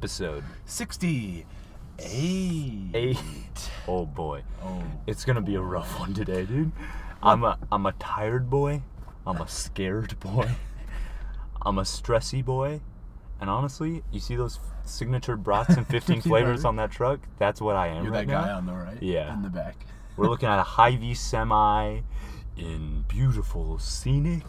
[0.00, 1.46] episode 68.
[2.92, 3.16] Eight.
[3.88, 4.82] Oh boy, Oh.
[5.06, 6.70] it's gonna be a rough one today, dude.
[7.22, 8.82] I'm a I'm a tired boy.
[9.26, 10.50] I'm a scared boy.
[11.62, 12.82] I'm a stressy boy.
[13.40, 17.20] And honestly, you see those signature brats and 15 flavors on that truck?
[17.38, 18.56] That's what I am You're right that guy now.
[18.58, 19.02] on the right?
[19.02, 19.32] Yeah.
[19.32, 19.76] In the back.
[20.18, 22.00] We're looking at a Hy-Vee semi
[22.58, 24.44] in beautiful, scenic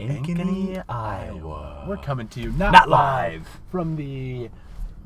[0.00, 1.84] Ankeny, Iowa.
[1.88, 3.46] We're coming to you not, Not live.
[3.70, 4.50] from the,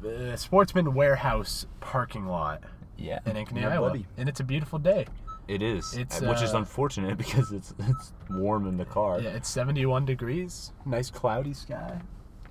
[0.00, 2.62] the Sportsman Warehouse parking lot
[2.96, 3.88] Yeah, in Ankeny, yeah, Iowa.
[3.90, 4.06] buddy.
[4.16, 5.06] And it's a beautiful day.
[5.48, 9.20] It is, It's, which is uh, unfortunate because it's it's warm in the car.
[9.20, 10.72] Yeah, it's 71 degrees.
[10.84, 12.00] Nice cloudy sky.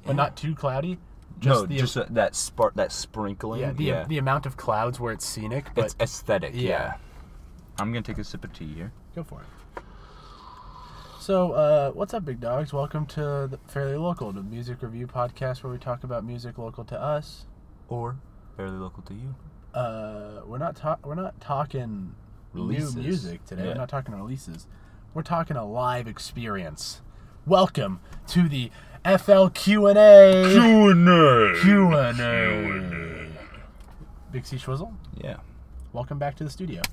[0.05, 0.97] But not too cloudy.
[1.43, 3.59] no, the, just uh, that spark, that sprinkling.
[3.61, 6.51] yeah, the, the amount of clouds where it's scenic, but it's aesthetic.
[6.53, 6.61] Yeah.
[6.69, 6.93] Yeah.
[7.79, 8.93] I'm gonna take a sip of tea here.
[9.15, 9.47] Go for it.
[11.25, 12.71] So, uh, what's up, big dogs?
[12.71, 16.83] Welcome to the Fairly Local, the music review podcast where we talk about music local
[16.85, 17.47] to us.
[17.87, 18.17] Or
[18.55, 19.33] fairly local to you.
[19.73, 22.13] Uh, we're not ta- we're not talking
[22.53, 22.95] Releases.
[22.95, 23.63] new music today.
[23.63, 23.69] Yeah.
[23.69, 24.67] We're not talking releases.
[25.15, 27.01] We're talking a live experience.
[27.47, 28.69] Welcome to the
[29.03, 33.29] FLQ and A Q and A.
[34.31, 35.37] Big C Schwizzle, Yeah.
[35.91, 36.83] welcome back to the studio.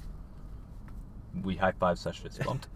[1.43, 2.69] We high five such fist bumped.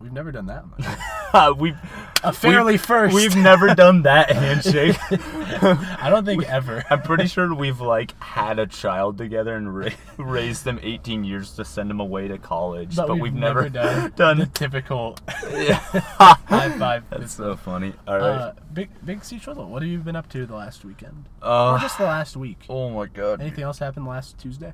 [0.00, 1.56] We've never done that much.
[1.58, 1.76] we've
[2.22, 3.14] A fairly we've, first.
[3.14, 4.96] We've never done that handshake.
[5.10, 6.84] I don't think ever.
[6.88, 11.52] I'm pretty sure we've like had a child together and ra- raised them 18 years
[11.56, 15.18] to send them away to college, but, we've, never, done, done the typical
[15.50, 15.74] Yeah.
[15.76, 17.04] high five.
[17.10, 17.92] That's so funny.
[18.06, 18.24] All right.
[18.24, 21.24] Uh, big Big C Schwizzle, what have you been up to the last weekend?
[21.42, 22.66] Uh, or just the last week?
[22.68, 23.40] oh my god.
[23.40, 24.72] Anything else happened last Tuesday?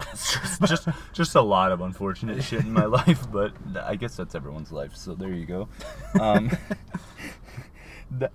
[0.00, 4.34] Just, just just a lot of unfortunate shit in my life, but I guess that's
[4.34, 4.96] everyone's life.
[4.96, 5.68] So there you go.
[6.20, 6.50] Um,
[8.18, 8.30] the,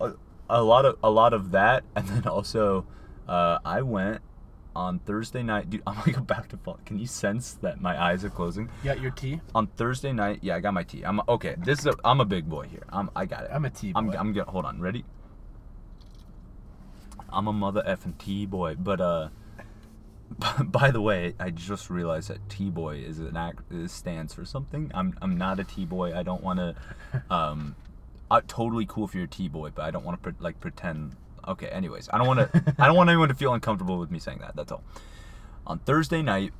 [0.00, 0.12] a,
[0.48, 2.86] a lot of a lot of that, and then also
[3.28, 4.20] uh, I went
[4.74, 5.70] on Thursday night.
[5.70, 6.78] Dude, I'm like about to fall.
[6.84, 8.68] Can you sense that my eyes are closing?
[8.82, 9.40] You got your tea?
[9.54, 11.02] On Thursday night, yeah, I got my tea.
[11.04, 11.56] I'm okay.
[11.58, 12.82] This is a, I'm a big boy here.
[12.90, 13.50] I'm I got it.
[13.52, 14.16] I'm a tea I'm boy.
[14.18, 14.44] I'm good.
[14.44, 15.04] Hold on, ready?
[17.30, 19.28] I'm a mother effing tea boy, but uh.
[20.64, 24.44] By the way, I just realized that T boy is an act is stands for
[24.44, 24.90] something.
[24.94, 26.16] I'm I'm not a T boy.
[26.16, 26.74] I don't want to.
[27.30, 27.76] Um,
[28.30, 30.58] uh, totally cool if you're a T boy, but I don't want to pre- like
[30.60, 31.16] pretend.
[31.46, 31.66] Okay.
[31.66, 32.74] Anyways, I don't want to.
[32.78, 34.56] I don't want anyone to feel uncomfortable with me saying that.
[34.56, 34.82] That's all.
[35.66, 36.52] On Thursday night,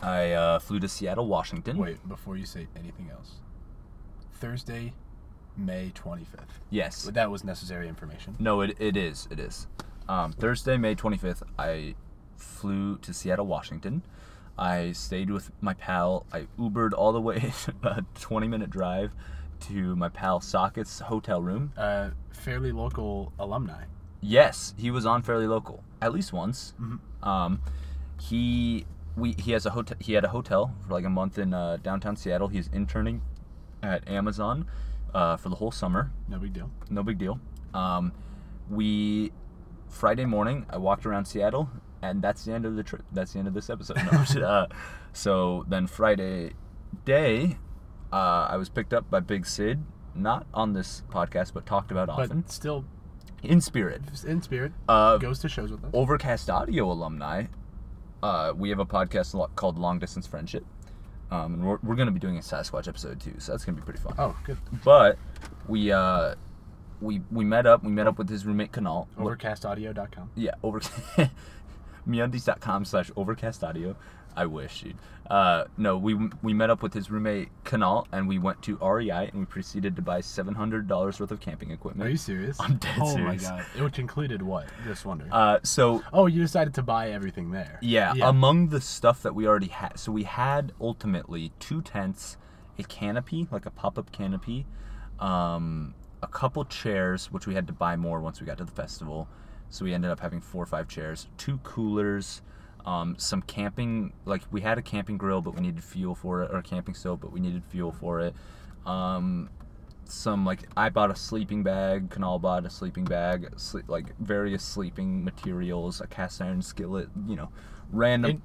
[0.00, 1.76] I uh, flew to Seattle, Washington.
[1.76, 3.34] Wait, before you say anything else.
[4.32, 4.94] Thursday,
[5.56, 6.60] May 25th.
[6.70, 7.02] Yes.
[7.02, 8.36] That was necessary information.
[8.38, 9.28] No, it, it is.
[9.30, 9.66] It is.
[10.08, 11.94] Um, Thursday, May 25th, I
[12.40, 14.02] flew to Seattle, Washington.
[14.58, 16.26] I stayed with my pal.
[16.32, 17.52] I Ubered all the way,
[17.82, 19.12] a 20 minute drive
[19.60, 21.72] to my pal Socket's hotel room.
[21.76, 23.84] Uh, fairly local alumni.
[24.20, 26.74] Yes, he was on Fairly Local at least once.
[26.80, 26.98] Mhm.
[27.26, 27.60] Um,
[28.20, 28.84] he
[29.16, 29.96] we he has a hotel.
[30.00, 32.48] He had a hotel for like a month in uh, downtown Seattle.
[32.48, 33.22] He's interning
[33.82, 34.66] at Amazon
[35.14, 36.10] uh, for the whole summer.
[36.28, 36.70] No big deal.
[36.90, 37.40] no big deal.
[37.72, 38.12] Um,
[38.68, 39.32] we
[39.88, 41.70] Friday morning, I walked around Seattle,
[42.02, 43.02] and that's the end of the trip.
[43.12, 43.96] That's the end of this episode.
[44.40, 44.66] No, uh,
[45.12, 46.52] so then Friday
[47.04, 47.58] day,
[48.12, 49.82] uh, I was picked up by Big Sid,
[50.14, 52.84] not on this podcast, but talked about often But still,
[53.42, 54.02] in spirit.
[54.26, 55.90] in spirit, Uh, goes to shows with us.
[55.94, 57.44] Overcast Audio alumni.
[58.22, 60.64] Uh, we have a podcast called Long Distance Friendship.
[61.30, 63.76] Um, and we're, we're going to be doing a Sasquatch episode too, so that's going
[63.76, 64.14] to be pretty fun.
[64.18, 64.58] Oh, good.
[64.84, 65.16] But
[65.68, 66.34] we uh,
[67.00, 67.84] we we met up.
[67.84, 69.06] We met up with his roommate Kunal.
[69.16, 70.30] Overcastaudio.com.
[70.34, 70.80] Yeah, over
[72.06, 73.96] meundies.com slash overcast audio.
[74.36, 74.96] I wish, dude.
[75.28, 79.28] Uh, no, we we met up with his roommate Kunal, and we went to REI,
[79.28, 82.08] and we proceeded to buy seven hundred dollars worth of camping equipment.
[82.08, 82.56] Are you serious?
[82.60, 83.42] I'm dead oh serious.
[83.42, 83.64] my god.
[83.80, 84.66] Which included what?
[84.84, 85.30] Just wondering.
[85.32, 87.78] Uh, so oh, you decided to buy everything there.
[87.80, 92.36] yeah, among the stuff that we already had, so we had ultimately two tents,
[92.78, 94.66] a canopy, like a pop-up canopy,
[95.20, 98.72] um, a couple chairs, which we had to buy more once we got to the
[98.72, 99.28] festival.
[99.70, 102.42] So we ended up having four or five chairs, two coolers,
[102.84, 104.12] um, some camping.
[104.24, 106.94] Like we had a camping grill, but we needed fuel for it, or a camping
[106.94, 108.34] stove, but we needed fuel for it.
[108.84, 109.48] Um,
[110.04, 112.10] some like I bought a sleeping bag.
[112.10, 113.48] Kunal bought a sleeping bag.
[113.56, 117.08] Sleep, like various sleeping materials, a cast iron skillet.
[117.26, 117.48] You know,
[117.92, 118.30] random.
[118.30, 118.42] In-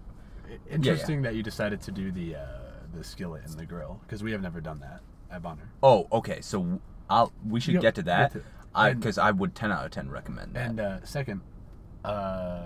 [0.69, 2.45] interesting that you decided to do the uh,
[2.93, 5.01] the skillet and the grill because we have never done that
[5.31, 5.69] at Bonner.
[5.81, 6.41] oh, okay.
[6.41, 6.79] So
[7.09, 8.33] I'll we should get to that.
[8.75, 10.69] I because I would ten out of ten recommend that.
[10.69, 11.41] And uh, second,
[12.03, 12.61] uh,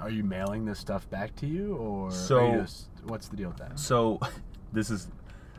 [0.00, 3.48] are you mailing this stuff back to you, or So- you just, what's the deal
[3.48, 3.78] with that?
[3.78, 4.20] So,
[4.72, 5.08] this is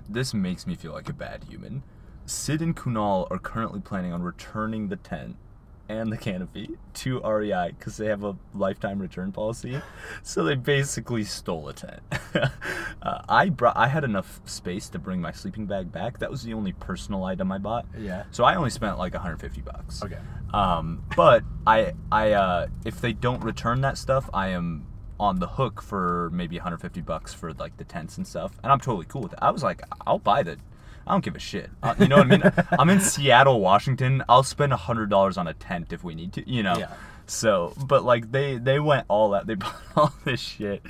[0.09, 1.83] this makes me feel like a bad human.
[2.25, 5.35] Sid and Kunal are currently planning on returning the tent
[5.89, 9.81] and the canopy to REI because they have a lifetime return policy.
[10.21, 12.01] So they basically stole a tent.
[13.01, 13.75] uh, I brought.
[13.77, 16.19] I had enough space to bring my sleeping bag back.
[16.19, 17.85] That was the only personal item I bought.
[17.97, 18.23] Yeah.
[18.31, 20.03] So I only spent like 150 bucks.
[20.03, 20.17] Okay.
[20.53, 24.85] Um, but I, I, uh, if they don't return that stuff, I am
[25.19, 28.79] on the hook for maybe 150 bucks for like the tents and stuff, and I'm
[28.79, 29.39] totally cool with it.
[29.41, 30.57] I was like, I'll buy the.
[31.05, 31.69] I don't give a shit.
[31.81, 32.43] Uh, you know what I mean?
[32.79, 34.23] I'm in Seattle, Washington.
[34.29, 36.49] I'll spend a hundred dollars on a tent if we need to.
[36.49, 36.77] You know.
[36.77, 36.93] Yeah.
[37.25, 39.47] So, but like they they went all out.
[39.47, 40.81] They bought all this shit,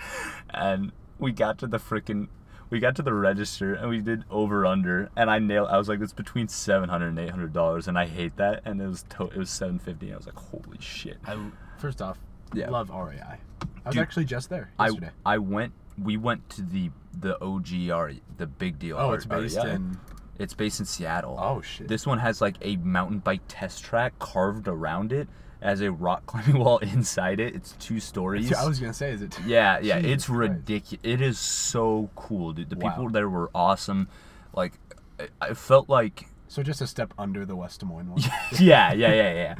[0.49, 2.27] and we got to the freaking.
[2.69, 5.67] We got to the register and we did over under and I nailed.
[5.69, 8.63] I was like, it's between seven hundred and eight hundred dollars, and I hate that.
[8.65, 10.11] And it was to, it was seven fifty.
[10.11, 11.17] I was like, holy shit.
[11.27, 11.37] I
[11.77, 12.17] first off,
[12.51, 12.71] Yeah.
[12.71, 13.19] love REI.
[13.21, 13.37] I
[13.85, 15.11] was Dude, actually just there I yesterday.
[15.23, 15.73] I went.
[16.01, 16.89] We went to the
[17.19, 18.97] the OG RE, the big deal.
[18.97, 19.71] oh, R- it's based REI.
[19.71, 19.97] in.
[20.39, 21.37] It's based in Seattle.
[21.39, 21.87] Oh shit.
[21.87, 25.27] This one has like a mountain bike test track carved around it
[25.61, 27.55] as a rock climbing wall inside it.
[27.55, 28.51] It's two stories.
[28.51, 29.37] I was gonna say, is it?
[29.45, 30.99] Yeah, yeah, Jesus it's ridiculous.
[31.03, 32.69] It is so cool, dude.
[32.71, 32.89] The Wow.
[32.89, 34.07] people there were awesome.
[34.53, 34.73] Like,
[35.19, 38.21] I- I felt like, So just a step under the West Des Moines one.
[38.59, 39.55] yeah, yeah, yeah, yeah.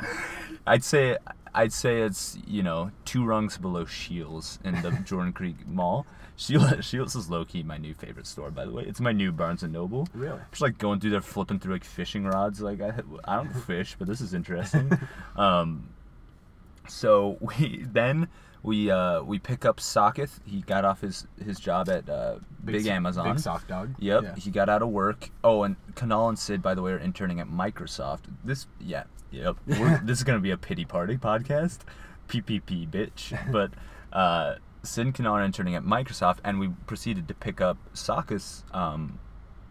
[0.65, 1.17] I'd say,
[1.53, 6.06] I'd say it's you know two rungs below Scheels in the Jordan Creek Mall.
[6.35, 8.83] Scheels, Scheels is low key my new favorite store, by the way.
[8.83, 10.07] It's my new Barnes and Noble.
[10.13, 10.39] Really?
[10.51, 12.59] Just like going through there, flipping through like fishing rods.
[12.62, 12.94] Like I,
[13.25, 14.91] I don't fish, but this is interesting.
[15.35, 15.89] um,
[16.88, 18.27] so we then
[18.62, 20.39] we uh we pick up Socketh.
[20.45, 23.30] He got off his his job at uh, Big, so- Amazon.
[23.33, 23.94] Big sock dog.
[24.00, 24.35] Yep, Yeah.
[24.35, 25.30] he got out of work.
[25.44, 28.21] Oh, and Kunal and Sid, by the way, are interning at Microsoft.
[28.44, 29.57] This, yeah, yep.
[29.68, 31.80] This is gonna be a pity party podcast,
[32.27, 33.38] PPP, bitch.
[33.51, 33.71] But
[34.12, 39.19] uh, Sid and interning at Microsoft, and we proceeded to pick up Sokka's um,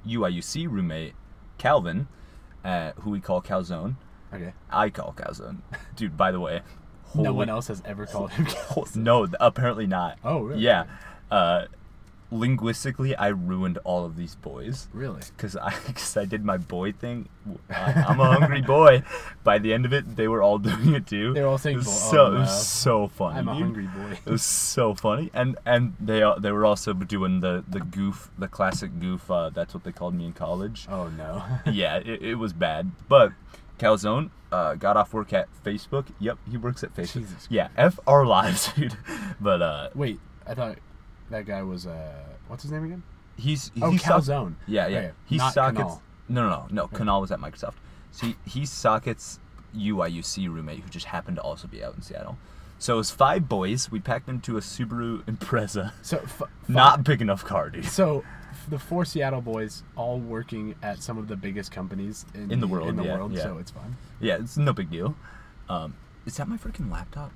[0.06, 1.14] UIUC roommate,
[1.58, 2.08] Calvin,
[2.64, 3.96] uh, who we call Calzone.
[4.32, 4.54] Okay.
[4.70, 5.58] I call Calzone.
[5.96, 6.62] Dude, by the way,
[7.14, 8.46] No one else has ever called him.
[8.46, 8.96] Calzone.
[8.96, 10.18] No, apparently not.
[10.24, 10.62] Oh, really?
[10.62, 10.84] Yeah.
[11.30, 11.66] Uh,
[12.32, 15.20] linguistically, I ruined all of these boys Really?
[15.36, 17.28] because I, cause I did my boy thing.
[17.70, 19.02] I, I'm a hungry boy.
[19.44, 21.34] By the end of it, they were all doing it too.
[21.34, 23.38] They were all saying it was so, oh, it was so funny.
[23.38, 23.62] I'm a dude.
[23.62, 24.18] hungry boy.
[24.24, 28.30] It was so funny, and and they uh, they were also doing the the goof,
[28.38, 29.30] the classic goof.
[29.30, 30.86] Uh, that's what they called me in college.
[30.90, 31.44] Oh no.
[31.70, 32.90] yeah, it, it was bad.
[33.08, 33.32] But
[33.78, 36.06] Calzone uh, got off work at Facebook.
[36.20, 37.20] Yep, he works at Facebook.
[37.28, 38.96] Jesus Yeah, f our lives, dude.
[39.40, 40.78] But uh, Wait, I thought
[41.32, 42.12] that guy was uh,
[42.48, 43.02] what's his name again?
[43.38, 44.54] he's Oh, he's Calzone.
[44.66, 44.98] Yeah, yeah.
[44.98, 45.80] Okay, He's not Socket's.
[45.94, 46.00] Kunal.
[46.28, 46.88] No, no, no, no.
[46.88, 47.74] Kunal was at Microsoft.
[48.10, 49.40] See, he's Socket's
[49.76, 52.36] UIUC roommate who just happened to also be out in Seattle.
[52.78, 53.90] So it was five boys.
[53.90, 55.92] We packed into a Subaru Impreza.
[56.02, 57.84] So f- f- Not big enough car, dude.
[57.86, 58.22] So
[58.68, 62.66] the four Seattle boys all working at some of the biggest companies in, In the
[62.66, 63.42] world, In the yeah, world, yeah.
[63.42, 63.96] so it's fine.
[64.20, 65.14] Yeah, it's no big deal.
[65.68, 65.94] Um,
[66.26, 67.32] is that my freaking laptop?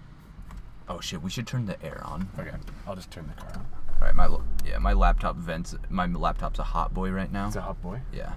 [0.88, 2.28] Oh shit, we should turn the air on.
[2.38, 2.50] Okay,
[2.86, 3.66] I'll just turn the car on.
[4.00, 4.28] All right, my
[4.64, 5.74] yeah, my laptop vents.
[5.88, 7.46] My laptop's a hot boy right now.
[7.46, 8.00] It's a hot boy.
[8.12, 8.32] Yeah,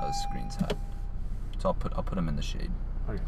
[0.00, 0.74] oh, the screen's hot.
[1.58, 2.70] So I'll put I'll put him in the shade,
[3.08, 3.20] Okay,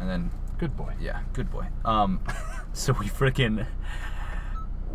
[0.00, 0.94] and then good boy.
[1.00, 1.66] Yeah, good boy.
[1.84, 2.20] Um,
[2.72, 3.66] so we freaking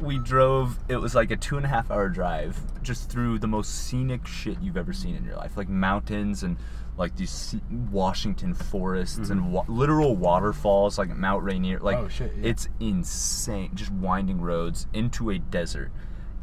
[0.01, 0.77] we drove.
[0.87, 4.25] It was like a two and a half hour drive just through the most scenic
[4.25, 6.57] shit you've ever seen in your life, like mountains and
[6.97, 7.55] like these
[7.91, 11.79] Washington forests and wa- literal waterfalls, like Mount Rainier.
[11.79, 12.05] Like Mm-hmm.
[12.05, 12.47] Oh, shit, yeah.
[12.49, 13.71] it's insane.
[13.73, 15.91] Just winding roads into a desert.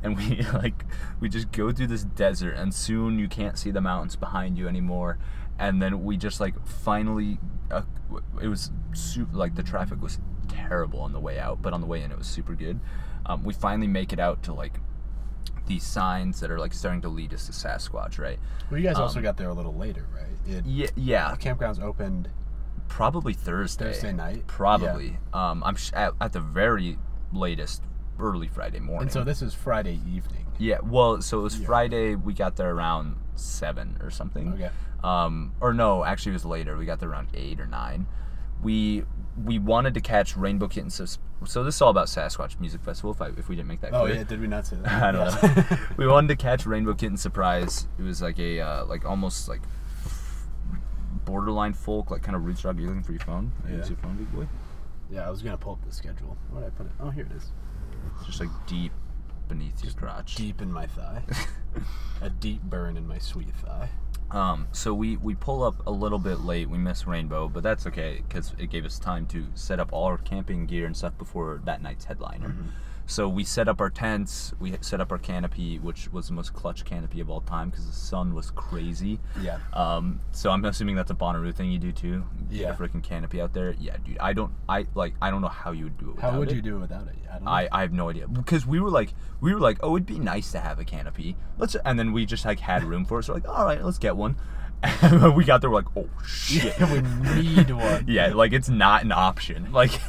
[0.03, 0.85] And we like
[1.21, 4.69] we just go through this desert, and soon you can't see the mountains behind you
[4.69, 5.19] anymore.
[5.59, 7.39] And then we just like finally,
[7.71, 7.83] uh,
[8.43, 11.87] it was super, like the traffic was terrible on the way out, but on the
[11.87, 12.79] way in it was super good.
[13.25, 14.79] Um, we finally make it out to like
[15.67, 18.39] these signs that are like starting to lead us to Sasquatch, right?
[18.71, 20.27] Well, you guys also Um, got there a little later, right?
[20.57, 22.29] It, Yeah, yeah, the campgrounds opened
[22.89, 23.87] probably Thursday.
[23.93, 24.47] Thursday night.
[24.47, 25.19] Probably.
[25.33, 26.99] Um, I'm sh- at, at the very
[27.33, 27.83] latest,
[28.19, 29.03] early Friday morning.
[29.03, 30.47] And so this is Friday evening.
[30.59, 31.67] Yeah, well, so it was Yeah.
[31.67, 32.15] Friday.
[32.15, 34.55] We got there around seven or something.
[34.55, 34.71] Okay.
[35.05, 36.77] Um, or no, actually, it was later.
[36.77, 38.07] We got there around eight or nine.
[38.63, 39.05] We
[39.45, 40.89] we wanted to catch Rainbow Kitten.
[40.89, 41.05] So,
[41.45, 43.11] so this is all about Sasquatch Music Festival.
[43.13, 45.03] If I, if we didn't make that Oh yeah, did we not say that?
[45.03, 45.79] I don't know.
[45.99, 47.87] we wanted to catch Rainbow Kitten Surprise.
[47.99, 49.61] It was like a uh, like almost like
[51.27, 52.77] borderline folk, like kind of roots rock.
[52.79, 53.53] You're looking for your phone.
[53.69, 53.77] Yeah.
[53.77, 54.47] Use your phone, big boy.
[55.11, 56.37] yeah, I was gonna pull up the schedule.
[56.51, 56.93] Where did I put it?
[57.01, 57.51] Oh, here it is.
[58.25, 58.93] Just like deep
[59.49, 60.35] beneath your crotch.
[60.35, 61.23] Deep in my thigh.
[62.21, 63.89] a deep burn in my sweet thigh.
[64.31, 66.69] Um, so we we pull up a little bit late.
[66.69, 70.05] We miss Rainbow, but that's okay because it gave us time to set up all
[70.05, 72.55] our camping gear and stuff before that night's headliner.
[73.09, 74.53] So we set up our tents.
[74.59, 77.87] We set up our canopy, which was the most clutch canopy of all time because
[77.87, 79.21] the sun was crazy.
[79.41, 79.59] Yeah.
[79.73, 82.25] Um, so I'm assuming that's a Bonnaroo thing you do too.
[82.51, 82.73] Get Yeah.
[82.73, 83.77] A freaking canopy out there.
[83.79, 84.19] Yeah, dude.
[84.19, 84.53] I don't.
[84.69, 85.15] I like.
[85.23, 86.21] I don't know how you would do it.
[86.21, 86.57] How would it.
[86.57, 87.15] you do it without it?
[87.31, 87.51] I don't know.
[87.51, 90.19] I, I have no idea because we were like we were like oh it'd be
[90.19, 93.25] nice to have a canopy let's and then we just like had room for it
[93.25, 94.37] so we're like all right let's get one
[94.83, 96.93] and we got there we're like oh shit Yeah,
[97.35, 98.05] we need one.
[98.09, 100.01] yeah like it's not an option like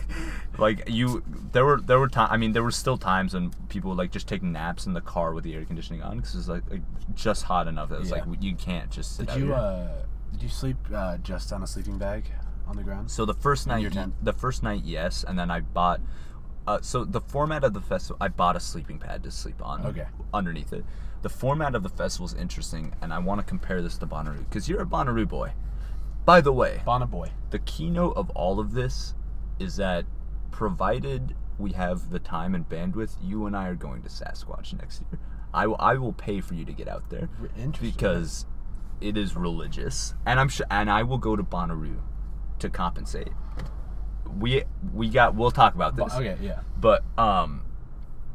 [0.60, 3.90] like you there were there were time I mean there were still times when people
[3.92, 6.48] would like just take naps in the car with the air conditioning on because it's
[6.48, 6.82] like, like
[7.16, 8.24] just hot enough that it's Yeah.
[8.24, 9.56] like you can't just sit Did out you here.
[9.56, 9.88] uh
[10.34, 12.26] did you sleep uh, just on a sleeping bag
[12.68, 13.10] on the ground?
[13.10, 14.14] So the first night, your tent?
[14.22, 16.02] the first night, yes, and then I bought.
[16.68, 19.86] Uh, so the format of the festival, I bought a sleeping pad to sleep on.
[19.86, 20.06] Okay.
[20.34, 20.84] Underneath it,
[21.22, 24.40] the format of the festival is interesting, and I want to compare this to Bonnaroo
[24.40, 25.54] because you're a Bonnaroo boy.
[26.26, 27.32] By the way, Bonna boy.
[27.52, 29.16] the keynote of all of this
[29.60, 30.06] is that
[30.52, 35.02] provided we have the time and bandwidth, you and I are going to Sasquatch next
[35.02, 35.20] year.
[35.54, 37.92] I will, I will pay for you to get out there Interesting.
[37.92, 38.46] because
[39.02, 41.98] it is religious, and I'm sure, and I will go to Bonnaroo
[42.60, 43.32] to compensate.
[44.38, 44.64] We
[44.94, 46.60] we got we'll talk about Bo- this, okay, yeah.
[46.80, 47.64] but um,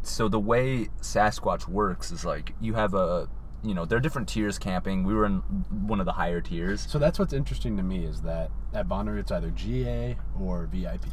[0.02, 3.28] so the way Sasquatch works is like you have a
[3.62, 5.04] you know there are different tiers camping.
[5.04, 5.36] We were in
[5.70, 6.86] one of the higher tiers.
[6.88, 11.04] So that's what's interesting to me is that at Bonnaroo it's either GA or VIP.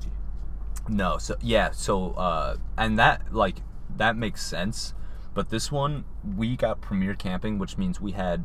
[0.90, 3.58] No, so yeah, so uh, and that like
[3.98, 4.94] that makes sense,
[5.34, 6.04] but this one
[6.36, 8.44] we got premier camping, which means we had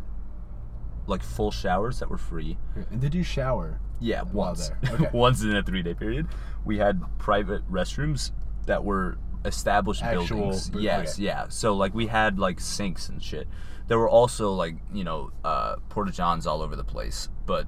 [1.06, 2.58] like full showers that were free.
[2.90, 3.80] And did you shower?
[4.00, 4.70] Yeah, once.
[4.88, 5.08] okay.
[5.12, 6.28] once in a three day period.
[6.64, 8.32] We had private restrooms
[8.66, 10.70] that were established Actual buildings.
[10.70, 11.24] bu- yes, okay.
[11.24, 11.48] yeah.
[11.48, 13.48] So like we had like sinks and shit.
[13.86, 17.28] There were also like, you know, uh porta johns all over the place.
[17.46, 17.66] But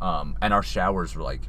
[0.00, 1.42] um and our showers were like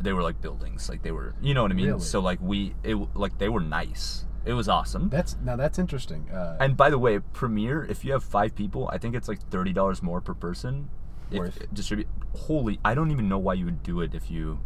[0.00, 0.88] they were like buildings.
[0.88, 1.86] Like they were you know what I mean?
[1.86, 2.00] Really?
[2.00, 4.24] So like we it like they were nice.
[4.44, 5.08] It was awesome.
[5.10, 6.30] That's now that's interesting.
[6.30, 9.40] Uh, And by the way, Premiere, if you have five people, I think it's like
[9.50, 10.88] thirty dollars more per person.
[11.30, 12.08] If distribute.
[12.34, 14.60] Holy, I don't even know why you would do it if you,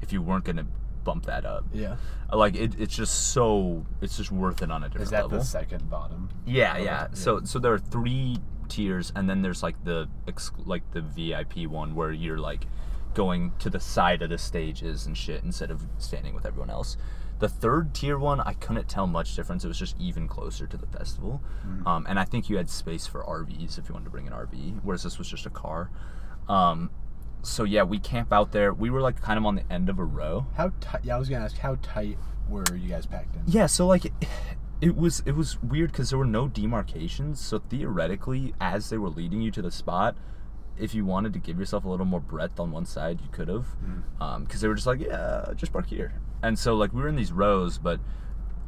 [0.00, 0.66] if you weren't gonna
[1.02, 1.64] bump that up.
[1.72, 1.96] yeah.
[2.32, 5.38] Like it, it's just so, it's just worth it on a different Is that level.
[5.40, 6.28] the second bottom?
[6.46, 7.06] yeah, Okay, yeah.
[7.14, 8.38] So, so there are three
[8.68, 12.66] tiers, and then there's like the, ex- like the VIP one where you're like
[13.14, 16.96] going to the side of the stages and shit instead of standing with everyone else.
[17.40, 19.64] The third tier one, I couldn't tell much difference.
[19.64, 21.86] It was just even closer to the festival, Mm.
[21.86, 24.32] um, and I think you had space for RVs if you wanted to bring an
[24.32, 25.90] RV, whereas this was just a car.
[26.48, 26.90] Um,
[27.42, 28.72] so yeah, we camp out there.
[28.72, 30.46] We were like kind of on the end of a row.
[30.54, 31.04] How tight?
[31.04, 32.18] Yeah, I was gonna ask how tight
[32.48, 33.42] were you guys packed in?
[33.46, 34.12] Yeah, so like it,
[34.80, 37.40] it was it was weird because there were no demarcations.
[37.40, 40.16] So theoretically, as they were leading you to the spot,
[40.78, 43.48] if you wanted to give yourself a little more breadth on one side, you could
[43.48, 44.22] have, mm-hmm.
[44.22, 46.20] um, because they were just like, yeah, just park here.
[46.42, 48.00] And so like we were in these rows, but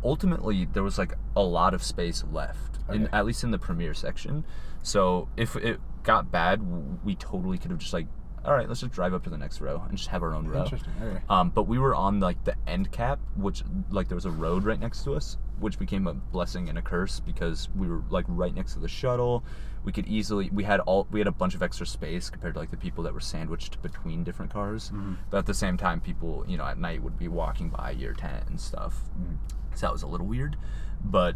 [0.05, 3.95] ultimately there was like a lot of space left, in at least in the premiere
[3.95, 4.45] section.
[4.83, 6.63] So if it got bad,
[7.05, 8.07] we totally could have just like,
[8.47, 10.47] all right, let's just drive up to the next row and just have our own
[10.47, 10.63] row.
[10.63, 10.93] Interesting.
[11.03, 11.21] Okay.
[11.29, 14.65] Um, but we were on like the end cap, which like there was a road
[14.65, 18.25] right next to us, which became a blessing and a curse because we were like
[18.29, 19.43] right next to the shuttle.
[19.85, 22.61] We could easily we had all we had a bunch of extra space compared to
[22.61, 24.91] like the people that were sandwiched between different cars.
[25.31, 28.13] But at the same time, people you know at night would be walking by your
[28.13, 29.01] tent and stuff.
[29.75, 30.57] So that was a little weird,
[31.05, 31.35] but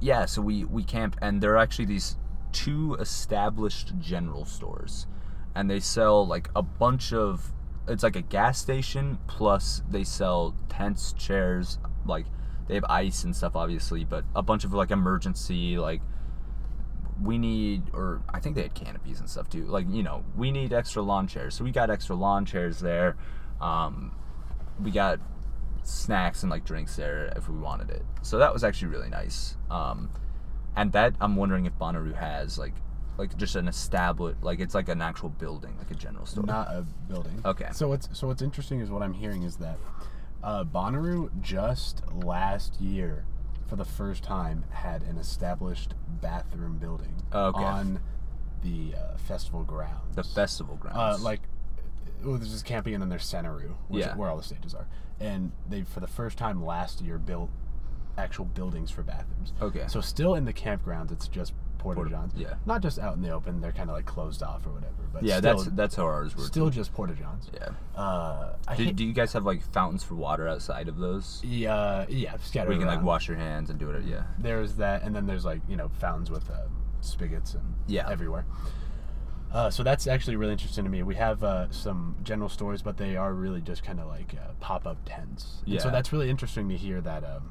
[0.00, 0.26] yeah.
[0.26, 2.16] So we we camp and there are actually these
[2.52, 5.06] two established general stores,
[5.54, 7.52] and they sell like a bunch of.
[7.86, 12.26] It's like a gas station plus they sell tents, chairs, like
[12.68, 16.02] they have ice and stuff obviously, but a bunch of like emergency like
[17.22, 19.64] we need or I think they had canopies and stuff too.
[19.64, 21.54] Like, you know, we need extra lawn chairs.
[21.54, 23.16] So we got extra lawn chairs there.
[23.60, 24.12] Um,
[24.80, 25.18] we got
[25.82, 28.04] snacks and like drinks there if we wanted it.
[28.22, 29.56] So that was actually really nice.
[29.70, 30.10] Um,
[30.76, 32.74] and that I'm wondering if Bonnaroo has like
[33.18, 36.44] like just an established like it's like an actual building, like a general store.
[36.44, 37.42] Not a building.
[37.44, 37.68] Okay.
[37.72, 39.76] So what's so what's interesting is what I'm hearing is that
[40.42, 43.24] uh, Bonnaroo just last year,
[43.66, 47.62] for the first time, had an established bathroom building Okay.
[47.62, 48.00] on
[48.62, 50.14] the uh, festival grounds.
[50.14, 51.20] the festival grounds.
[51.20, 51.40] Uh, like,
[52.24, 54.16] well, there's just camping and then there's Centeroo, which Yeah.
[54.16, 54.86] where all the stages are.
[55.20, 57.50] And they, for the first time last year, built
[58.16, 59.52] actual buildings for bathrooms.
[59.60, 59.84] Okay.
[59.88, 62.32] So still in the campgrounds, it's just porta johns.
[62.36, 62.54] yeah.
[62.66, 64.92] Not just out in the open; they're kind of like closed off or whatever.
[65.12, 66.42] But yeah, still, that's that's how ours were.
[66.44, 66.76] still too.
[66.76, 67.50] just porta johns.
[67.54, 67.70] yeah.
[68.00, 71.40] Uh, Do, hate, do you guys have like fountains for water outside of those?
[71.44, 74.04] yeah, yeah, scattered Where you can like wash your hands and do it.
[74.04, 74.24] Yeah.
[74.38, 76.56] There's that, and then there's like you know fountains with um,
[77.00, 78.08] spigots and Yeah.
[78.10, 78.44] everywhere.
[79.50, 81.02] Uh, so that's actually really interesting to me.
[81.02, 84.52] We have uh, some general stores, but they are really just kind of like uh,
[84.60, 85.62] pop up tents.
[85.66, 87.24] And so that's really interesting to hear that.
[87.24, 87.50] Um,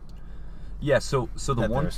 [0.80, 1.90] Yeah, so so the one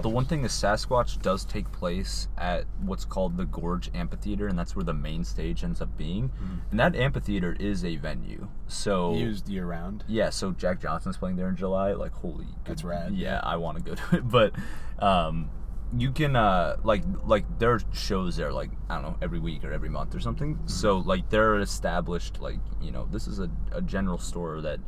[0.00, 4.58] the one thing is Sasquatch does take place at what's called the Gorge Amphitheater, and
[4.58, 6.30] that's where the main stage ends up being.
[6.70, 8.48] And that amphitheater is a venue.
[8.68, 10.04] So used year round.
[10.08, 11.92] yeah, so Jack Johnson's playing there in July.
[11.92, 13.14] Like, holy, That's rad.
[13.14, 14.54] Yeah, I want to go to it, but
[14.98, 15.50] um,
[15.96, 19.62] you can uh like like there are shows there like I don't know every week
[19.64, 20.54] or every month or something.
[20.54, 20.68] Mm-hmm.
[20.68, 24.80] So like they're established like you know this is a, a general store that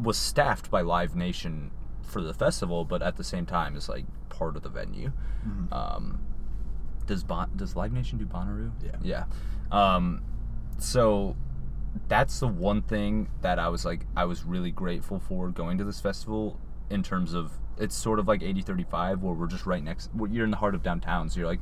[0.00, 1.70] was staffed by Live Nation
[2.08, 5.12] for the festival, but at the same time it's like part of the venue.
[5.46, 5.72] Mm-hmm.
[5.72, 6.20] Um,
[7.06, 8.70] does bon- does Live Nation do Bonnaroo?
[8.84, 8.96] Yeah.
[9.02, 9.24] Yeah.
[9.72, 10.22] Um,
[10.78, 11.36] so
[12.06, 15.84] that's the one thing that I was like I was really grateful for going to
[15.84, 16.58] this festival
[16.90, 20.50] in terms of it's sort of like 80/35 where we're just right next you're in
[20.50, 21.60] the heart of downtown so you're like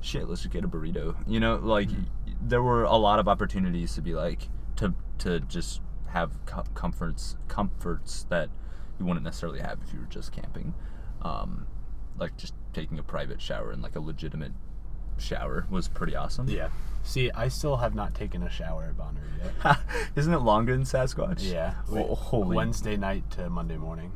[0.00, 1.88] shit let's just get a burrito you know like
[2.40, 7.36] there were a lot of opportunities to be like to to just have co- comforts
[7.48, 8.48] comforts that
[8.98, 10.74] you wouldn't necessarily have if you were just camping
[11.22, 11.66] um
[12.18, 14.52] like just taking a private shower and like a legitimate
[15.18, 16.68] shower was pretty awesome Yeah.
[17.04, 19.78] See, I still have not taken a shower at Bonnaroo yet.
[20.16, 21.38] Isn't it longer than Sasquatch?
[21.50, 21.74] Yeah.
[21.90, 22.54] Oh, holy.
[22.56, 24.12] Wednesday night to Monday morning.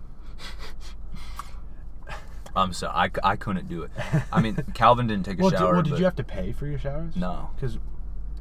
[2.54, 3.92] I'm so I, I couldn't do it.
[4.30, 5.72] I mean, Calvin didn't take a Well, did, shower.
[5.74, 7.16] well, did you have to pay for your showers?
[7.16, 7.50] No.
[7.54, 7.78] Because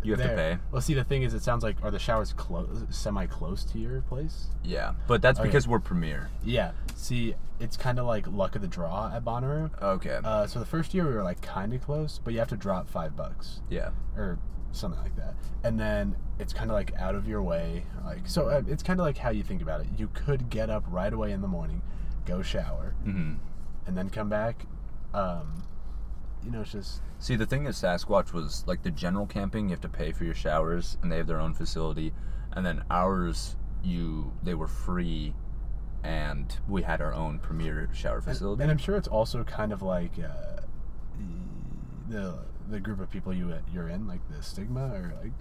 [0.04, 0.58] You have to pay.
[0.72, 3.80] Well, see, the thing is, it sounds like are the showers close, semi close to
[3.80, 4.48] your place?
[4.64, 5.48] Yeah, but that's Okay.
[5.48, 6.30] because we're premier.
[6.44, 6.72] Yeah.
[6.96, 9.70] See, it's kind of like luck of the draw at Bonnaroo.
[9.82, 10.20] Okay.
[10.24, 12.58] Uh, so the first year we were like kind of close, but you have to
[12.58, 13.90] drop five bucks yeah.
[14.18, 14.40] or
[14.72, 17.86] something like that, and then it's kind of like out of your way.
[18.04, 19.88] Like so, uh, it's kind of like how you think about it.
[19.98, 21.82] You could get up right away in the morning,
[22.26, 23.34] go shower, hmm
[23.88, 24.66] and then come back.
[25.14, 25.64] Um,
[26.44, 29.66] you know, it's just See, the thing is, Sasquatch was like the general camping.
[29.66, 32.14] You have to pay for your showers, and they have their own facility.
[32.54, 35.36] And then ours, you they were free,
[36.04, 38.64] and we had our own premier shower facility.
[38.64, 40.62] and I'm sure it's also kind of like uh,
[42.10, 45.34] the the group of people you you're in, like the stigma or like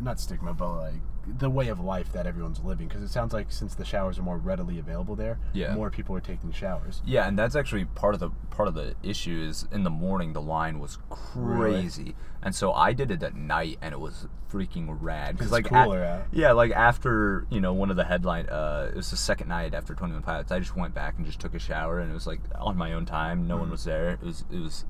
[0.00, 0.94] not stigma, but like
[1.38, 2.86] the way of life that everyone's living.
[2.86, 5.74] Because it sounds like since the showers are more readily available there, Yeah.
[5.74, 7.00] more people are taking showers.
[7.04, 10.32] Yeah, and that's actually part of the part of the issue is in the morning
[10.34, 10.98] the line was
[11.34, 11.72] Really?
[11.80, 15.64] crazy, and so I did it at night and it was freaking rad It's like
[15.64, 16.26] cooler out.
[16.30, 19.74] yeah, like after you know one of the headline, uh, it was the second night
[19.74, 20.52] after Twenty One Pilots.
[20.52, 22.92] I just went back and just took a shower and it was like on my
[22.92, 23.48] own time.
[23.48, 24.10] No one was there.
[24.10, 24.84] It was it was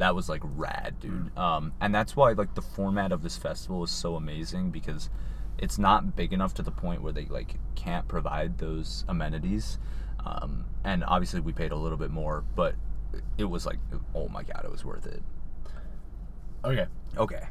[0.00, 1.36] that was like rad, dude.
[1.36, 5.10] Um, and that's why like the format of this festival is so amazing because
[5.58, 9.78] it's not big enough to the point where they like can't provide those amenities.
[10.24, 12.76] Um, and obviously we paid a little bit more, but
[13.36, 13.78] it was like
[14.14, 15.22] oh my god, it was worth it.
[16.64, 16.86] Okay,
[17.18, 17.42] Okay,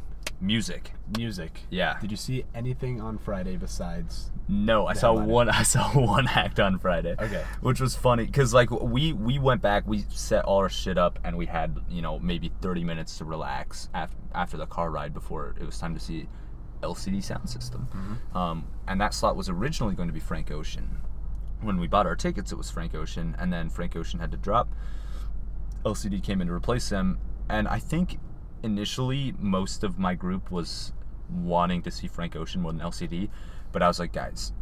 [0.42, 0.94] music.
[1.18, 1.62] music.
[1.70, 1.98] Yeah.
[2.00, 4.32] Did you see anything on Friday besides?
[4.48, 5.50] No, I saw one.
[5.50, 7.16] I saw one act on Friday.
[7.20, 7.44] Okay.
[7.62, 11.20] Which was funny because like we we went back, we set all our shit up,
[11.24, 15.14] and we had you know maybe thirty minutes to relax after after the car ride
[15.14, 16.28] before it was time to see
[16.82, 17.88] LCD sound system.
[17.92, 18.38] Mm-hmm.
[18.38, 20.98] Um, and that slot was originally going to be Frank Ocean.
[21.62, 24.38] When we bought our tickets, it was Frank Ocean, and then Frank Ocean had to
[24.38, 24.70] drop.
[25.86, 28.18] LCD came in to replace them, and I think
[28.63, 30.93] initially most of my group was
[31.30, 33.30] wanting to see Frank Ocean more than LCD,
[33.72, 34.54] but I was like, guys,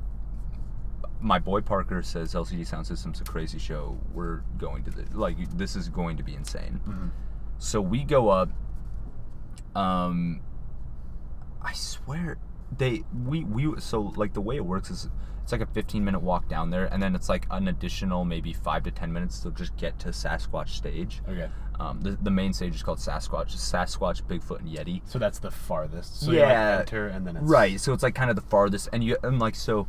[1.20, 3.98] my boy Parker says LCD Sound System's a crazy show.
[4.14, 6.80] We're going to the like this is going to be insane.
[7.58, 8.50] So we go up.
[9.76, 10.42] Um,
[11.62, 12.38] I swear
[12.76, 15.10] they we we so like the way it works is
[15.48, 18.52] it's like a 15 minute walk down there and then it's like an additional maybe
[18.52, 21.22] five to 10 minutes to just get to Sasquatch stage.
[21.26, 21.48] Okay,
[21.80, 25.00] Um, the, the main stage is called Sasquatch, Sasquatch, Bigfoot, and Yeti.
[25.06, 26.20] so that's the farthest.
[26.20, 26.80] So you like Yeah.
[26.82, 27.80] enter and then it's Right.
[27.80, 29.88] So it's like kind of the farthest, and you and like so,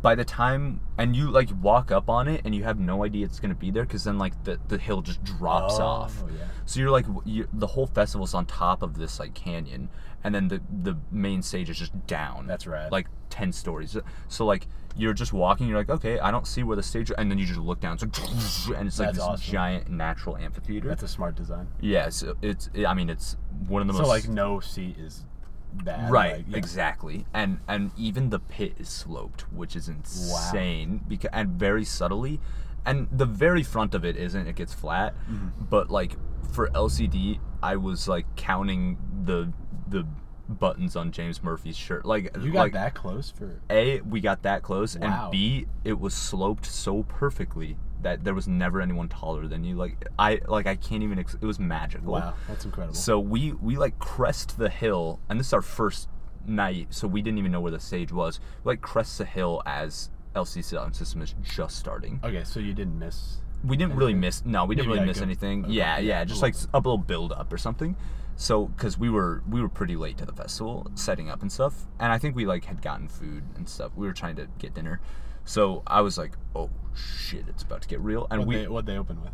[0.00, 3.26] by the time and you like walk up on it, and you have no idea
[3.26, 6.24] it's gonna be there, because then like the the hill just drops Oh, off.
[6.30, 6.46] yeah.
[6.64, 9.90] So you're like you, the whole festival's on top of this like canyon,
[10.24, 12.46] and then the the main stage is just down.
[12.46, 12.90] That's right.
[12.90, 13.96] Like ten stories.
[14.28, 17.30] So like you're just walking, you're like, okay, I don't see where the stage, and
[17.30, 18.16] then you just look down, it's like,
[18.78, 19.52] and it's like That's this awesome.
[19.52, 20.88] giant natural amphitheater.
[20.88, 21.68] That's a smart design.
[21.80, 22.68] Yes, it's.
[22.86, 23.36] I mean, it's
[23.68, 25.24] one of the most So most like no seat is
[25.72, 26.10] bad.
[26.10, 26.56] right like, yeah.
[26.56, 32.40] exactly and and even the pit is sloped which is insane because and very subtly
[32.86, 35.64] and the very front of it isn't it gets flat Mm-hmm.
[35.68, 36.16] but like
[36.52, 39.52] for lcd i was like counting the
[39.90, 40.06] the
[40.48, 44.42] buttons on james murphy's shirt like You got like that close for a we got
[44.44, 45.24] that close Wow.
[45.24, 49.76] and b it was sloped so perfectly that there was never anyone taller than you
[49.76, 52.94] like i like i can't even ex- it was magical wow, that's incredible.
[52.94, 56.08] so we we like crest the hill, and this is our first
[56.46, 58.40] night, so we didn't even know where the stage was.
[58.64, 62.20] We, like crest the hill as LCD sound system is just starting.
[62.24, 63.38] Okay, so you didn't miss.
[63.64, 64.44] We didn't really miss.
[64.46, 65.64] No, we didn't Maybe really miss a- anything.
[65.64, 67.96] okay, Yeah, yeah, just like a little build up or something.
[68.40, 71.86] So, because we were we were pretty late to the festival, setting up and stuff,
[71.98, 73.90] and I think we like had gotten food and stuff.
[73.96, 75.00] We were trying to get dinner,
[75.44, 78.68] so I was like, "Oh shit, it's about to get real." And What we, they
[78.68, 79.32] what they open with?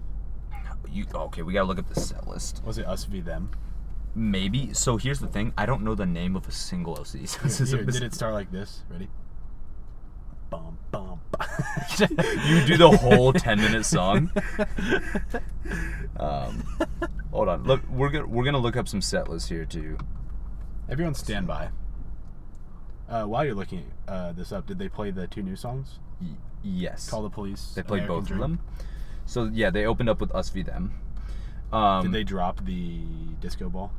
[0.91, 1.43] you okay?
[1.43, 2.63] We gotta look at the set list.
[2.65, 3.51] Was it us v them?
[4.15, 4.73] Maybe.
[4.73, 7.81] So here's the thing: I don't know the name of a single LCD sound system.
[7.81, 8.85] Here, did it start like this?
[8.89, 9.11] Ready?
[10.49, 11.21] Bum bum.
[11.31, 11.49] bum.
[12.47, 14.31] you do the whole 10 minute song
[16.17, 16.63] um,
[17.35, 19.99] hold on look we're gonna we're gonna look up some set lists here too
[20.89, 21.71] Everyone stand by.
[23.09, 25.99] Uh, while you're looking uh, this up, did they play the two new songs?
[26.21, 26.29] Y-
[26.63, 27.73] yes Call the police.
[27.75, 28.43] they played American both Dream?
[28.43, 28.61] of them
[29.27, 30.93] so yeah they opened up with us v them
[31.73, 33.01] um, Did they drop the
[33.41, 33.93] disco ball?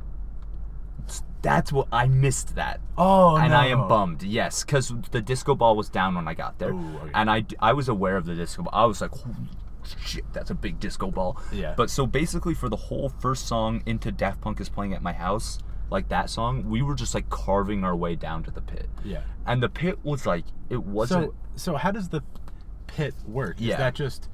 [1.42, 4.22] that's what i missed that Oh, and I am bummed.
[4.22, 7.10] Yes, because the disco ball was down when I got there, Ooh, okay.
[7.14, 8.72] and I, I was aware of the disco ball.
[8.72, 9.10] I was like,
[10.04, 11.40] shit, that's a big disco ball.
[11.52, 11.74] Yeah.
[11.76, 15.12] But so basically, for the whole first song into Daft Punk is playing at my
[15.12, 15.58] house,
[15.90, 19.20] like that song, we were just like carving our way down to the pit, Yeah.
[19.46, 21.26] and the pit was like it wasn't.
[21.26, 21.34] So
[21.72, 22.22] so how does the
[22.86, 23.60] pit work?
[23.60, 23.76] Is Yeah.
[23.78, 24.28] that just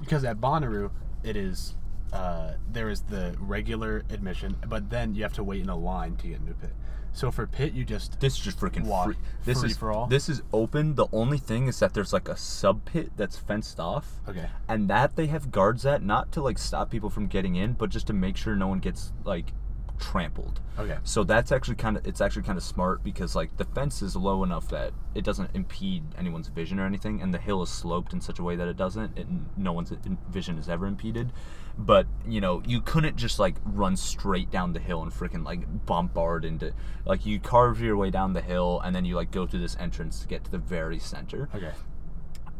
[0.00, 0.90] because at Bonnaroo
[1.22, 1.74] it is
[2.12, 6.14] uh, there is the regular admission, but then you have to wait in a line
[6.16, 6.72] to get into the pit.
[7.14, 9.16] So for pit, you just this is just freaking Walk free.
[9.44, 10.06] This free is for all?
[10.08, 10.96] This is open.
[10.96, 14.20] The only thing is that there's like a sub pit that's fenced off.
[14.28, 14.48] okay.
[14.68, 17.88] and that they have guards at not to like stop people from getting in but
[17.88, 19.52] just to make sure no one gets like
[20.00, 20.98] trampled Okay.
[21.04, 24.16] so that's actually kind of it's actually kind of smart because like the fence is
[24.16, 28.12] low enough that it doesn't impede anyone's vision or anything and the hill is sloped
[28.12, 29.92] in such a way that it doesn't it, no one's
[30.30, 31.32] vision is ever impeded
[31.76, 35.86] but you know you couldn't just like run straight down the hill and freaking like
[35.86, 36.72] bombard into
[37.04, 39.76] like you carve your way down the hill and then you like go through this
[39.80, 41.72] entrance to get to the very center Okay.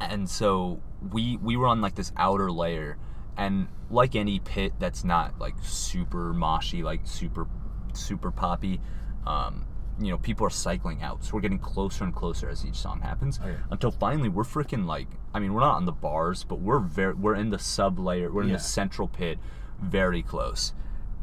[0.00, 0.80] and so
[1.12, 2.96] we we were on like this outer layer
[3.36, 7.46] and like any pit that's not like super moshy like super
[7.92, 8.80] super poppy
[9.26, 9.64] um
[10.00, 13.00] you know people are cycling out so we're getting closer and closer as each song
[13.00, 13.58] happens oh, Okay.
[13.70, 17.14] until finally we're freaking like i mean we're not on the bars but we're very
[17.14, 18.56] we're in the sub layer we're in Yeah.
[18.56, 19.38] the central pit
[19.80, 20.72] very close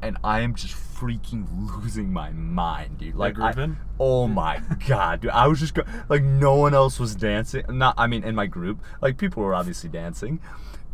[0.01, 5.29] and i am just freaking losing my mind dude like I- Oh my god, dude!
[5.29, 7.63] I was just go- like, no one else was dancing.
[7.69, 10.39] Not, I mean, in my group, like people were obviously dancing,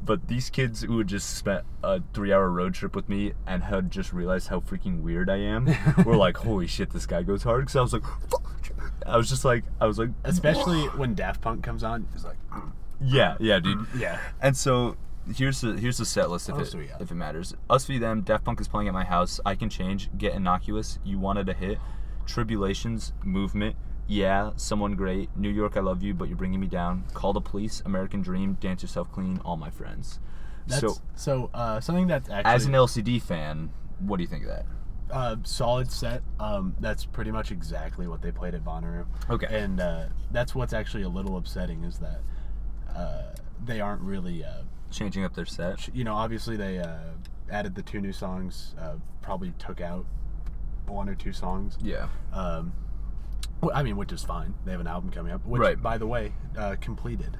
[0.03, 3.91] but these kids who had just spent a three-hour road trip with me and had
[3.91, 5.67] just realized how freaking weird I am,
[6.05, 8.71] were like, "Holy shit, this guy goes hard." Because I was like, Fuck.
[9.05, 12.37] I was just like, I was like, Especially when Daft Punk comes on, it's like
[12.51, 12.71] mm.
[13.01, 13.77] yeah, yeah, dude.
[13.79, 14.19] Mm, yeah.
[14.41, 14.97] And so
[15.35, 17.01] here's the here's the set list if What it we got?
[17.01, 17.53] if it matters.
[17.69, 18.21] Us v them.
[18.21, 19.39] Daft Punk is playing at my house.
[19.45, 20.09] I can change.
[20.17, 20.99] Get innocuous.
[21.03, 21.79] You wanted a hit.
[22.25, 23.13] Tribulations.
[23.23, 23.75] Movement.
[24.07, 25.35] Yeah, someone great.
[25.35, 27.03] New York, I love you, but you're bringing me down.
[27.13, 27.81] Call the police.
[27.85, 28.57] American Dream.
[28.59, 29.41] Dance yourself clean.
[29.43, 30.19] All my friends.
[30.65, 34.43] That's, so, so uh, something that's actually as an LCD fan, what do you think
[34.43, 34.65] of that?
[35.11, 36.21] uh, solid set.
[36.39, 39.05] Um, that's pretty much exactly what they played at Bonnaroo.
[39.29, 39.47] Okay.
[39.49, 42.21] And uh, that's what's actually a little upsetting is that
[42.95, 45.93] uh, they aren't really, uh, Changing up their set.
[45.93, 46.97] you know, obviously they uh,
[47.51, 50.05] added the two new songs, uh, probably took out
[50.85, 51.77] one or two songs.
[51.81, 52.07] Yeah.
[52.31, 52.71] Um,
[53.73, 54.53] I mean, which is fine.
[54.65, 55.81] They have an album coming up, which, Right.
[55.81, 57.37] by the way, uh, completed.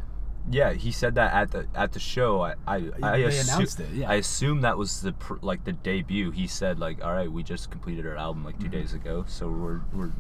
[0.50, 2.42] Yeah, he said that at the at the show.
[2.42, 4.10] I I, I They assu- announced it, yeah.
[4.10, 6.32] I assume that was the pr- like the debut.
[6.32, 8.72] He said like, "All right, we just completed our album like 2 Mm-hmm.
[8.72, 10.12] days ago, so we're we're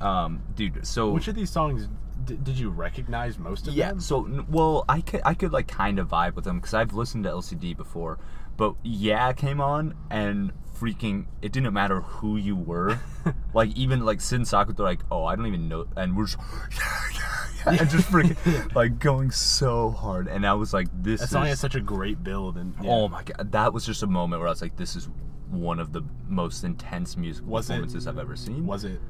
[0.00, 1.88] um dude." So Which of these songs
[2.24, 4.00] d- did you recognize most of yeah, them?
[4.00, 7.24] so well, I could I could like kind of vibe with them because I've listened
[7.24, 8.18] to LCD before,
[8.56, 10.52] but yeah, came on and
[10.84, 12.98] freaking it didn't matter who you were,
[13.54, 16.38] like even like Sid and Sakuta like, oh, I don't even know, and we're just
[16.72, 16.78] yeah,
[17.14, 21.24] yeah, yeah, and just freaking like going so hard, and I was like, this That
[21.26, 22.90] is song has such a great build, and yeah.
[22.90, 25.08] oh my god, that was just a moment where I was like, this is
[25.50, 28.66] one of the most intense music Was it- performances I've ever seen.
[28.66, 29.00] was it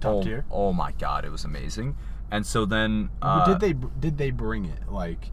[0.00, 0.44] top oh, tier?
[0.50, 1.96] oh my god, it was amazing.
[2.30, 5.30] And so then, uh, did they did they bring it like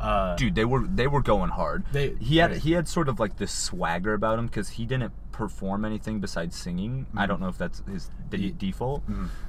[0.00, 1.84] uh dude they were they were going hard.
[1.92, 5.12] They- he had he had sort of like this swagger about him because he didn't
[5.32, 7.06] perform anything besides singing.
[7.16, 9.02] I don't know if that's his de- default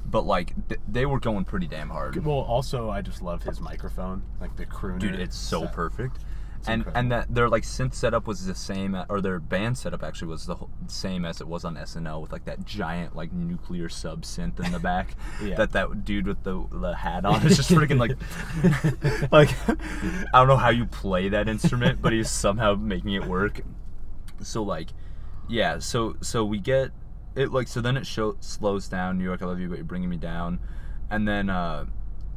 [0.05, 2.23] but like th- they were going pretty damn hard.
[2.25, 5.73] Well also I just love his microphone like the crooner dude it's so set.
[5.73, 6.17] perfect
[6.67, 6.99] and incredible.
[6.99, 10.45] and that their like synth setup was the same or their band setup actually was
[10.45, 14.21] the whole, same as it was on SNL with like that giant like nuclear sub
[14.23, 15.55] synth in the back Yeah.
[15.55, 18.11] that that dude with the the hat on is just freaking like
[19.31, 19.49] like
[20.33, 23.61] I don't know how you play that instrument but he's somehow making it work
[24.41, 24.89] so like
[25.49, 26.91] yeah so so we get
[27.35, 29.85] it like so then it show slows down New York I love you but you're
[29.85, 30.59] bringing me down
[31.09, 31.85] and then uh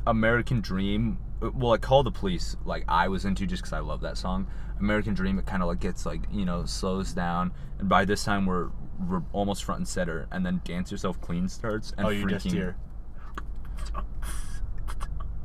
[0.06, 1.18] American Dream
[1.50, 4.46] well, like Call the Police, like I was into just because I love that song.
[4.80, 8.24] American Dream, it kind of like gets like you know slows down, and by this
[8.24, 8.70] time we're
[9.08, 12.30] we're almost front and center, and then Dance Yourself Clean starts, and Oh, you freaking
[12.30, 12.76] just hear.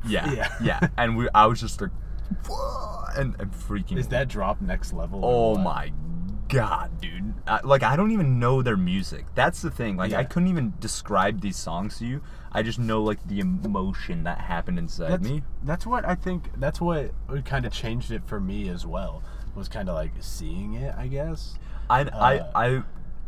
[0.06, 0.48] yeah, Yeah.
[0.62, 1.90] yeah, and we I was just like,
[3.16, 5.20] and and freaking Is that drop next level?
[5.24, 5.60] Oh what?
[5.60, 5.92] my
[6.48, 7.34] god, dude!
[7.46, 9.26] I, like I don't even know their music.
[9.34, 9.96] That's the thing.
[9.96, 12.22] Like I couldn't even describe these songs to you.
[12.52, 15.42] I just know like the emotion that happened inside That's, me.
[15.62, 16.50] that's what I think.
[16.58, 17.12] That's what
[17.44, 19.22] kind of changed it for me as well.
[19.54, 21.58] Was kind of like seeing it, I guess.
[21.88, 22.82] I, Uh, I, I,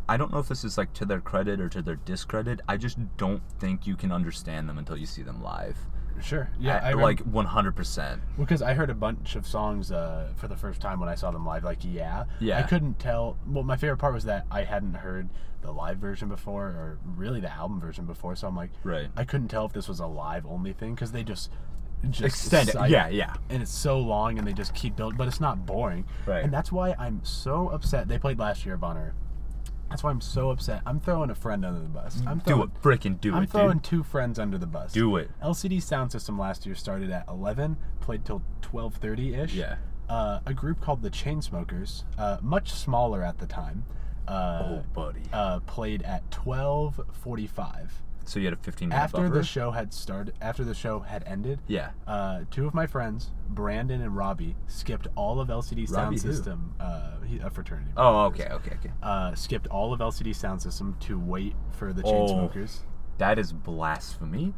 [0.09, 2.61] I don't know if this is like to their credit or to their discredit.
[2.69, 5.77] I just don't think you can understand them until you see them live.
[6.21, 6.51] Sure.
[6.59, 6.81] Yeah.
[6.83, 8.21] I, I like 100%.
[8.39, 11.31] because I heard a bunch of songs uh, for the first time when I saw
[11.31, 11.65] them live.
[11.65, 12.25] Like, yeah.
[12.41, 12.59] Yeah.
[12.59, 13.37] I couldn't tell.
[13.47, 15.29] Well, my favorite part was that I hadn't heard
[15.63, 18.35] the live version before, or really the album version before.
[18.37, 19.09] So I'm like, Right.
[19.17, 21.51] I couldn't tell if this was a live only thing because they just
[22.11, 22.75] just Extend it.
[22.91, 23.35] Yeah, yeah.
[23.49, 26.43] and it's so long and they just keep building but it's not boring Right.
[26.43, 29.15] and that's why i'm so upset they played last year bonner
[29.93, 32.63] that's why i'm so upset i'm throwing a friend under the bus i'm Do throwing,
[32.71, 32.83] it.
[32.83, 33.37] Freaking do it.
[33.37, 33.85] i'm throwing dude.
[33.85, 35.31] two friends under the bus Do it.
[35.43, 39.77] lcd sound system last year started at 11 played till 12.30ish Yeah.
[40.09, 43.85] uh, a group called the chainsmokers uh, much smaller at the time
[44.27, 45.21] uh, Oh, buddy.
[45.33, 47.89] uh, played at 12.45
[48.33, 49.35] So you had a 15 minute after buffer?
[49.35, 51.91] the show had started after the show had ended yeah.
[52.07, 56.33] uh, two of my friends, Brandon and Robbie, skipped all of LCD Sound who?
[56.33, 56.75] System.
[56.81, 57.91] Uh, he, a fraternity.
[57.95, 58.91] Oh, okay, okay, okay.
[59.03, 62.11] Uh, skipped all of LCD Sound System to wait for the Oh.
[62.11, 62.79] Chainsmokers.
[63.19, 64.55] That is blasphemy.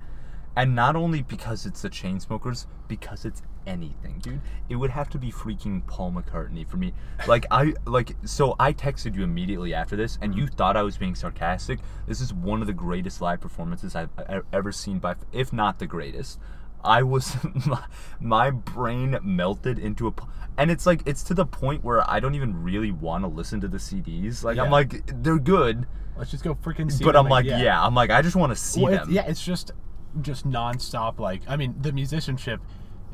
[0.54, 4.40] And not only because it's the Chainsmokers, because it's anything, dude.
[4.68, 6.92] It would have to be freaking Paul McCartney for me.
[7.26, 10.96] Like I like so I texted you immediately after this and you thought I was
[10.96, 11.80] being sarcastic.
[12.06, 14.10] This is one of the greatest live performances I've
[14.52, 16.38] ever seen by if not the greatest.
[16.82, 17.84] I was my,
[18.20, 20.12] my brain melted into a
[20.56, 23.60] and it's like it's to the point where I don't even really want to listen
[23.62, 24.44] to the CDs.
[24.44, 27.02] Like I'm like they're good, Let's just go freaking see.
[27.04, 27.82] but them I'm like yeah.
[27.82, 29.14] I'm like I just want to see Well, it's, them.
[29.14, 29.72] yeah, it's just
[30.20, 31.18] just nonstop.
[31.18, 32.60] Like I mean, the musicianship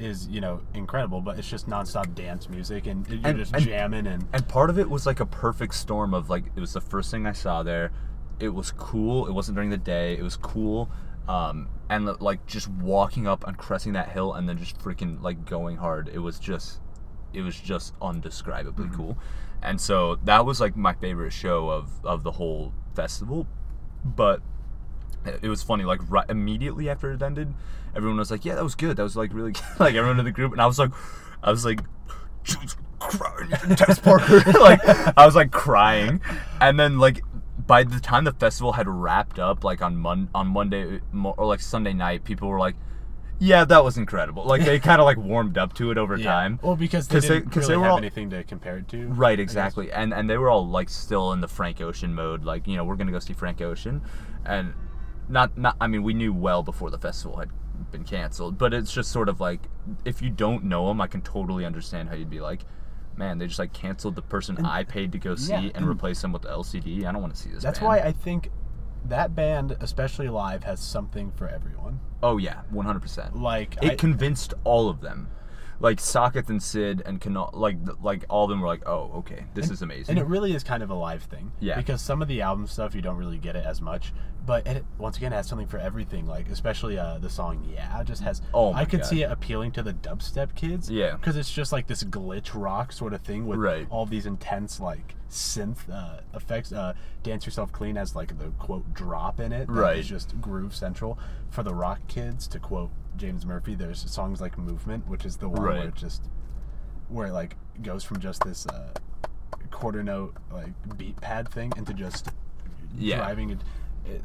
[0.01, 3.65] is you know incredible, but it's just nonstop dance music, and you're And- just and-
[3.65, 4.27] jamming and.
[4.33, 7.11] And part of it was like a perfect storm of like it was the first
[7.11, 7.93] thing I saw there.
[8.39, 9.27] It was cool.
[9.27, 10.17] It wasn't during the day.
[10.17, 10.91] It was cool.
[11.29, 15.45] Um, and like just walking up and cresting that hill and then just freaking like
[15.45, 16.09] going hard.
[16.09, 16.81] It was just,
[17.33, 18.97] it was just undescribably Mm-hmm.
[18.97, 19.19] cool.
[19.63, 23.47] And so that was like my favorite show of of the whole festival.
[24.05, 24.41] But
[25.43, 27.53] it was funny like right immediately after it ended
[27.95, 29.63] everyone was like yeah that was good that was like really good.
[29.79, 30.91] like everyone in the group and i was like
[31.43, 31.81] i was like
[32.45, 34.81] Jesus Christ, Tess Parker like
[35.17, 36.21] i was like crying
[36.61, 37.23] and then like
[37.67, 41.01] by the time the festival had wrapped up like on Mon- on monday
[41.37, 42.75] or like sunday night people were like
[43.39, 46.31] yeah that was incredible like they kind of like warmed up to it over Yeah.
[46.31, 48.89] time Well, because they- didn't 'cause really they were have all- anything to compare it
[48.89, 49.07] to.
[49.09, 49.91] Right, exactly.
[49.91, 52.85] And and they were all like still in the Frank Ocean mode, like, you know,
[52.85, 54.03] we're gonna go see Frank Ocean.
[54.45, 54.75] And
[55.31, 57.49] not not I mean, we knew well before the festival had
[57.91, 59.61] been canceled, but it's just sort of like
[60.05, 62.63] if you don't know them, I can totally understand how you'd be like,
[63.17, 65.89] man, they just like canceled the person I paid to go see yeah, and and-
[65.89, 67.05] replace them with the LCD.
[67.05, 67.63] I don't want to see this.
[67.63, 67.89] That's band.
[67.89, 68.51] why I think
[69.07, 72.01] that band, especially live, has something for everyone.
[72.23, 73.37] Oh yeah, one hundred percent.
[73.37, 75.29] Like It I- convinced all of them.
[75.83, 79.45] Like Socket and Sid and Kunal, like like all of them were like, oh okay,
[79.55, 80.11] this is amazing.
[80.11, 81.53] And it really is kind of a live thing.
[81.59, 81.77] Yeah.
[81.77, 84.13] Because some of the album stuff you don't really get it as much,
[84.45, 86.27] but it once again has something for everything.
[86.27, 88.43] Like especially uh, the song "Yeah" just has.
[88.53, 89.07] Oh I could God.
[89.09, 90.91] see it appealing to the dubstep kids.
[90.91, 91.17] Yeah.
[91.17, 93.87] Because it's just like this glitch rock sort of thing with Right.
[93.89, 96.73] all these intense like synth uh, effects.
[96.73, 99.67] Uh, "Dance Yourself Clean" has like the quote drop in it.
[99.67, 99.97] that Right.
[99.97, 102.47] is just groove central for the rock kids.
[102.49, 106.25] To quote James Murphy, there's songs like "Movement," which is the one where it just
[107.09, 108.89] where it like goes from just this uh,
[109.71, 112.29] quarter note like beat pad thing into just
[112.97, 113.17] Yeah.
[113.19, 113.59] driving it,
[114.07, 114.23] it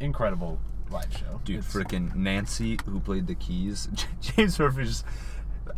[0.00, 3.88] incredible live show Dude, freaking Nancy, who played the keys,
[4.20, 5.04] James Murphy just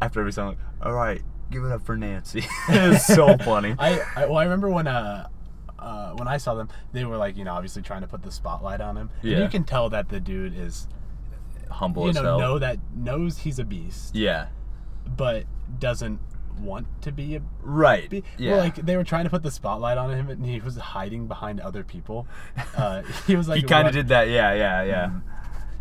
[0.01, 2.45] after every song, like, all right, give it up for Nancy.
[2.69, 3.75] it's so funny.
[3.79, 5.29] I, I well I remember when uh
[5.79, 8.31] uh, when I saw them, they were like, you know, obviously trying to put the
[8.31, 9.09] spotlight on him.
[9.23, 9.39] And Yeah.
[9.43, 10.87] you can tell that the dude is,
[11.71, 12.39] Humble you as know, hell.
[12.39, 14.49] know that knows he's a beast, yeah,
[15.17, 15.45] but
[15.79, 16.21] doesn't
[16.59, 18.11] want to be a right.
[18.11, 20.61] be- yeah, Well, like they were trying to put the spotlight on him, and he
[20.61, 22.27] was hiding behind other people.
[22.77, 24.29] Uh, he was like he kind of did that.
[24.29, 25.07] Yeah, yeah, yeah.
[25.07, 25.23] Mhm.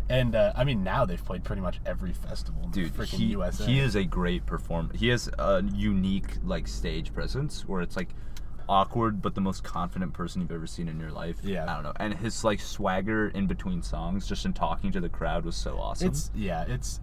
[0.08, 3.24] And uh, I mean, now they've played pretty much every festival in Dude, freaking he,
[3.26, 3.64] USA.
[3.64, 4.92] he is a great performer.
[4.96, 8.08] He has a unique like stage presence where it's like
[8.70, 11.38] awkward but the most confident person you've ever seen in your life.
[11.42, 11.64] Yeah.
[11.70, 11.92] I don't know.
[11.96, 15.76] And his like swagger in between songs, just in talking to the crowd, was so
[15.78, 16.08] awesome.
[16.08, 17.00] It's yeah, it's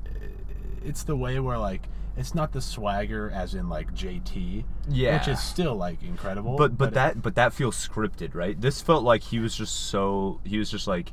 [0.83, 5.17] it's the way where like it's not the swagger as in like JT, Yeah.
[5.19, 6.55] which is still like incredible.
[6.55, 8.59] but but it- that but that feels scripted, right?
[8.59, 11.11] This felt like he was just so he was just like,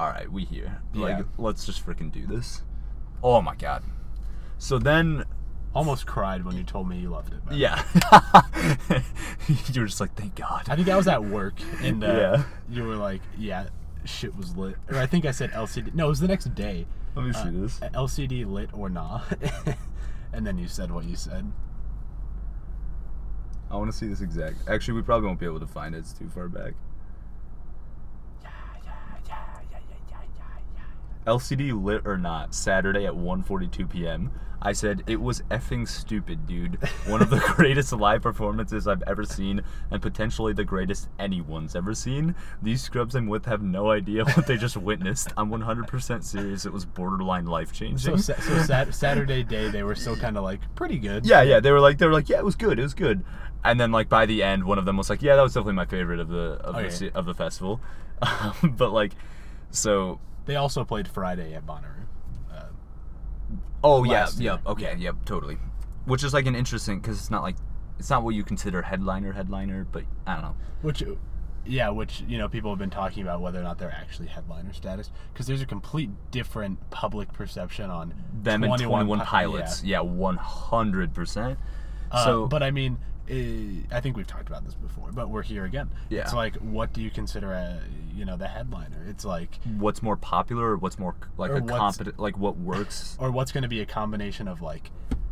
[0.00, 1.24] all right, we here, like Yeah.
[1.38, 2.62] let's just freaking do this.
[3.22, 3.84] Oh my god.
[4.58, 5.24] So then,
[5.74, 7.44] almost cried when you told me you loved it.
[7.46, 7.58] man.
[7.58, 7.82] yeah,
[9.48, 10.64] you were just like, thank God.
[10.68, 12.42] I think I was at work and uh, Yeah.
[12.70, 13.66] you were like, yeah,
[14.04, 14.76] shit was lit.
[14.90, 15.94] Or I think I said LCD.
[15.94, 16.86] No, it was the next day.
[17.14, 17.78] Let me see Uh, this.
[17.94, 19.22] LCD lit or nah.
[20.32, 21.50] and then you said what you said.
[23.70, 24.68] I want to see this exact.
[24.68, 25.98] Actually, we probably won't be able to find it.
[25.98, 26.74] It's too far back.
[31.26, 34.30] LCD lit or not, Saturday at 1:42 p.m.
[34.64, 36.76] I said it was effing stupid, dude.
[37.06, 41.94] One of the greatest live performances I've ever seen, and potentially the greatest anyone's ever
[41.94, 42.36] seen.
[42.62, 45.32] These scrubs I'm with have no idea what they just witnessed.
[45.36, 46.64] I'm 100% serious.
[46.64, 48.18] It was borderline life So, changing.
[48.18, 51.26] sa- so sat- Saturday day, they were still kind of like pretty good.
[51.26, 51.58] Yeah, yeah.
[51.58, 53.24] They were like, they were like, yeah, it was good, it was good.
[53.64, 55.74] And then like by the end, one of them was like, yeah, that was definitely
[55.74, 56.88] my favorite of the of Okay.
[56.88, 57.80] the of the festival.
[58.22, 59.12] Um, but like,
[59.72, 62.06] so They also played Friday at Bonnaroo.
[62.52, 62.64] Uh,
[63.84, 64.60] oh yeah, Last yeah, year.
[64.66, 65.58] okay, yeah, totally.
[66.04, 67.56] Which is like an interesting because it's not like
[67.98, 70.56] it's not what you consider headliner headliner, but I don't know.
[70.82, 71.02] which,
[71.64, 74.72] yeah, which you know people have been talking about whether or not they're actually headliner
[74.72, 79.84] status because there's a complete different public perception on Them and Twenty One Pi- Pilots,
[79.84, 81.58] yeah, one hundred percent.
[82.10, 85.64] Uh, So, but I mean, I think we've talked about this before, but we're here
[85.64, 85.90] again.
[86.08, 86.22] Yeah.
[86.22, 87.80] It's like, what do you consider a,
[88.14, 89.04] you know, the headliner?
[89.08, 93.30] It's like, what's more popular, or what's more like a competent, like what works, or
[93.30, 94.90] what's going to be a combination of like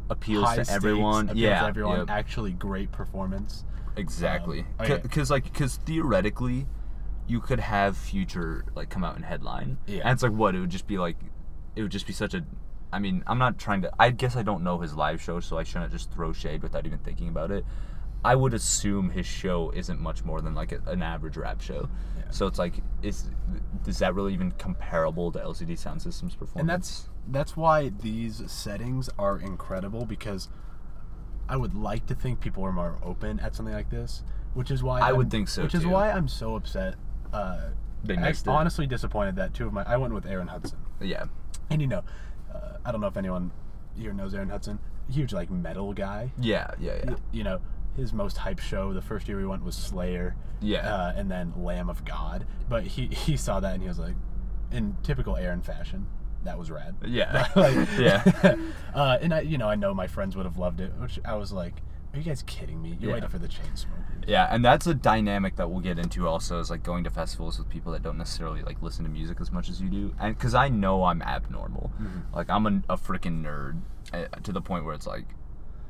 [0.08, 1.30] appeals to stakes, everyone.
[1.30, 2.10] appeals yeah, to everyone, yep.
[2.10, 3.64] actually great performance.
[3.96, 4.60] Exactly.
[4.78, 4.98] Um, okay.
[5.02, 6.66] Because like because theoretically,
[7.26, 9.78] you could have future like come out and headline.
[9.86, 10.02] Yeah.
[10.02, 11.16] And it's like what it would just be like,
[11.76, 12.44] it would just be such a.
[12.92, 13.92] I mean, I'm not trying to.
[13.98, 16.86] I guess I don't know his live show, so I shouldn't just throw shade without
[16.86, 17.64] even thinking about it.
[18.24, 21.88] I would assume his show isn't much more than like a, an average rap show.
[22.18, 22.24] Yeah.
[22.30, 23.30] So it's like, is
[23.86, 26.60] is that really even comparable to LCD Sound System's performance?
[26.60, 30.48] and that's that's why these settings are incredible because
[31.48, 34.22] I would like to think people are more open at something like this,
[34.54, 36.96] which is why I would I'm- think so, Which is why I'm so upset.
[37.32, 37.70] Uh,
[38.04, 38.48] They I'm it.
[38.48, 40.78] honestly disappointed that two of my I went with Aaron Hudson.
[41.00, 41.24] yeah.
[41.70, 42.02] And you know,
[42.62, 43.50] uh, I don't know if anyone
[43.96, 44.78] here knows Aaron Hudson.
[45.10, 46.32] Huge like metal guy.
[46.40, 46.70] Yeah.
[46.78, 46.96] Yeah.
[47.04, 47.10] Yeah.
[47.10, 47.60] Y- You know,
[47.96, 50.36] his most hype show the first year we went was Slayer.
[50.60, 50.92] Yeah.
[50.94, 52.46] Uh, and then Lamb of God.
[52.68, 54.14] But he he saw that and he was like,
[54.70, 56.06] in typical Aaron fashion,
[56.44, 56.94] that was rad.
[57.04, 57.48] Yeah.
[57.56, 58.22] like, Yeah.
[58.94, 61.34] uh, and I, you know, I know my friends would have loved it, which I
[61.34, 61.74] was like,
[62.12, 62.96] are you guys kidding me?
[63.00, 63.14] You're Yeah.
[63.14, 64.24] waiting for the Chainsmokers.
[64.26, 67.58] Yeah, and that's a dynamic that we'll get into also is like going to festivals
[67.58, 70.14] with people that don't necessarily like listen to music as much as you do.
[70.20, 72.34] And because I know I'm abnormal, Mm-hmm.
[72.34, 73.80] like I'm a, a freaking nerd
[74.12, 75.26] uh, to the point where it's like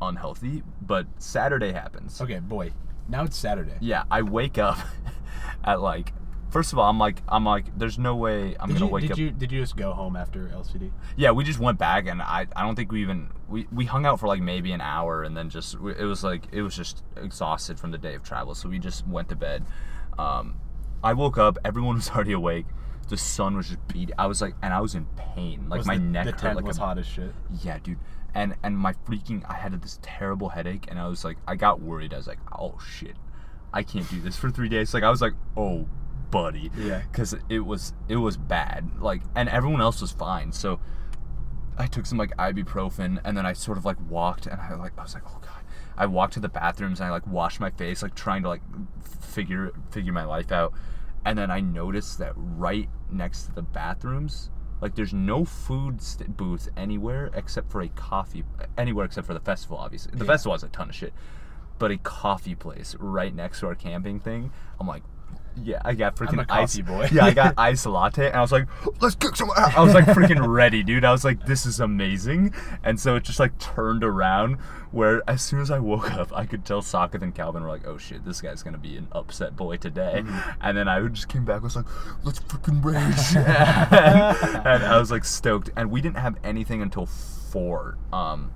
[0.02, 0.62] unhealthy.
[0.82, 2.20] But Saturday happens.
[2.20, 2.72] Okay, boy.
[3.08, 3.74] Now it's Saturday.
[3.80, 4.78] Yeah, I wake up
[5.64, 6.12] at like.
[6.50, 9.02] First of all, I'm like, I'm like, there's no way I'm Did gonna you wake
[9.02, 9.18] did up.
[9.18, 10.90] you did you just go home after LCD?
[11.16, 14.04] Yeah, we just went back, and I, I don't think we even we, we hung
[14.04, 17.04] out for like maybe an hour, and then just it was like it was just
[17.16, 19.64] exhausted from the day of travel, so we just went to bed.
[20.18, 20.56] Um,
[21.04, 22.66] I woke up, everyone was already awake.
[23.08, 24.14] The sun was just beating.
[24.18, 26.56] I was like, and I was in pain, like Was my the, neck the hurt
[26.56, 27.32] like was a, hot as shit.
[27.62, 27.98] Yeah, dude,
[28.34, 31.80] and and my freaking I had this terrible headache, and I was like, I got
[31.80, 32.12] worried.
[32.12, 33.16] I was like, oh shit,
[33.72, 34.92] I can't do this for three days.
[34.94, 35.86] Like I was like, oh,
[36.30, 37.02] buddy, Yeah.
[37.10, 38.90] because it was it was bad.
[39.00, 40.52] Like, and everyone else was fine.
[40.52, 40.80] So
[41.78, 44.92] I took some like ibuprofen, and then I sort of like walked, and I like
[44.98, 45.50] I was like, oh god.
[45.96, 48.62] I walked to the bathrooms and I like washed my face, like trying to like
[49.20, 50.72] figure figure my life out.
[51.26, 56.36] And then I noticed that right next to the bathrooms, like there's no food st-
[56.38, 58.44] booth anywhere except for a coffee
[58.78, 59.76] anywhere except for the festival.
[59.76, 60.30] Obviously, the Yeah.
[60.32, 61.12] festival has a ton of shit,
[61.78, 64.52] but a coffee place right next to our camping thing.
[64.78, 65.02] I'm like,
[65.62, 66.78] yeah, I got freaking ice.
[66.78, 67.08] boy.
[67.12, 68.66] yeah, I got ice latte, and I was like,
[69.00, 69.50] let's kick some.
[69.56, 71.04] ass." I was like freaking ready, dude.
[71.04, 72.54] I was like, this is amazing.
[72.82, 74.56] And so it just like turned around
[74.90, 77.86] where as soon as I woke up, I could tell Socket and Calvin were like,
[77.86, 80.22] oh shit, this guy's gonna be an upset boy today.
[80.24, 80.50] Mm-hmm.
[80.60, 81.86] And then I just came back, was like,
[82.24, 83.36] let's freaking rage.
[83.36, 85.70] and I was like stoked.
[85.76, 87.98] And we didn't have anything until four.
[88.12, 88.52] Um,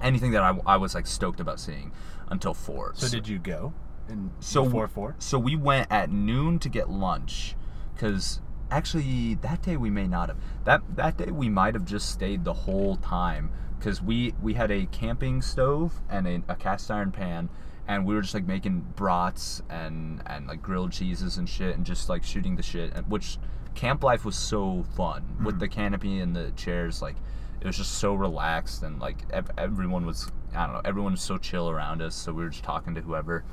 [0.00, 1.92] anything that I, I was like stoked about seeing
[2.28, 2.92] until four.
[2.96, 3.72] So did you go?
[4.12, 5.16] And So before four?
[5.18, 7.56] So we went at noon to get lunch,
[7.94, 8.40] because
[8.70, 10.38] actually that day we may not have.
[10.64, 14.70] That that day we might have just stayed the whole time, because we we had
[14.70, 17.48] a camping stove and a, a cast iron pan,
[17.88, 21.86] and we were just like making brats and and like grilled cheeses and shit, and
[21.86, 23.38] just like shooting the shit, and which
[23.74, 25.46] camp life was so fun mm-hmm.
[25.46, 27.16] with the canopy and the chairs, like.
[27.62, 31.22] it was just so relaxed and like ev- everyone was I don't know everyone was
[31.22, 32.14] so chill around us.
[32.16, 33.44] So we were just talking to whoever.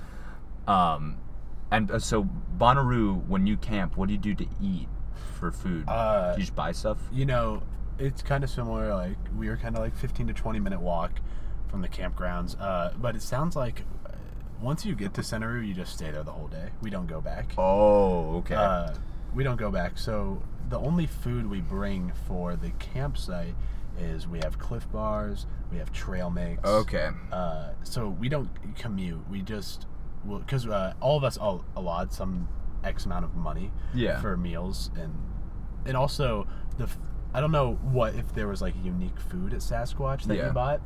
[0.69, 1.17] Um,
[1.71, 4.87] and uh, so Bonnaroo, when you camp, what do you do to eat
[5.39, 5.85] for food?
[5.87, 6.97] Uh, do you just buy stuff?
[7.11, 7.63] You know,
[7.97, 8.93] it's kind of similar.
[8.93, 11.19] Like we were kind of like 15 to 20 minute walk
[11.67, 12.59] from the campgrounds.
[12.59, 14.11] Uh, but it sounds like uh,
[14.61, 16.69] once you get to Centeroo, you just stay there the whole day.
[16.81, 17.51] We don't go back.
[17.57, 18.55] Oh, okay.
[18.55, 18.93] Uh,
[19.33, 19.97] we don't go back.
[19.97, 23.55] So the only food we bring for the campsite
[23.99, 26.63] is we have Clif Bars, we have trail mix.
[26.63, 27.09] okay.
[27.31, 29.29] Uh, so we don't commute.
[29.29, 29.85] We just
[30.27, 32.47] because uh, all of us all allot some
[32.83, 34.19] X amount of money Yeah.
[34.21, 35.13] for meals and
[35.85, 36.47] and also
[36.77, 36.97] the f-
[37.33, 40.47] I don't know what if there was like unique food at Sasquatch that Yeah.
[40.47, 40.81] you bought,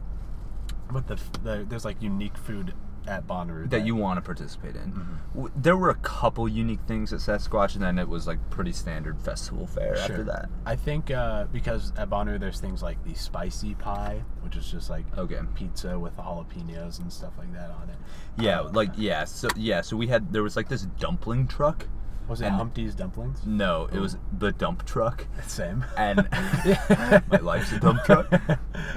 [0.92, 2.74] but the, the there's like unique food
[3.08, 4.92] at Bonnaroo that you want to participate in.
[4.94, 5.48] Mm-hmm.
[5.56, 9.20] There were a couple unique things at Sasquatch, and then it was like pretty standard
[9.22, 10.50] festival fare after that.
[10.66, 14.90] I think uh, because at Bonnaroo there's things like the spicy pie, which is just
[14.90, 15.40] like Okay.
[15.56, 17.98] pizza with the jalapenos and stuff like that on it.
[18.38, 21.88] Yeah, Uh, like yeah, so yeah, so we had there was like this dumpling truck.
[22.28, 23.40] Was it and- Humpty's dumplings?
[23.46, 25.26] No, it was the dump truck.
[25.48, 25.84] Same.
[25.98, 26.28] And
[27.30, 28.30] my life's a dump truck.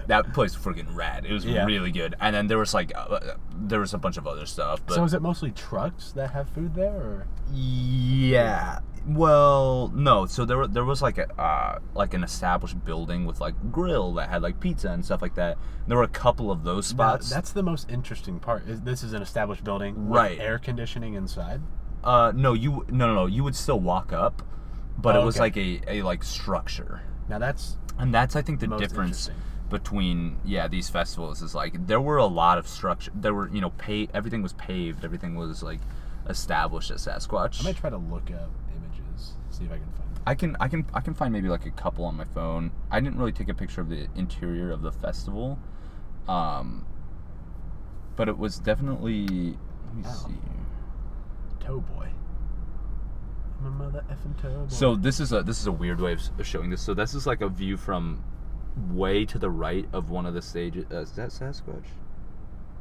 [0.07, 1.25] That place was freaking rad.
[1.27, 1.65] It was Yeah.
[1.65, 2.15] really good.
[2.21, 5.05] And then there was like uh, there was a bunch of other stuff, but so
[5.05, 8.81] is it mostly trucks that have food there, or Yeah.
[9.09, 10.27] Well, no.
[10.27, 14.29] So there there was like a uh, like an established building with like grill that
[14.29, 15.59] had like pizza and stuff like that.
[15.87, 17.31] There were a couple of those Now, spots.
[17.31, 18.67] that's the most interesting part.
[18.69, 20.41] Is this is an established building, with Right.
[20.41, 21.61] Air conditioning inside.
[22.07, 23.27] Uh, no, you no no no.
[23.27, 24.43] You would still walk up,
[24.97, 25.41] but Oh, it was okay.
[25.41, 29.43] like a, a like structure, Now that's and that's I think the Most difference interesting.
[29.69, 33.11] between yeah these festivals is like there were a lot of structure.
[33.15, 35.05] There were you know pay everything was paved.
[35.05, 35.81] Everything was like
[36.29, 37.61] established at Sasquatch.
[37.61, 40.15] I might try to look up images, see if I can find.
[40.15, 40.23] Them.
[40.27, 42.71] I can I can I can find maybe like a couple on my phone.
[42.91, 45.59] I didn't really take a picture of the interior of the festival,
[46.29, 46.85] um,
[48.17, 49.57] but it was definitely.
[49.87, 50.13] Let me Wow.
[50.29, 50.35] see.
[51.67, 52.09] Toe boy.
[53.61, 54.69] I'm a mother effing toe boy.
[54.69, 56.81] So this is a this is a weird way of showing this.
[56.83, 58.23] So this is like a view from
[58.91, 60.85] way to the right of one of the stages.
[60.93, 61.87] Uh, is that Sasquatch?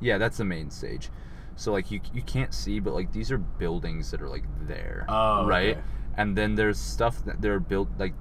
[0.01, 1.09] Yeah, that's the main stage.
[1.55, 5.05] So like you you can't see, but like these are buildings that are like there,
[5.07, 5.77] Oh, right?
[5.77, 5.81] okay.
[6.17, 8.13] And then there's stuff that they're built like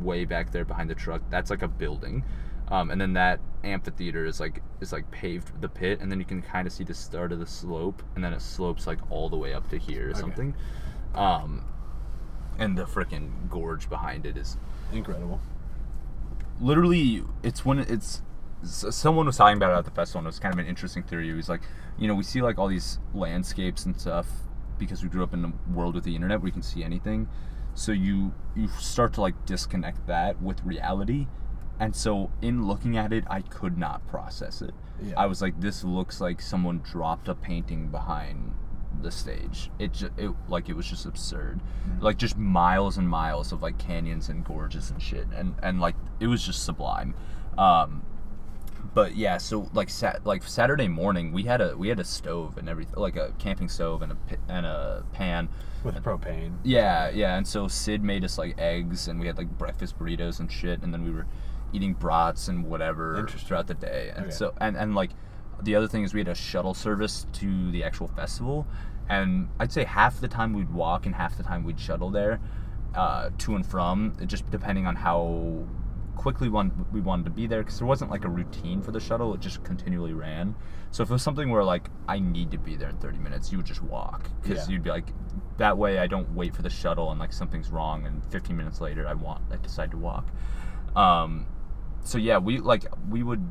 [0.00, 1.22] way back there behind the truck.
[1.30, 2.24] That's like a building.
[2.70, 6.26] Um, and then that amphitheater is like is like paved the pit, and then you
[6.26, 9.28] can kind of see the start of the slope, and then it slopes like all
[9.28, 10.20] the way up to here or Okay.
[10.20, 10.54] something.
[11.14, 11.64] Um,
[12.58, 14.56] and the freaking gorge behind it is
[14.92, 15.40] incredible.
[16.60, 18.22] literally it's when it's
[18.62, 21.02] someone was talking about it at the festival and it was kind of an interesting
[21.02, 21.60] theory it was like
[21.96, 24.26] you know we see like all these landscapes and stuff
[24.78, 27.28] because we grew up in a world with the internet where you can see anything
[27.74, 31.28] so you you start to like disconnect that with reality
[31.80, 34.74] and so in looking at it i could not process it.
[35.02, 35.14] Yeah.
[35.16, 38.54] i was like this looks like someone dropped a painting behind
[39.02, 39.70] the stage.
[39.78, 41.60] It just it like it was just absurd.
[42.00, 45.26] Like just miles and miles of like canyons and gorges and shit.
[45.34, 47.14] And and like it was just sublime.
[47.56, 48.02] Um
[48.94, 52.56] but yeah so like sat like saturday morning we had a we had a stove
[52.56, 54.16] and everything like a camping stove and a
[54.48, 55.48] and a pan.
[55.84, 56.54] With propane.
[56.64, 60.40] yeah, yeah, and so Sid made us like eggs, and we had like breakfast burritos
[60.40, 61.26] and shit, and then we were
[61.72, 64.34] eating brats and whatever throughout the day, and Okay.
[64.34, 65.10] so and and like
[65.62, 68.66] the other thing is we had a shuttle service to the actual festival,
[69.08, 72.40] and I'd say half the time we'd walk and half the time we'd shuttle there,
[72.94, 75.64] uh, to and from, just depending on how
[76.16, 77.62] quickly one we wanted to be there.
[77.62, 79.34] Because there wasn't like a routine for the shuttle.
[79.34, 80.54] It just continually ran.
[80.90, 83.52] So if it was something where like i need to be there in 30 minutes
[83.52, 84.30] you would just walk.
[84.42, 84.72] Because Yeah.
[84.72, 85.12] you'd be like
[85.58, 88.80] that way i don't wait for the shuttle and like something's wrong and 15 minutes
[88.80, 90.26] later i want i decide to walk.
[90.96, 91.46] Um
[92.08, 93.46] so yeah we like we would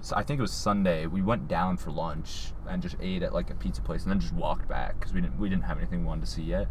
[0.00, 3.34] so i think it was sunday we went down for lunch and just ate at
[3.34, 5.76] like a pizza place and then just walked back because we didn't we didn't have
[5.76, 6.66] anything we wanted to see yet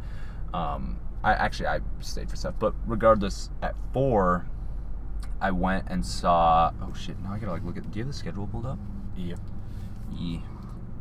[0.55, 4.47] um i actually i stayed for stuff but regardless at four
[5.39, 8.11] i went and saw oh shit now i gotta like look at do you have
[8.11, 8.79] the schedule pulled up
[9.15, 9.35] Yeah.
[10.17, 10.39] yeah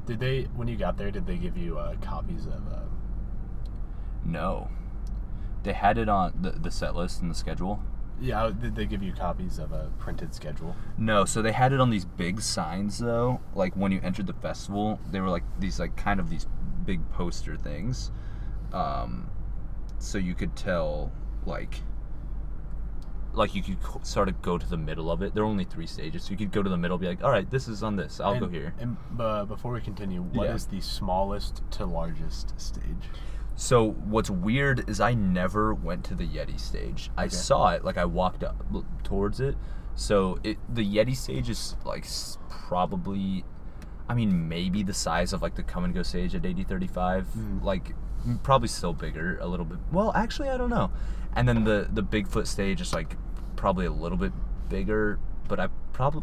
[0.04, 1.10] Did they when you got there?
[1.10, 2.66] Did they give you uh, copies of?
[2.70, 2.84] Uh,
[4.24, 4.68] no
[5.62, 7.82] they had it on the, the set list and the schedule
[8.20, 8.50] yeah.
[8.50, 10.74] Did they give you copies of a printed schedule?
[10.96, 13.40] No, so they had it on these big signs though.
[13.54, 16.46] Like when you entered the festival, they were like these like kind of these
[16.84, 18.10] big poster things.
[18.72, 19.30] Um,
[19.98, 21.10] so you could tell
[21.46, 21.80] like
[23.34, 25.34] like you could co- sort of go to the middle of it.
[25.34, 27.30] There are only three stages, so you could go to the middle, be like, all
[27.30, 28.18] right, this is on this.
[28.20, 28.74] I'll go here.
[28.80, 30.78] And uh, before we continue, what is Yeah.
[30.78, 33.10] the smallest to largest stage?
[33.58, 37.10] So what's weird is I never went to the Yeti stage.
[37.16, 37.30] I Okay.
[37.34, 38.64] saw it, like I walked up
[39.02, 39.56] towards it.
[39.96, 42.06] So it the Yeti stage is like
[42.48, 43.44] probably,
[44.08, 47.64] I mean maybe the size of like the come and go stage at 80/35, Mm.
[47.64, 47.96] like
[48.44, 49.78] probably still bigger a little bit.
[49.90, 50.92] Well, actually I don't know.
[51.34, 53.16] And then the the Bigfoot stage is like
[53.56, 54.32] probably a little bit
[54.68, 56.22] bigger, but I probably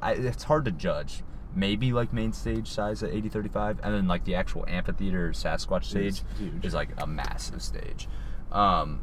[0.00, 1.24] I, it's hard to judge.
[1.56, 6.22] Maybe like main stage size at 80/35, and then like the actual amphitheater Sasquatch stage
[6.62, 8.08] is like a massive stage.
[8.52, 9.00] Um,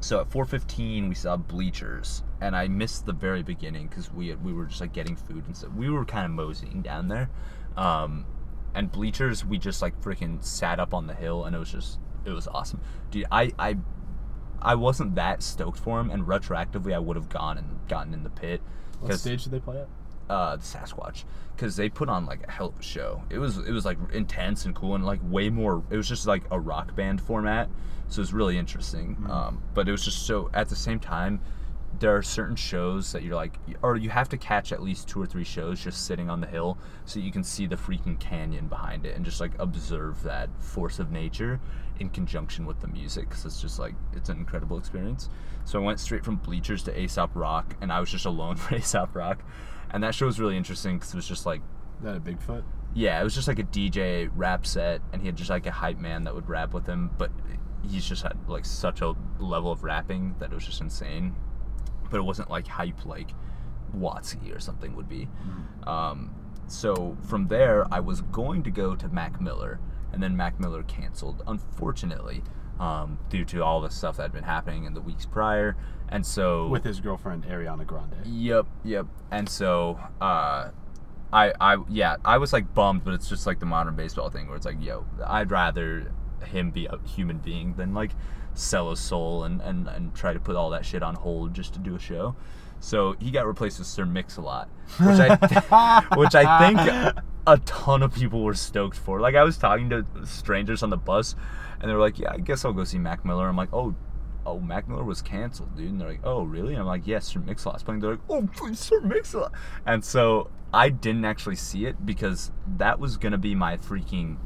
[0.00, 4.52] so at 4:15 we saw bleachers, and I missed the very beginning because we we
[4.52, 5.72] were just like getting food and stuff.
[5.74, 7.28] We were kind of moseying down there,
[7.76, 8.24] um,
[8.74, 11.98] and bleachers we just like freaking sat up on the hill, and it was just
[12.24, 13.26] it was awesome, dude.
[13.30, 13.76] I I
[14.60, 18.22] I wasn't that stoked for him, and retroactively I would have gone and gotten in
[18.22, 18.62] the pit.
[19.00, 19.88] What stage did they play at?
[20.28, 21.24] Uh, the Sasquatch
[21.56, 23.22] because they put on like a hell of a show.
[23.30, 25.82] It was it was like intense and cool and like way more.
[25.90, 27.68] It was just like a rock band format,
[28.08, 29.16] so it was really interesting.
[29.28, 31.40] Um, but it was just so at the same time,
[31.98, 35.20] there are certain shows that you're like, or you have to catch at least two
[35.20, 38.68] or three shows just sitting on the hill so you can see the freaking canyon
[38.68, 41.60] behind it and just like observe that force of nature
[41.98, 45.28] in conjunction with the music because it's just like it's an incredible experience.
[45.64, 48.74] So I went straight from Bleachers to Aesop Rock and I was just alone for
[48.76, 49.42] Aesop Rock,
[49.90, 51.60] and that show was really interesting because it was just like
[51.98, 52.62] Is that a Bigfoot?
[52.94, 55.70] yeah, it was just like a DJ rap set, and he had just like a
[55.70, 57.10] hype man that would rap with him.
[57.18, 57.30] But
[57.88, 61.36] he's just had like such a level of rapping that it was just insane.
[62.10, 63.30] But it wasn't like hype like
[63.96, 65.28] Watsky or something would be.
[65.86, 66.34] Um,
[66.66, 69.78] so from there, I was going to go to Mac Miller,
[70.12, 72.42] and then Mac Miller canceled, unfortunately,
[72.80, 75.76] um, due to all the stuff that had been happening in the weeks prior.
[76.08, 78.24] And so With his girlfriend Ariana Grande.
[78.24, 79.06] Yep, yep.
[79.30, 80.70] And so, uh,
[81.32, 84.46] I, I, yeah, I was like bummed, but it's just like the modern baseball thing
[84.46, 86.12] where it's like, yo, I'd rather
[86.44, 88.12] him be a human being than like
[88.54, 91.74] sell his soul and, and, and try to put all that shit on hold just
[91.74, 92.34] to do a show.
[92.80, 94.68] So he got replaced with Sir Mix-a-Lot,
[95.00, 99.20] which I, which I think a ton of people were stoked for.
[99.20, 101.34] Like I was talking to strangers on the bus,
[101.80, 103.94] and they were like, "Yeah, I guess I'll go see Mac Miller." I'm like, "Oh,
[104.46, 107.26] oh, Mac Miller was canceled, dude." And they're like, "Oh, really?" And I'm like, "Yes,
[107.26, 109.52] Sir Mix-a-Lot's playing." They're like, "Oh, please, Sir Mix-a-Lot."
[109.86, 114.36] And so I didn't actually see it because that was gonna be my freaking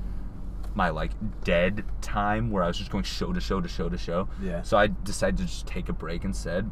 [0.74, 1.10] my like
[1.44, 4.28] dead time where I was just going show to show to show to show.
[4.40, 4.62] Yeah.
[4.62, 6.70] So I decided to just take a break instead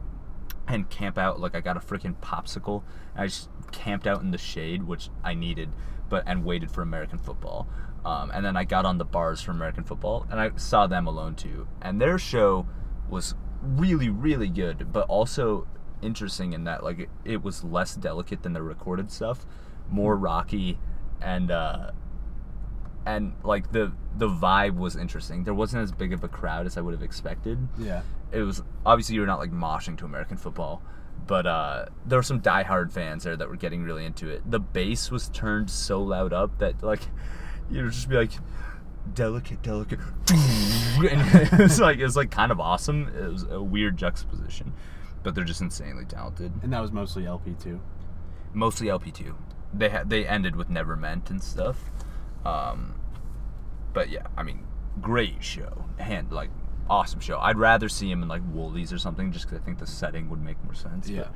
[0.69, 1.41] and camp out.
[1.41, 2.83] Like I got a freaking popsicle.
[3.17, 5.71] I just camped out in the shade, which I needed,
[6.09, 7.69] but and waited for American football.
[8.05, 11.07] Um, and then I got on the bars for American football, and I saw them
[11.07, 11.69] alone too.
[11.83, 12.67] And their show
[13.09, 15.67] was really, really good, but also
[16.03, 19.45] interesting in that like it, it was less delicate than the recorded stuff,
[19.91, 20.79] more rocky,
[21.21, 21.91] and uh,
[23.07, 25.45] and like the the vibe was interesting.
[25.45, 28.03] There wasn't as big of a crowd as I would have expected Yeah.
[28.33, 30.83] it was obviously you're not like moshing to American football,
[31.27, 34.49] but uh, there were some diehard fans there that were getting really into it.
[34.51, 37.01] The bass was turned so loud up that like
[37.71, 38.33] you would just be like
[39.15, 39.99] delicate, delicate,
[40.31, 43.09] and it's like it's like kind of awesome.
[43.17, 44.73] It was a weird juxtaposition,
[45.23, 46.53] but they're just insanely talented.
[46.63, 47.81] And that was mostly LP two.
[48.53, 49.37] Mostly LP two.
[49.73, 51.91] They had they ended with Never Meant and stuff.
[52.45, 52.95] Um,
[53.93, 54.67] but yeah, I mean,
[55.01, 55.85] great show.
[55.99, 56.51] Hand like
[56.89, 57.39] awesome show.
[57.39, 60.29] I'd rather see him in like Wooly's or something, just because I think the setting
[60.31, 61.07] would make more sense.
[61.07, 61.29] but- Yeah.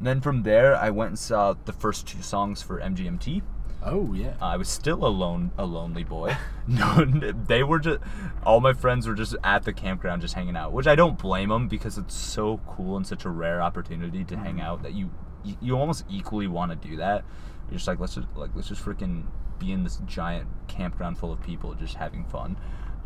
[0.00, 3.42] then from there, I went and saw the first two songs for MGMT.
[3.86, 4.34] Oh yeah.
[4.40, 6.34] I was still alone, a lonely boy.
[6.66, 8.00] no, they were just
[8.44, 11.50] all my friends were just at the campground, just hanging out, which I don't blame
[11.50, 15.10] them because it's so cool and such a rare opportunity to hang out that you
[15.44, 17.24] you, you almost equally want to do that.
[17.68, 19.24] You're just like let's just like let's just freaking
[19.58, 22.56] be in this giant campground full of people just having fun.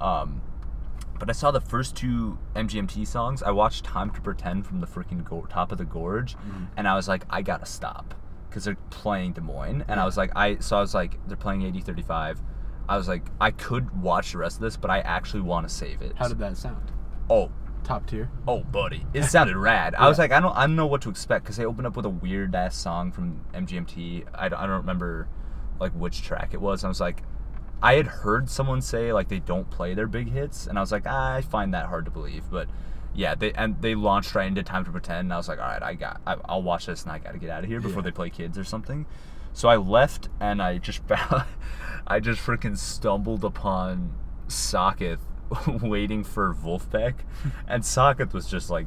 [0.01, 0.41] Um,
[1.19, 3.43] but I saw the first two MGMT songs.
[3.43, 6.37] I watched Time to Pretend from the freaking go- top of the gorge,
[6.77, 8.15] and I was like, I gotta stop
[8.49, 11.37] because they're playing Des Moines, and I was like, I so I was like, they're
[11.37, 12.39] playing 80/35.
[12.89, 15.75] I was like, I could watch the rest of this, but I actually want to
[15.75, 16.13] save it.
[16.17, 16.93] How did that sound?
[17.31, 17.51] oh,
[17.89, 18.29] Top tier.
[18.47, 19.95] oh, buddy, it sounded rad.
[19.95, 21.97] I was like, I don't, I don't know what to expect because they opened up
[21.97, 24.27] with a weird ass song from MGMT.
[24.35, 25.27] I don't, I don't remember
[25.81, 26.85] like which track it was.
[26.85, 27.23] I was like,
[27.83, 30.93] I had heard someone say like they don't play their big hits, and I was
[30.93, 32.45] like, ah, I find that hard to believe.
[32.51, 32.69] But
[33.15, 35.65] yeah, they and they launched right into Time to Pretend, and I was like, all
[35.69, 37.81] right, I got, I, I'll watch this, and I got to get out of here
[37.81, 38.05] before Yeah.
[38.05, 39.07] they play Kids or something.
[39.55, 41.01] So I left, and I just
[42.07, 44.13] I just freaking stumbled upon
[44.49, 45.21] Socketh
[45.83, 47.15] waiting for Vulfpeck,
[47.67, 48.87] and Socketh was just like,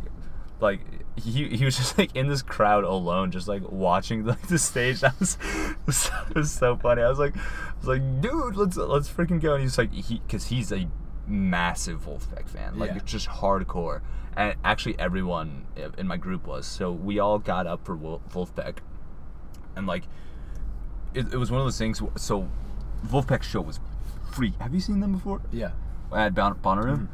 [0.60, 0.82] like
[1.20, 5.02] he, he was just like in this crowd alone, just like watching like the stage.
[5.02, 5.38] That was,
[5.86, 7.02] was, was so funny.
[7.02, 7.42] I was like, I
[7.80, 9.54] was like, dude, let's let's freaking go.
[9.54, 10.88] And he's like, he because he's a
[11.28, 13.00] massive Vulfpeck fan, like Yeah.
[13.06, 14.02] just hardcore.
[14.36, 15.66] And actually, everyone
[15.98, 16.66] in my group was.
[16.66, 18.78] So we all got up for Vulfpeck,
[19.76, 20.04] and like,
[21.14, 22.02] it, it was one of those things.
[22.16, 22.50] So,
[23.06, 23.80] Vulfpeck's show was
[24.32, 24.54] free.
[24.60, 25.42] Have you seen them before?
[25.52, 25.72] Yeah.
[26.14, 27.08] At Bon- Bonnaroo?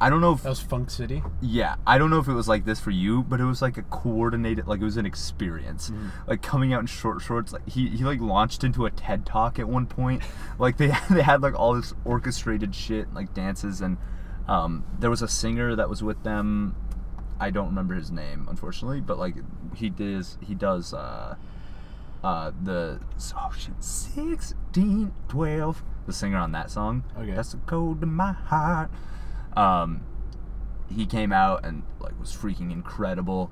[0.00, 1.22] I don't know if That was Funk City.
[1.40, 3.76] yeah, I don't know if it was like this for you, but it was like
[3.76, 5.90] a coordinated, like it was an experience.
[5.90, 6.08] Mm-hmm.
[6.26, 9.58] Like coming out in short shorts, like he, he like launched into a TED talk
[9.60, 10.22] at one point.
[10.58, 13.96] Like they they had like all this orchestrated shit, like dances, and
[14.48, 16.74] um, there was a singer that was with them.
[17.40, 19.36] I don't remember his name, unfortunately, but like
[19.76, 21.36] he does he does uh,
[22.22, 23.00] uh, the
[23.36, 25.82] oh shit, sixteen twelve.
[26.06, 27.04] The singer on that song.
[27.16, 27.32] Okay.
[27.32, 28.90] That's the code to my heart.
[29.56, 30.02] Um,
[30.94, 33.50] he came out and like was freaking incredible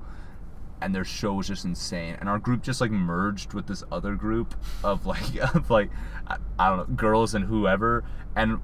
[0.80, 4.14] and their show was just insane and our group just like merged with this other
[4.14, 5.90] group of like of like
[6.26, 8.60] I, I don't know girls and whoever and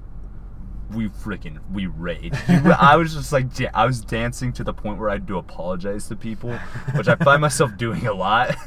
[0.93, 2.35] we freaking we raged
[2.79, 6.15] i was just like i was dancing to the point where i to apologize to
[6.15, 6.57] people
[6.95, 8.55] which i find myself doing a lot.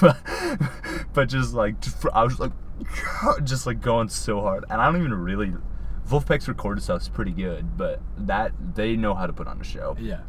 [0.00, 0.18] But,
[1.12, 1.74] but just like
[2.12, 2.52] i was like
[3.44, 4.64] just like going so hard.
[4.68, 5.52] And i don't even really
[6.08, 9.96] Vulfpeck's recorded stuff's pretty good but that they know how to put on a show.
[10.00, 10.20] Yeah.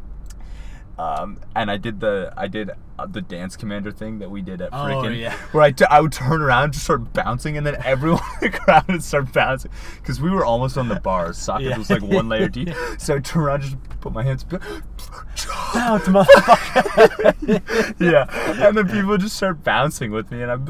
[0.98, 4.62] Um, and I did the I did uh, the dance commander thing that we did
[4.62, 5.32] at Oh, freaking yeah.
[5.52, 8.50] where I, t- I would turn around and just start bouncing and then everyone in
[8.50, 9.70] the crowd would start bouncing
[10.00, 11.76] because we were almost on the bars sockets Yeah.
[11.78, 17.94] was like one layer deep so I turn around just put my hands Bounce, motherfucker.
[18.00, 20.66] yeah and then people just start bouncing with me and I'm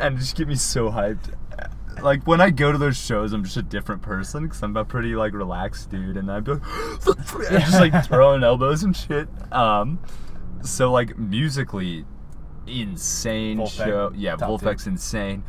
[0.00, 1.34] and just get me so hyped
[2.02, 4.84] like when I go to those shows, I'm just a different person because I'm a
[4.84, 6.60] pretty like relaxed dude, and I'm like,
[7.50, 9.28] just like throwing elbows and shit.
[9.52, 9.98] Um,
[10.62, 12.04] so like musically,
[12.66, 14.12] insane Vulfpeck, show.
[14.14, 15.42] Yeah, Vulfpeck's insane.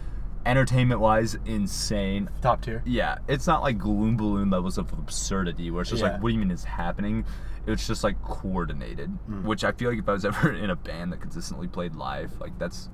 [0.46, 2.30] Entertainment wise, insane.
[2.42, 2.82] Top tier.
[2.86, 6.14] Yeah, it's not like gloom balloon levels of absurdity where it's just Yeah.
[6.14, 7.26] like, what do you mean is happening?
[7.68, 9.44] It's just like coordinated, Mm.
[9.44, 12.32] which I feel like if I was ever in a band that consistently played live,
[12.42, 12.90] like that's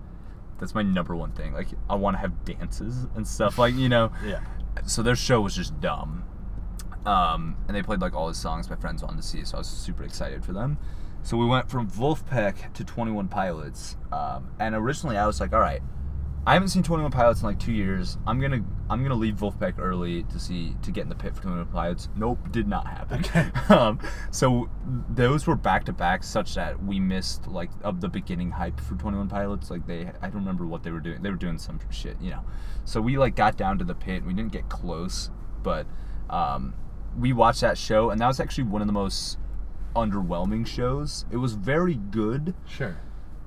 [0.60, 1.53] that's my number one thing.
[1.53, 4.12] Like I want to have dances and stuff, like you know.
[4.26, 4.41] Yeah.
[4.86, 6.24] So their show was just dumb,
[7.05, 9.60] um, and they played like all the songs my friends wanted to see, so I
[9.60, 10.78] was super excited for them.
[11.24, 15.51] So we went from Vulfpeck to Twenty One Pilots, um, and originally I was like,
[15.51, 15.82] all right,
[16.48, 18.18] I haven't seen Twenty One Pilots in like two years.
[18.26, 21.41] I'm gonna I'm gonna leave Vulfpeck early to see to get in the pit for
[21.41, 22.08] Twenty One Pilots.
[22.16, 23.20] Nope, did not happen.
[23.20, 23.50] Okay.
[23.70, 24.00] um,
[24.32, 24.70] so
[25.10, 28.95] those were back to back, such that we missed like of the beginning hype for
[28.95, 29.70] Twenty One Pilots.
[29.70, 31.22] Like they, I don't remember what they were doing.
[31.22, 32.45] They were doing some shit, you know.
[32.86, 34.24] So we like got down to the pit.
[34.24, 35.30] We didn't get close,
[35.64, 35.86] but
[36.30, 36.76] um,
[37.20, 39.38] we watched that show, and that was actually one of the most
[39.98, 41.26] underwhelming shows.
[41.30, 42.98] It was very good Sure.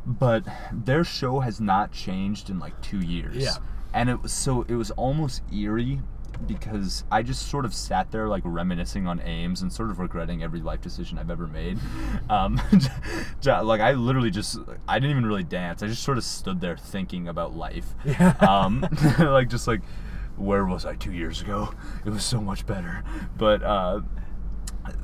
[0.06, 3.36] But their show has not changed in like two years.
[3.36, 3.56] Yeah.
[3.92, 6.00] And it was so it was almost eerie
[6.46, 10.42] because I just sort of sat there like reminiscing on Ames and sort of regretting
[10.42, 11.78] every life decision I've ever made.
[12.28, 12.60] Um,
[13.44, 15.82] like I literally just I didn't even really dance.
[15.82, 17.94] I just sort of stood there thinking about life.
[18.04, 18.34] Yeah.
[18.50, 18.86] Um,
[19.18, 19.80] like just like
[20.36, 21.74] where was I two years ago?
[22.04, 23.02] It was so much better.
[23.36, 24.02] But uh,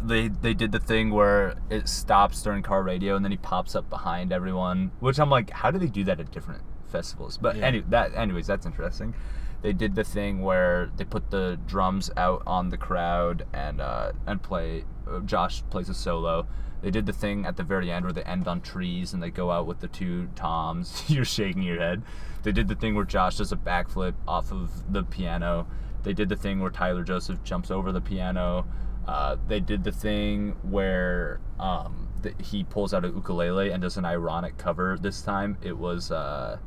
[0.05, 3.75] they they did the thing where it stops during car radio and then he pops
[3.75, 7.39] up behind everyone, which I'm like, how do they do that at different festivals?
[7.39, 7.67] But Yeah.
[7.67, 9.15] any that anyways, that's interesting.
[9.63, 14.13] They did the thing where they put the drums out on the crowd and uh,
[14.27, 14.85] and play.
[15.11, 16.47] Uh, Josh plays a solo.
[16.83, 19.31] They did the thing at the very end where they end on trees and they
[19.31, 21.03] go out with the two toms.
[21.09, 22.03] You're shaking your head.
[22.43, 25.67] They did the thing where Josh does a backflip off of the piano.
[26.03, 28.67] They did the thing where Tyler Joseph jumps over the piano.
[29.07, 33.97] Uh, they did the thing where um, th- he pulls out a ukulele and does
[33.97, 34.99] an ironic cover.
[35.01, 36.59] This time it was uh,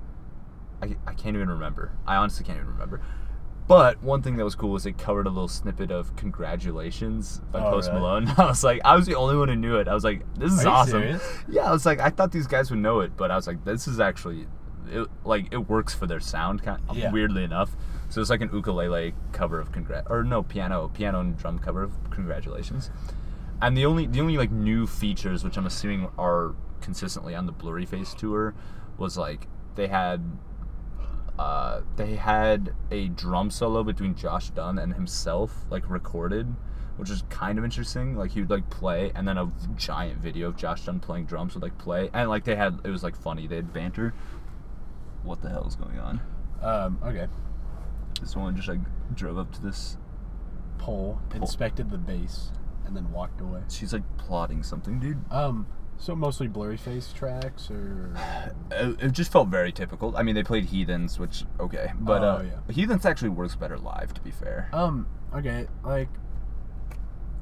[0.82, 1.92] I, I can't even remember.
[2.08, 3.02] I honestly can't even remember.
[3.68, 7.60] But one thing that was cool was they covered a little snippet of "Congratulations" by
[7.64, 8.00] Oh, Post really?
[8.02, 8.28] Malone.
[8.38, 9.88] I was like, I was the only one who knew it.
[9.88, 11.20] I was like, this is Are awesome.
[11.50, 13.64] Yeah, I was like, I thought these guys would know it, but I was like,
[13.66, 14.48] this is actually,
[14.90, 17.12] it, like, it works for their sound, kind Yeah.
[17.12, 17.76] weirdly enough.
[18.10, 21.84] So it's like an ukulele cover of congrat, or no, piano, piano and drum cover
[21.84, 22.90] of congratulations.
[23.62, 27.54] And the only, the only like new features, which I'm assuming are consistently on the
[27.54, 28.56] Blurryface tour,
[28.98, 30.24] was like they had,
[31.38, 36.56] uh, they had a drum solo between Josh Dun and himself, like recorded,
[36.98, 38.16] which is kind of interesting.
[38.16, 41.54] Like he would like play, and then a giant video of Josh Dun playing drums
[41.54, 43.46] would like play, and like they had, it was like funny.
[43.46, 44.16] They had banter.
[45.22, 46.22] What the hell is going on?
[46.62, 47.28] Um, okay.
[48.20, 48.80] This woman just like
[49.16, 49.98] drove up to this.
[50.78, 52.52] Pole, inspected the base,
[52.86, 53.62] and then walked away.
[53.70, 55.20] She's like plotting something, dude.
[55.30, 55.68] Um,
[55.98, 58.14] so mostly Blurryface tracks, or
[58.72, 60.16] It, it just felt very typical.
[60.16, 62.74] I mean, they played Heathens, which okay, but Oh, uh, yeah.
[62.74, 64.70] Heathens actually works better live, to be fair.
[64.72, 66.08] um, okay, like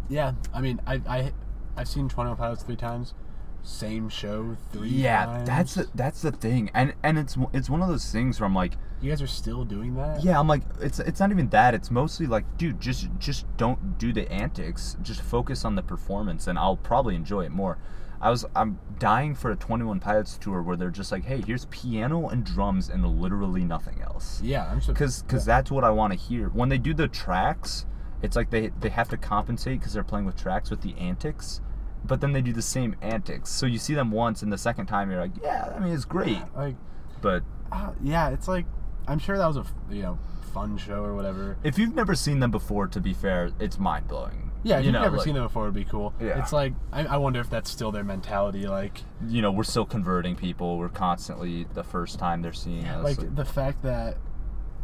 [0.10, 1.32] Yeah, I mean, I I
[1.76, 3.14] I've seen Twenty One Pilots three times.
[3.62, 5.48] Same show three yeah, times.
[5.48, 8.56] that's the, that's the thing, and and it's it's one of those things where I'm
[8.56, 10.24] like, You guys are still doing that?
[10.24, 11.74] yeah, I'm like, it's it's not even that.
[11.74, 14.98] It's mostly like, dude, just just don't do the antics.
[15.02, 17.78] Just focus on the performance, and I'll probably enjoy it more.
[18.20, 21.66] I was I'm dying for a 21 Pilots tour where they're just like, hey, here's
[21.66, 24.42] piano and drums and literally nothing else.
[24.42, 24.94] Yeah, I'm sure.
[24.94, 26.50] because because that's what I want to hear.
[26.50, 27.86] When they do the tracks,
[28.24, 31.62] it's like they they have to compensate because they're playing with tracks with the antics,
[32.04, 33.52] but then they do the same antics.
[33.52, 36.06] So you see them once, and the second time you're like, yeah, I mean it's
[36.06, 36.76] great, like,
[37.22, 38.66] but uh, yeah, it's like
[39.08, 40.20] I'm sure that was a you know
[40.54, 41.58] fun show or whatever.
[41.64, 44.52] if you've never seen them before, to be fair, it's mind blowing.
[44.64, 46.14] Yeah, if you you've know, never like, seen them before, it'd be cool.
[46.20, 46.40] Yeah.
[46.42, 48.66] It's like I, I wonder if that's still their mentality.
[48.68, 50.78] Like, You know, we're still converting people.
[50.78, 53.04] We're constantly the first time they're seeing us.
[53.04, 54.18] like the fact that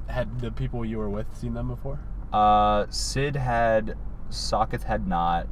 [0.07, 1.99] had the people you were with seen them before.
[2.31, 3.97] uh, Sid had,
[4.29, 5.47] Socketh had not,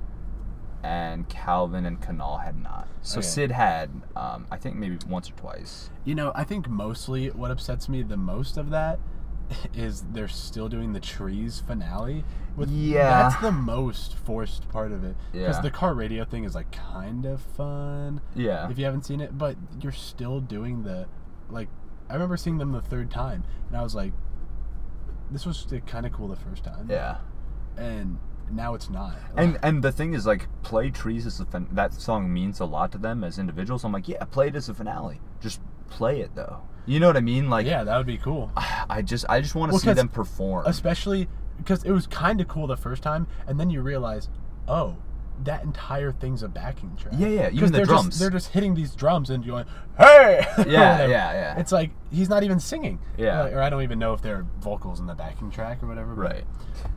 [0.83, 2.87] and Calvin and Kunal had not.
[3.01, 3.27] So Okay.
[3.27, 5.89] Sid had, um, I think maybe once or twice.
[6.05, 8.99] You know, I think mostly what upsets me the most of that
[9.73, 12.23] is they're still doing the trees finale.
[12.55, 13.29] With, Yeah.
[13.29, 15.15] that's the most forced part of it.
[15.31, 15.61] Because Yeah.
[15.61, 18.21] the car radio thing is like kind of fun.
[18.35, 18.69] Yeah.
[18.69, 21.07] if you haven't seen it, but you're still doing the
[21.49, 21.69] like
[22.09, 24.13] I remember seeing them the third time and I was like
[25.29, 26.87] this was kind of cool the first time.
[26.89, 27.17] Yeah.
[27.77, 28.19] And
[28.53, 29.15] now it's not.
[29.35, 32.65] And and the thing is like play trees is a fin- that song means a
[32.65, 33.83] lot to them as individuals.
[33.83, 35.19] I'm like, yeah, play it as a finale.
[35.39, 36.61] Just play it though.
[36.85, 37.49] You know what I mean?
[37.49, 38.51] Like yeah, that would be cool.
[38.89, 40.65] I just I just want to Well, see them perform.
[40.65, 41.27] Especially
[41.57, 44.29] because it was kind of cool the first time and then you realize,
[44.67, 44.97] "Oh,
[45.45, 48.07] that entire thing's a backing track." Yeah, yeah, even the they're drums.
[48.07, 49.65] Just, they're just hitting these drums and going,
[49.97, 51.59] "Hey!" Yeah, yeah, yeah.
[51.59, 52.99] It's like he's not even singing.
[53.17, 53.43] Yeah.
[53.43, 55.87] Like, or I don't even know if there are vocals in the backing track or
[55.87, 56.13] whatever.
[56.15, 56.43] but- Right.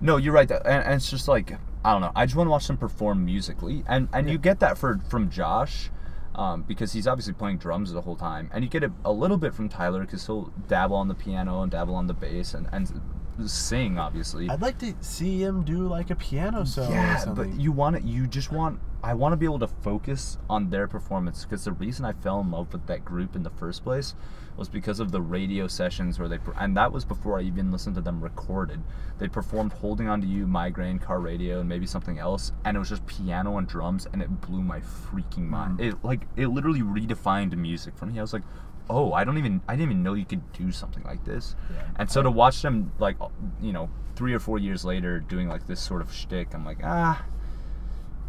[0.01, 0.51] No, you're right.
[0.51, 1.53] And, and it's just like
[1.85, 2.13] I don't know.
[2.17, 5.29] I just want to watch them perform musically, and and you get that for from
[5.31, 5.91] Josh,
[6.35, 9.37] um, because he's obviously playing drums the whole time, and you get it a little
[9.37, 12.67] bit from Tyler because he'll dabble on the piano and dabble on the bass and
[12.73, 13.01] and
[13.47, 14.49] sing obviously.
[14.49, 17.53] I'd like to see him do like a piano solo or yeah, something.
[17.53, 18.05] but you want it.
[18.05, 18.81] You just want.
[19.03, 22.41] I want to be able to focus on their performance because the reason I fell
[22.41, 24.15] in love with that group in the first place
[24.57, 27.97] was because of the radio sessions where they and that was before I even listened
[27.97, 28.83] to them recorded.
[29.19, 32.81] They performed "Holding On to You," "Migraine," "Car Radio," and maybe something else, and it
[32.81, 35.79] was just piano and drums, and it blew my freaking mind.
[35.79, 35.89] Mm.
[35.89, 38.19] It like it literally redefined music for me.
[38.19, 38.43] I was like.
[38.91, 41.57] Oh, I don't even I didn't even know you could do something like this.
[41.73, 41.83] Yeah.
[41.97, 43.17] And so to watch them like
[43.61, 46.79] you know, three or four years later doing like this sort of shtick, I'm like,
[46.85, 47.25] ah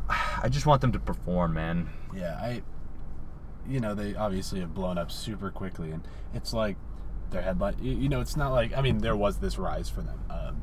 [0.09, 1.89] I just want them to perform, man.
[2.15, 2.61] yeah, I,
[3.67, 6.77] you know, they obviously have blown up super quickly, and it's like
[7.31, 7.75] their headline.
[7.81, 10.19] You, you know, it's not like I mean, there was this rise for them.
[10.29, 10.61] Um,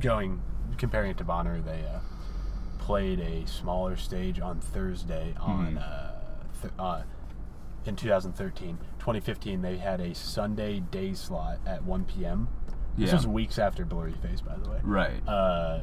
[0.00, 0.40] going
[0.78, 1.98] comparing it to Bonner, they uh,
[2.78, 5.82] played a smaller stage on Thursday on Mhm.
[5.82, 6.12] uh,
[6.62, 7.02] th- uh,
[7.84, 8.78] in 2013.
[9.02, 12.48] 2015, they had a Sunday day slot at 1 p.m.
[12.96, 13.16] This Yeah.
[13.16, 14.78] was weeks after Blurry Face, by the way.
[14.82, 15.26] Right.
[15.28, 15.80] uh,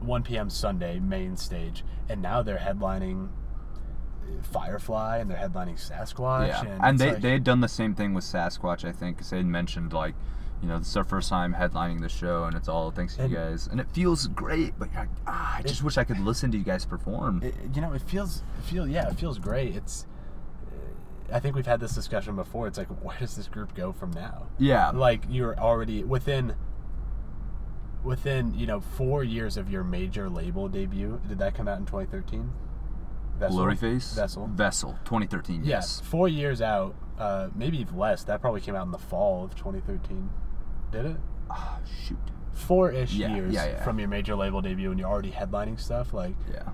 [0.00, 0.50] 1 p.m.
[0.50, 3.28] Sunday main stage, and now they're headlining
[4.42, 6.48] Firefly and they're headlining Sasquatch.
[6.48, 6.60] yeah.
[6.62, 9.30] and, And they like- they had done the same thing with Sasquatch, I think, because
[9.30, 10.14] they had mentioned like,
[10.60, 13.26] you know, this is our first time headlining the show, and it's all thanks to
[13.28, 14.74] you guys, and it feels great.
[14.78, 17.40] But like, ah, I just wish I could listen to you guys perform.
[17.42, 19.74] it, you know, it feels, feel yeah, it feels great.
[19.76, 20.06] It's,
[21.32, 22.66] I think we've had this discussion before.
[22.66, 24.48] It's like, where does this group go from now?
[24.58, 24.90] yeah.
[24.90, 26.54] Like you're already within.
[28.04, 31.86] Within you know four years of your major label debut, did that come out in
[31.86, 32.50] 2013?
[33.38, 33.58] Vessel?
[33.58, 34.14] Blurryface.
[34.16, 34.48] Vessel.
[34.48, 34.98] Vessel.
[35.04, 35.62] 2013.
[35.62, 36.00] Yes, Yes.
[36.00, 38.24] four years out, uh, maybe less.
[38.24, 40.30] That probably came out in the fall of 2013.
[40.90, 41.16] Did it?
[41.48, 42.18] Ah, shoot.
[42.54, 43.84] Four-ish Yeah, years yeah, yeah.
[43.84, 46.12] from your major label debut, and you're already headlining stuff.
[46.12, 46.70] Like, Yeah.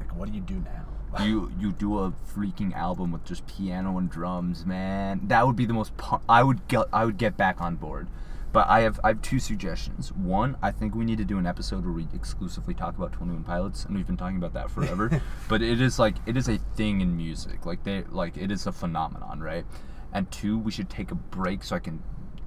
[0.00, 0.86] like what do you do now?
[1.22, 5.20] You you do a freaking album with just piano and drums, man.
[5.24, 5.96] That would be the most.
[5.96, 8.08] Pu- I would get I would get back on board.
[8.54, 10.12] But I have I have two suggestions.
[10.12, 13.32] One, I think we need to do an episode where we exclusively talk about Twenty
[13.32, 15.20] One Pilots, and we've been talking about that forever.
[15.48, 17.66] but it is like it is a thing in music.
[17.66, 19.64] Like they like it is a phenomenon, right?
[20.12, 22.00] And two, we should take a break so I can.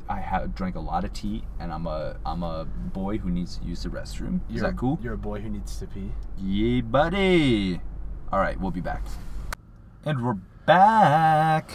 [0.07, 3.57] I have drank a lot of tea, and I'm a I'm a boy who needs
[3.57, 4.39] to use the restroom.
[4.49, 4.97] Is You're, that cool?
[5.03, 6.13] You're a boy who needs to pee.
[6.38, 7.82] Yeah, buddy.
[8.32, 9.03] All right, we'll be back.
[10.05, 11.71] And we're back.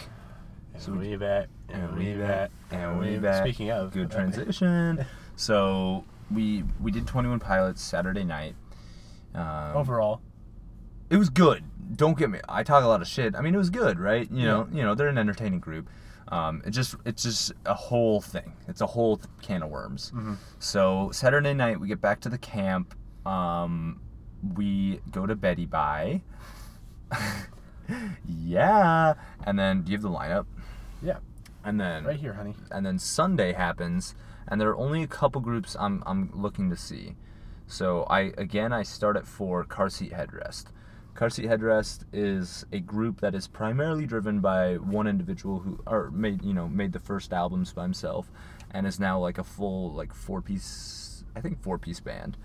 [0.75, 1.49] And So- we back.
[1.69, 2.51] And we back.
[2.71, 3.43] And we back.
[3.47, 5.07] Speaking of Good transition.
[5.37, 8.55] so we we did Twenty One Pilots Saturday night.
[9.35, 10.21] Um, Overall,
[11.09, 11.65] it was good.
[11.97, 12.41] Don't get me.
[12.49, 13.35] I talk a lot of shit.
[13.35, 14.31] I mean, it was good, right?
[14.31, 15.89] You know, you know, they're an entertaining group.
[16.29, 18.53] Um, it just it's just a whole thing.
[18.69, 20.11] It's a whole th- can of worms.
[20.15, 20.35] Mm-hmm.
[20.59, 22.95] So Saturday night we get back to the camp.
[23.27, 24.01] Um,
[24.43, 26.23] we go to Betty Bye.
[28.29, 29.15] yeah,
[29.45, 30.47] and then do you have the lineup?
[31.03, 31.19] Yeah,
[31.65, 32.55] And then right here, honey.
[32.71, 34.15] and then Sunday happens,
[34.49, 37.17] and there are only a couple groups I'm I'm looking to see.
[37.67, 40.67] So I again I start at four car seat headrest.
[41.15, 46.11] Car seat headrest is a group that is primarily driven by one individual who or
[46.11, 48.31] made you know made the first albums by himself,
[48.71, 52.37] and is now like a full like four piece I think four piece band.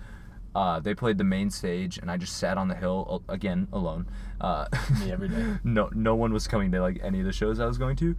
[0.54, 4.08] Uh, they played the main stage, and I just sat on the hill again alone.
[4.40, 4.66] Uh,
[5.00, 5.58] Me every day.
[5.64, 8.16] no, no one was coming to like any of the shows I was going to.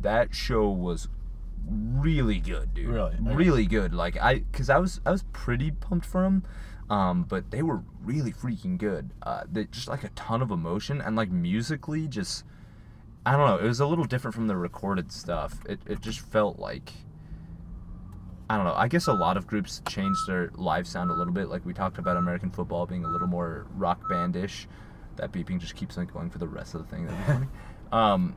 [0.00, 1.08] That show was
[1.68, 2.88] really good, dude.
[2.88, 3.14] Really?
[3.14, 3.34] Okay.
[3.34, 3.94] really good.
[3.94, 6.42] Like I, cause I was I was pretty pumped for them,
[6.90, 9.10] um, but they were really freaking good.
[9.22, 12.44] Uh, they just like a ton of emotion and like musically, just
[13.26, 13.56] I don't know.
[13.56, 15.58] It was a little different from the recorded stuff.
[15.68, 16.92] It it just felt like.
[18.50, 18.74] I don't know.
[18.74, 21.48] I guess a lot of groups changed their live sound a little bit.
[21.48, 24.68] Like we talked about American football being a little more rock bandish.
[25.16, 27.06] That beeping just keeps on going for the rest of the thing.
[27.06, 27.46] That'd be funny.
[27.92, 28.36] um,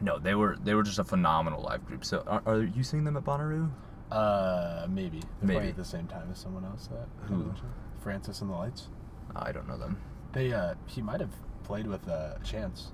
[0.00, 2.04] no, they were they were just a phenomenal live group.
[2.04, 3.70] So are, are you seeing them at Bonnaroo?
[4.10, 5.20] Uh, maybe.
[5.42, 5.68] They're Maybe.
[5.68, 6.88] at the same time as someone else.
[6.88, 7.52] That Who?
[8.02, 8.88] Francis and the Lights.
[9.36, 9.98] I don't know them.
[10.32, 11.30] They uh, he might have
[11.62, 12.90] played with uh, Chance.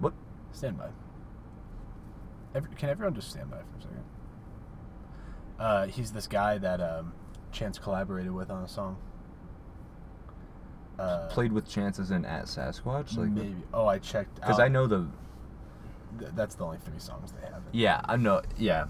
[0.00, 0.14] What?
[0.52, 0.88] Stand by.
[2.54, 4.04] Every, can everyone just stand by for a second?
[5.62, 7.12] Uh, he's this guy that um,
[7.52, 8.96] Chance collaborated with on a song.
[10.98, 13.56] Uh, Played with chances in at Sasquatch, like maybe.
[13.72, 14.34] Oh, I checked.
[14.36, 14.60] because.
[14.60, 15.06] I know the
[16.18, 17.62] Th- that's the only three songs they have.
[17.72, 18.84] yeah I know yeah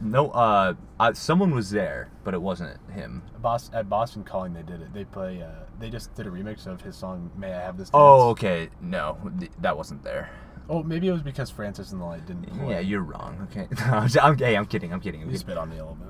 [0.00, 3.22] no uh I, someone was there but it wasn't him.
[3.42, 4.94] Bos- at Boston Calling, they did it.
[4.94, 5.42] They play.
[5.42, 5.48] Uh,
[5.78, 8.00] they just did a remix of his song "May I Have This." Dance.
[8.02, 10.30] Oh okay no th- that wasn't there.
[10.68, 12.44] Oh, maybe it was because Francis and the Light didn't.
[12.58, 12.70] Play.
[12.70, 13.48] Yeah, you're wrong.
[13.50, 14.92] Okay, I'm, j- I'm, hey, I'm kidding.
[14.92, 15.20] I'm kidding.
[15.20, 15.46] I'm You kidding.
[15.46, 16.08] spit on me a little bit.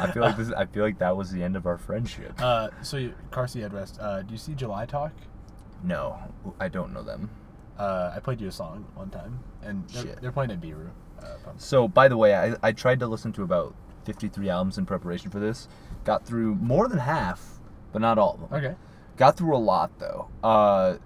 [0.00, 0.50] I feel like this.
[0.52, 2.34] I feel like that was the end of our friendship.
[2.40, 3.64] Uh, so you, car seat.
[3.64, 5.12] Uh, do you see July Talk?
[5.82, 6.18] No,
[6.60, 7.30] I don't know them.
[7.78, 10.90] Uh, I played you a song one time, and they're, they're playing at Beirut.
[11.20, 11.26] Uh.
[11.56, 13.74] So, by the way, I, I tried to listen to about
[14.04, 15.68] 53 albums in preparation for this.
[16.04, 17.60] Got through more than half,
[17.92, 18.58] but not all of them.
[18.64, 18.76] okay.
[19.22, 20.28] Got through a lot though.
[20.42, 20.96] Uh,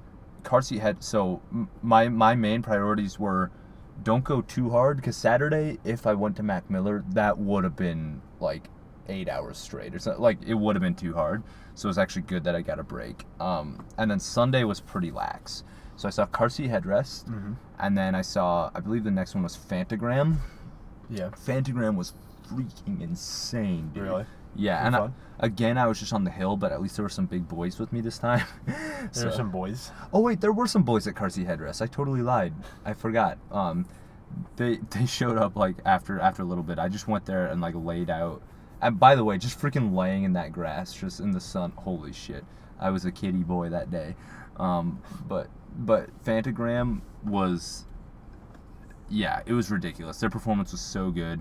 [0.43, 1.03] car seat head.
[1.03, 1.43] So
[1.83, 3.51] my my main priorities were,
[4.03, 7.77] don't go too hard because Saturday, if I went to Mac Miller, that would have
[7.77, 8.71] been like
[9.09, 10.23] eight hours straight or something.
[10.23, 11.43] Like it would have been too hard.
[11.75, 13.25] So it was actually good that I got a break.
[13.39, 15.63] Um, and then Sunday was pretty lax.
[15.97, 17.53] So I saw car seat headrest, Mm-hmm.
[17.81, 20.39] and then I saw I believe the next one was Phantogram.
[21.11, 21.29] Yeah.
[21.47, 22.15] Phantogram was
[22.49, 24.05] freaking insane, dude.
[24.05, 24.25] Really?
[24.57, 27.09] Yeah, and I, again, I was just on the hill, but at least there were
[27.11, 28.45] some big boys with me this time.
[28.67, 29.91] There So- were some boys.
[30.13, 31.81] Oh wait, there were some boys at car seat headrest.
[31.83, 32.55] I totally lied.
[32.85, 33.39] I forgot.
[33.53, 33.87] Um,
[34.57, 36.79] they they showed up like after after a little bit.
[36.79, 38.43] I just went there and like laid out.
[38.83, 41.73] And by the way, just freaking laying in that grass, just in the sun.
[41.77, 42.45] Holy shit!
[42.81, 44.17] I was a kitty boy that day.
[44.57, 47.85] Um, but but Phantogram was
[49.09, 50.19] yeah, it was ridiculous.
[50.19, 51.41] Their performance was so good,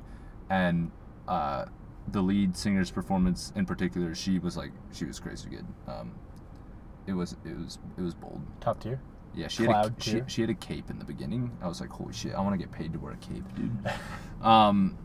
[0.49, 0.91] and
[1.27, 1.65] uh,
[2.09, 5.65] the lead singer's performance in particular, she was like she was crazy good.
[5.87, 6.13] Um,
[7.07, 8.41] it was it was it was bold.
[8.61, 8.99] Top tier.
[9.33, 11.51] Yeah, she had a, Cloud she, she had a cape in the beginning.
[11.61, 13.77] I was like, holy shit, I want to get paid to wear a cape, dude.
[14.41, 14.97] um,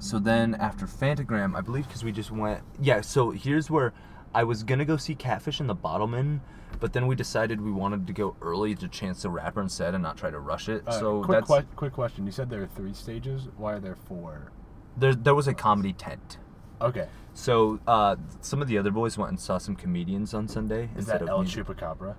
[0.00, 2.62] so then after Phantogram, I believe because we just went.
[2.80, 3.92] Yeah, so here's where
[4.34, 6.40] I was gonna go see Catfish and the Bottlemen,
[6.80, 10.02] but then we decided we wanted to go early to Chance the Rapper instead and
[10.02, 10.86] not try to rush it.
[10.86, 12.26] Uh, so quick, that's que- quick question.
[12.26, 13.48] You said there are three stages.
[13.56, 14.52] Why are there four?
[14.98, 15.14] There.
[15.14, 16.38] There was a comedy tent.
[16.80, 17.08] Okay.
[17.34, 21.04] So uh, some of the other boys went and saw some comedians on Sunday Is
[21.04, 21.44] instead that of El.
[21.44, 22.16] Chupacabra?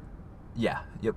[0.55, 1.15] Yeah, yep.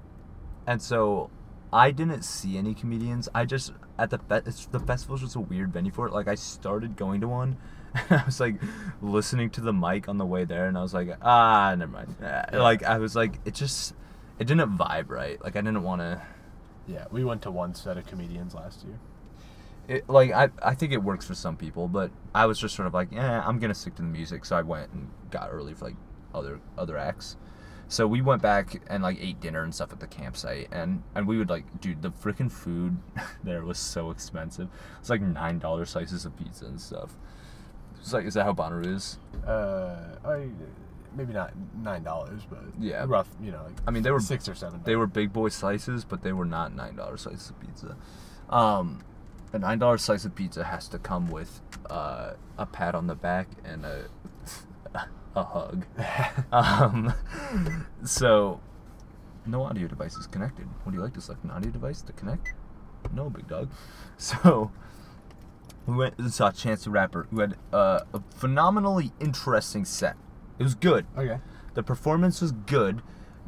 [0.67, 1.31] And so
[1.73, 3.29] I didn't see any comedians.
[3.35, 6.13] I just at the fe- it's, the festival's just a weird venue for it.
[6.13, 7.57] Like I started going to one,
[7.95, 8.57] and I was like
[9.01, 12.17] listening to the mic on the way there, and I was like, ah, never mind.
[12.23, 12.61] Ah, Yeah.
[12.61, 13.95] Like I was like, it just
[14.39, 15.43] it didn't vibe right.
[15.43, 16.21] Like I didn't want to.
[16.89, 18.99] Yeah, we went to one set of comedians last year.
[19.89, 22.87] It, like I, I think it works for some people, but I was just sort
[22.87, 24.45] of like, yeah, I'm gonna stick to the music.
[24.45, 25.97] So I went and got early for like
[26.35, 27.37] other other acts.
[27.89, 31.27] So we went back and like ate dinner and stuff at the campsite, and and
[31.27, 32.97] we would like, dude, the freaking food
[33.45, 34.69] there was so expensive.
[35.01, 37.13] It's like nine dollar slices of pizza and stuff.
[38.01, 39.19] It's like, is that how Bonnaroo is?
[39.47, 40.49] Uh, I
[41.15, 43.05] maybe not nine dollars, but Yeah.
[43.07, 43.29] rough.
[43.43, 44.81] You know, like I mean, they were six or seven.
[44.85, 47.97] They were big boy slices, but they were not nine dollar slices of pizza.
[48.49, 49.03] Um,
[49.53, 53.15] a nine dollar slice of pizza has to come with uh, a pat on the
[53.15, 54.07] back and a
[55.35, 55.87] a hug.
[56.53, 57.15] um,
[58.05, 58.61] so
[59.47, 60.69] no audio device is connected.
[60.85, 62.55] Would you like to select an audio device to connect?
[63.13, 63.71] No, big dog.
[64.19, 64.71] So
[65.85, 70.17] we went and saw Chance the Rapper, who had uh, a phenomenally interesting set.
[70.61, 71.07] It was good.
[71.19, 71.41] Okay.
[71.75, 73.03] The performance was good,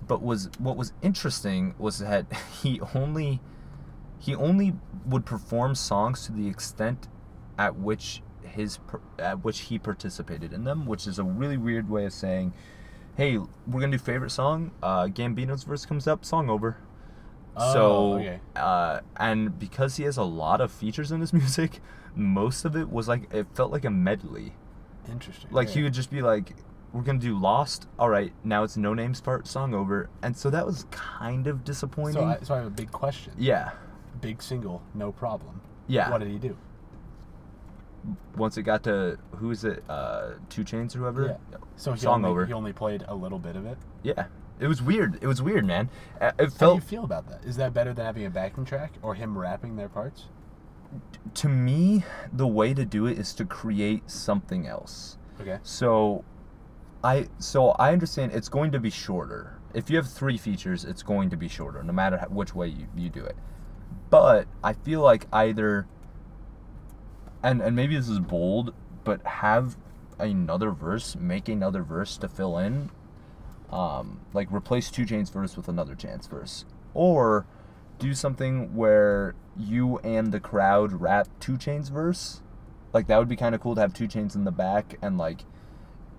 [0.09, 2.27] but was what was interesting was that
[2.61, 3.41] he only
[4.25, 4.73] he only
[5.05, 7.09] would perform songs to the extent
[7.59, 8.79] at which his
[9.19, 12.55] at which he participated in them, which is a really weird way of saying,
[13.17, 14.71] "Hey, we're gonna do favorite song.
[14.83, 16.79] Uh, Gambino's verse comes up, song over."
[17.57, 18.41] Oh, so, okay.
[18.57, 21.81] uh, and because he has a lot of features in his music,
[22.17, 24.55] most of it was like it felt like a medley.
[25.07, 25.51] Interesting.
[25.51, 25.75] Like yeah.
[25.75, 26.57] he would just be like,
[26.95, 27.89] "We're gonna do Lost.
[27.99, 32.15] All right, now it's Noname's part, song over." And so that was kind of disappointing.
[32.15, 33.35] So I, so I have a big question.
[33.37, 33.73] yeah,
[34.25, 35.61] Big single, no problem.
[35.87, 36.11] yeah.
[36.11, 36.57] What did he do?
[38.37, 39.83] Once it got to who is it?
[39.89, 41.39] Uh, 2 Chainz or whoever.
[41.53, 41.59] Yeah.
[41.77, 42.47] So he song only, over.
[42.47, 43.79] He only played a little bit of it.
[44.03, 44.27] Yeah,
[44.61, 45.19] it was weird.
[45.23, 45.89] It was weird, man.
[46.21, 47.45] Uh, It How do you feel about that?
[47.45, 50.25] Is that better than having a backing track or him rapping their parts?
[51.35, 55.19] to me the way to do it is to create something else.
[55.41, 55.59] Okay.
[55.65, 56.25] So
[57.03, 59.59] I so I understand it's going to be shorter.
[59.73, 62.69] If you have three features, it's going to be shorter, no matter how, which way
[62.69, 63.35] you, you do it.
[64.15, 65.89] But I feel like either
[67.43, 69.77] and and maybe this is bold, but have
[70.21, 72.91] another verse, make another verse to fill in.
[73.71, 76.65] Um, like replace 2 Chainz verse with another chance verse.
[76.95, 77.45] Or
[77.99, 82.41] do something where you and the crowd rap 2 Chainz verse.
[82.93, 85.19] Like that would be kind of cool to have 2 Chainz in the back and
[85.19, 85.41] like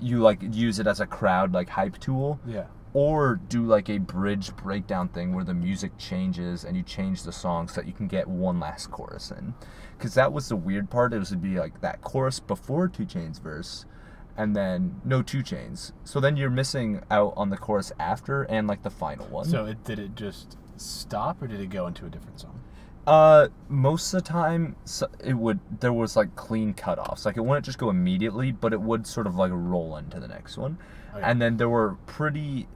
[0.01, 2.65] you like use it as a crowd like hype tool Yeah.
[2.95, 7.31] Or do like a bridge breakdown thing where the music changes and you change the
[7.33, 9.53] song so that you can get one last chorus in
[9.97, 13.03] because that was the weird part it was to be like that chorus before 2
[13.05, 13.85] Chainz verse
[14.37, 18.65] and then no 2 Chainz so then you're missing out on the chorus after and
[18.65, 22.05] like the final one So it did it just stop or did it go into
[22.05, 22.61] a different song?
[23.07, 27.25] Uh, most of the time, so it would there was like clean cutoffs.
[27.25, 30.27] Like it wouldn't just go immediately, but it would sort of like roll into the
[30.27, 30.77] next one.
[31.13, 31.23] Okay.
[31.23, 32.67] And then there were pretty,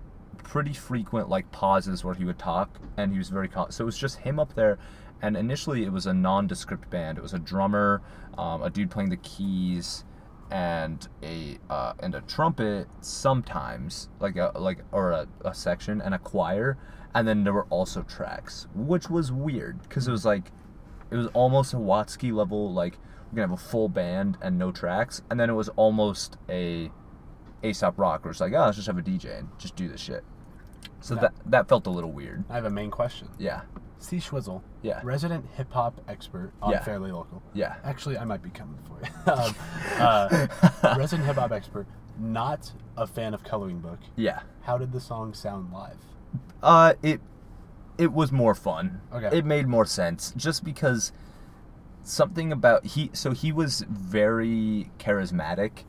[0.43, 3.97] pretty frequent like pauses where he would talk, and he was very so it was
[3.97, 4.77] just him up there.
[5.21, 7.17] And initially, it was a nondescript band.
[7.17, 8.01] It was a drummer,
[8.37, 10.05] um, a dude playing the keys,
[10.51, 16.13] and a uh, and a trumpet sometimes, like a like or a, a section and
[16.15, 16.77] a choir,
[17.13, 20.51] and then there were also tracks, which was weird because it was like
[21.11, 22.97] it was almost a Watsky level, like
[23.31, 26.91] we're gonna have a full band and no tracks, and then it was almost a
[27.63, 30.01] Aesop Rock, where it's like, oh, let's just have a DJ and just do this
[30.01, 30.23] shit.
[31.01, 32.43] So Now- that that felt a little weird.
[32.49, 33.29] I have a main question.
[33.37, 33.61] Yeah,
[33.99, 35.01] C Schwizzle, Yeah.
[35.03, 36.81] resident hip hop expert on Yeah.
[36.83, 37.41] Fairly Local.
[37.53, 37.75] yeah.
[37.83, 39.31] Actually, I might be coming for you.
[39.33, 39.55] um,
[39.99, 40.47] uh,
[40.97, 41.85] resident hip hop expert,
[42.17, 43.99] not a fan of Coloring Book.
[44.15, 44.41] Yeah.
[44.61, 45.97] How did the song sound live?
[46.61, 47.21] Uh, it
[47.97, 49.01] it was more fun.
[49.13, 49.37] Okay.
[49.37, 51.11] It made more sense just because
[52.03, 55.83] something about he so he was very charismatic,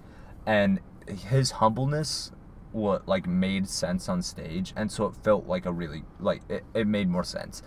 [0.47, 0.81] and
[1.11, 2.33] his humbleness
[2.73, 6.65] what like made sense on stage, and so it felt like a really like it,
[6.75, 7.63] it made more sense.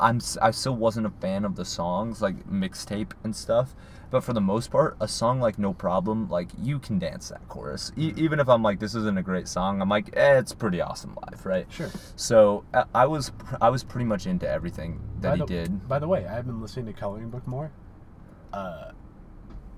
[0.00, 3.74] I'm i still wasn't a fan of the songs like mixtape and stuff,
[4.10, 7.46] but for the most part, a song like No Problem, like you can dance that
[7.48, 7.90] chorus.
[7.96, 10.80] E- even if I'm like this isn't a great song, I'm like eh, it's pretty
[10.80, 11.66] awesome live, right?
[11.70, 11.90] Sure.
[12.16, 15.46] So I- I was pr- I was pretty much into everything that by he the,
[15.46, 15.88] did.
[15.88, 17.70] By the way, I've been listening to Coloring Book more.
[18.52, 18.92] Uh,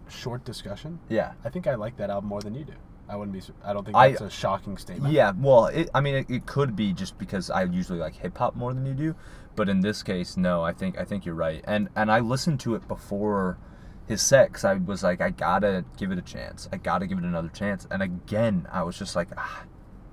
[0.08, 0.98] short discussion.
[1.08, 1.32] Yeah.
[1.44, 2.74] I think I like that album more than you do.
[3.10, 3.42] I wouldn't be.
[3.64, 5.12] I don't think I- that's a shocking statement.
[5.12, 8.38] Yeah, well, it, I mean, it, it could be just because I usually like hip
[8.38, 9.14] hop more than you do,
[9.56, 10.62] but in this case, no.
[10.62, 13.58] I think I think you're right, and and I listened to it before
[14.06, 16.68] his set because I was like, I gotta give it a chance.
[16.72, 19.64] I gotta give it another chance, and again, I was just like, ah,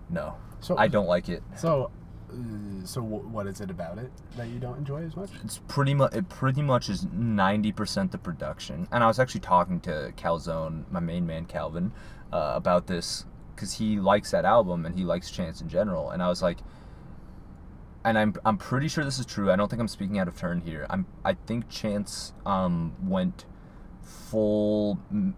[0.09, 1.43] no, So I don't like it.
[1.55, 1.91] So,
[2.31, 2.33] uh,
[2.85, 5.29] so w- what is it about it that you don't enjoy as much?
[5.43, 9.41] It's pretty much it pretty much is ninety percent the production, and I was actually
[9.41, 11.91] talking to Calzone, my main man Calvin,
[12.31, 13.25] uh, about this
[13.55, 16.59] because he likes that album and he likes Chance in general, and I was like,
[18.03, 19.51] and I'm I'm pretty sure this is true.
[19.51, 20.85] I don't think I'm speaking out of turn here.
[20.89, 23.45] I'm I think Chance um went
[24.07, 24.97] full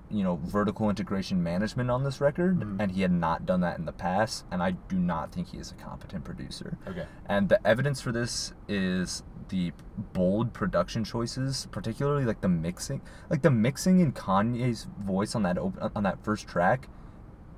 [0.10, 2.80] you know vertical integration management on this record Mhm.
[2.80, 5.58] and he had not done that in the past and I do not think he
[5.58, 6.78] is a competent producer.
[6.88, 7.06] Okay.
[7.26, 9.74] And the evidence for this is the
[10.14, 15.58] bold production choices, particularly like the mixing, like the mixing in Kanye's voice on that
[15.58, 16.88] op- on that first track.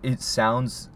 [0.02, 0.90] It sounds.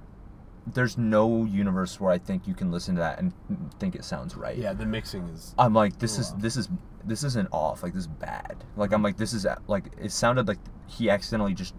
[0.68, 3.34] There's no universe where I think you can listen to that and
[3.80, 4.58] think it sounds right.
[4.58, 5.54] Yeah, the mixing is.
[5.60, 6.38] I'm like, this is Wow.
[6.40, 6.70] this is
[7.04, 7.84] this isn't off.
[7.84, 8.64] Like this is bad.
[8.76, 10.58] Like I'm like, this is like it sounded like
[10.88, 11.76] he accidentally just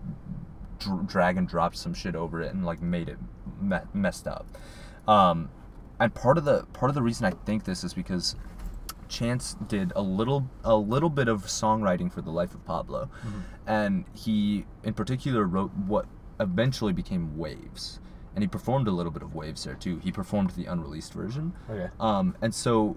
[0.79, 3.19] dr- drag and dropped some shit over it and like made it
[3.61, 4.47] me- messed up.
[5.09, 5.51] Um,
[5.99, 8.37] and part of the part of the reason I think this is because
[9.09, 13.39] Chance did a little a little bit of songwriting for the life of Pablo, Mm-hmm.
[13.67, 16.07] and he in particular wrote what
[16.41, 17.99] eventually became Waves,
[18.37, 19.99] and he performed a little bit of Waves there too.
[20.05, 21.89] He performed the unreleased version, Okay.
[21.99, 22.97] um, and so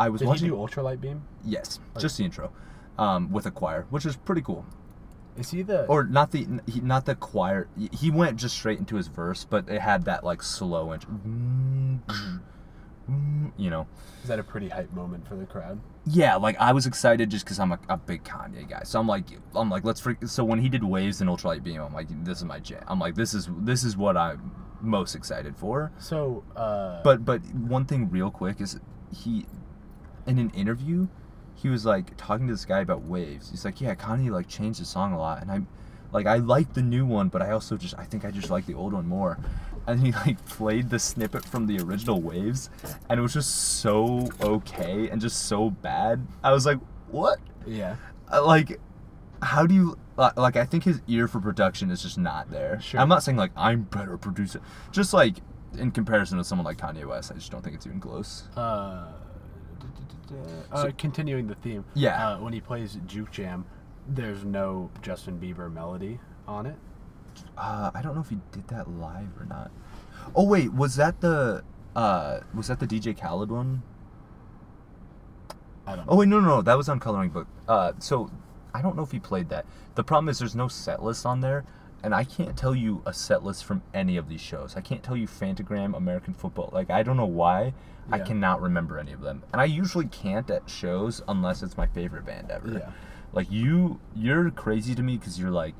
[0.00, 0.48] I was Did he watching.
[0.48, 1.22] do ultralight beam?
[1.44, 2.50] yes, just the intro,
[2.98, 4.64] um, with a choir, which is pretty cool.
[5.36, 5.84] Is he the?
[5.84, 7.68] Or not the he, not the choir.
[7.92, 11.12] He went just straight into his verse, but it had that like slow intro.
[13.56, 13.86] You know.
[14.22, 15.80] is that a pretty hype moment for the crowd?
[16.04, 18.82] Yeah, like I was excited just because I'm a, a big Kanye guy.
[18.84, 20.26] So I'm like, I'm like, let's freak.
[20.26, 22.82] So when he did Waves and Ultralight Beam, I'm like, this is my jam.
[22.88, 24.50] I'm like, this is this is what I'm
[24.80, 25.92] most excited for.
[25.98, 26.44] So.
[26.56, 28.78] Uh, But but one thing real quick is
[29.14, 29.46] he,
[30.26, 31.08] in an interview,
[31.54, 33.50] he was like talking to this guy about Waves.
[33.50, 35.68] He's like, yeah, Kanye like changed the song a lot, and I'm,
[36.12, 38.66] like I like the new one, but I also just I think I just like
[38.66, 39.38] the old one more.
[39.86, 42.70] And he like played the snippet from the original Waves,
[43.08, 46.26] and it was just so okay and just so bad.
[46.42, 46.78] I was like,
[47.10, 47.38] what?
[47.66, 47.96] yeah.
[48.32, 48.80] Uh, like
[49.42, 52.98] how do you like i think his ear for production is just not there Sure.
[52.98, 54.60] i'm not saying like i'm better producer
[54.90, 55.36] just like
[55.78, 59.08] in comparison to someone like kanye west i just don't think it's even close Uh,
[60.72, 61.84] uh, continuing the theme.
[61.94, 62.30] Yeah.
[62.30, 63.64] Uh, when he plays Juke Jam,
[64.08, 66.18] there's no Justin Bieber melody
[66.48, 66.76] on it.
[67.56, 69.70] Uh, i don't know if he did that live or not
[70.34, 71.62] oh wait was that the
[71.94, 73.82] uh was that the dj khaled one
[75.86, 76.06] I don't.
[76.08, 77.46] Oh wait, no, no, no, that was on Coloring Book.
[77.68, 78.30] Uh, so
[78.74, 79.66] I don't know if he played that.
[79.94, 81.64] The problem is there's no set list on there,
[82.02, 84.74] and I can't tell you a set list from any of these shows.
[84.76, 86.70] I can't tell you Phantogram, American Football.
[86.72, 87.72] Like I don't know why.
[88.08, 91.88] I cannot remember any of them, and I usually can't at shows unless it's my
[91.88, 92.78] favorite band ever.
[92.78, 92.90] Yeah.
[93.32, 95.74] Like you, you're crazy to me because you're like,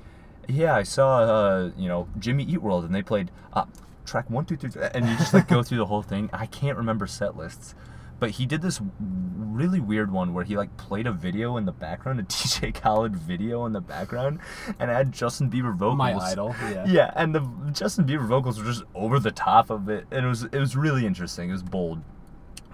[0.48, 3.64] yeah, I saw, uh, you know, Jimmy Eat World, and they played uh,
[4.04, 6.30] track one, two, three, three, and you just like go through the whole thing.
[6.32, 7.74] I can't remember set lists,
[8.18, 11.72] but he did this really weird one where he like played a video in the
[11.72, 14.40] background, a DJ Khaled video in the background,
[14.78, 15.98] and had Justin Bieber vocals.
[15.98, 16.54] My idol.
[16.62, 16.84] Yeah.
[16.96, 17.40] Yeah, and the
[17.72, 20.76] Justin Bieber vocals were just over the top of it, and it was it was
[20.76, 21.48] really interesting.
[21.48, 22.00] It was bold,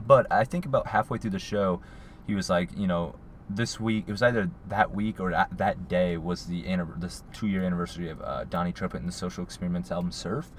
[0.06, 1.80] but I think about halfway through the show,
[2.26, 3.14] he was like, you know,
[3.56, 6.64] this week it was either that week or that, that day was the
[6.96, 10.50] this two year anniversary of uh, Donnie Trumpet and the Social Experiments album Surf,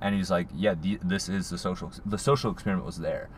[0.00, 3.28] and he's like, yeah, the, this is the social the social experiment was there.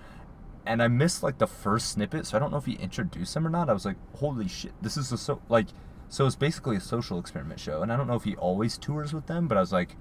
[0.67, 3.47] And I missed like the first snippet, so I don't know if he introduced them
[3.47, 3.69] or not.
[3.69, 5.67] I was like, "Holy shit, this is a so like."
[6.09, 9.13] So it's basically a social experiment show, and I don't know if he always tours
[9.13, 9.97] with them, but I was like,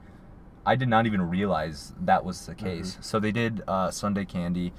[0.66, 2.98] I did not even realize that was the case.
[3.02, 4.74] So they did uh, Sunday Candy,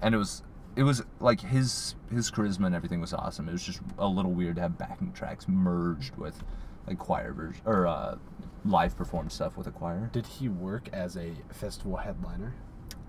[0.00, 0.42] and it was
[0.80, 3.48] it was like his his charisma and everything was awesome.
[3.50, 6.42] It was just a little weird to have backing tracks merged with
[6.86, 8.16] like choir version or uh,
[8.64, 10.08] live performed stuff with a choir.
[10.10, 12.54] Did he work as a festival headliner?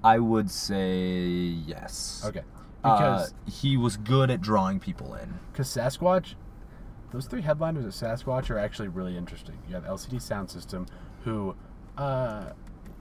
[0.04, 1.00] I would say
[1.66, 2.22] yes.
[2.26, 2.42] Okay.
[2.84, 5.36] Uh, Because he was good at drawing people in.
[5.54, 6.34] because Sasquatch,
[7.14, 9.58] those three headliners at Sasquatch are actually really interesting.
[9.70, 10.88] You have LCD Sound System,
[11.24, 11.56] who
[11.98, 12.52] uh,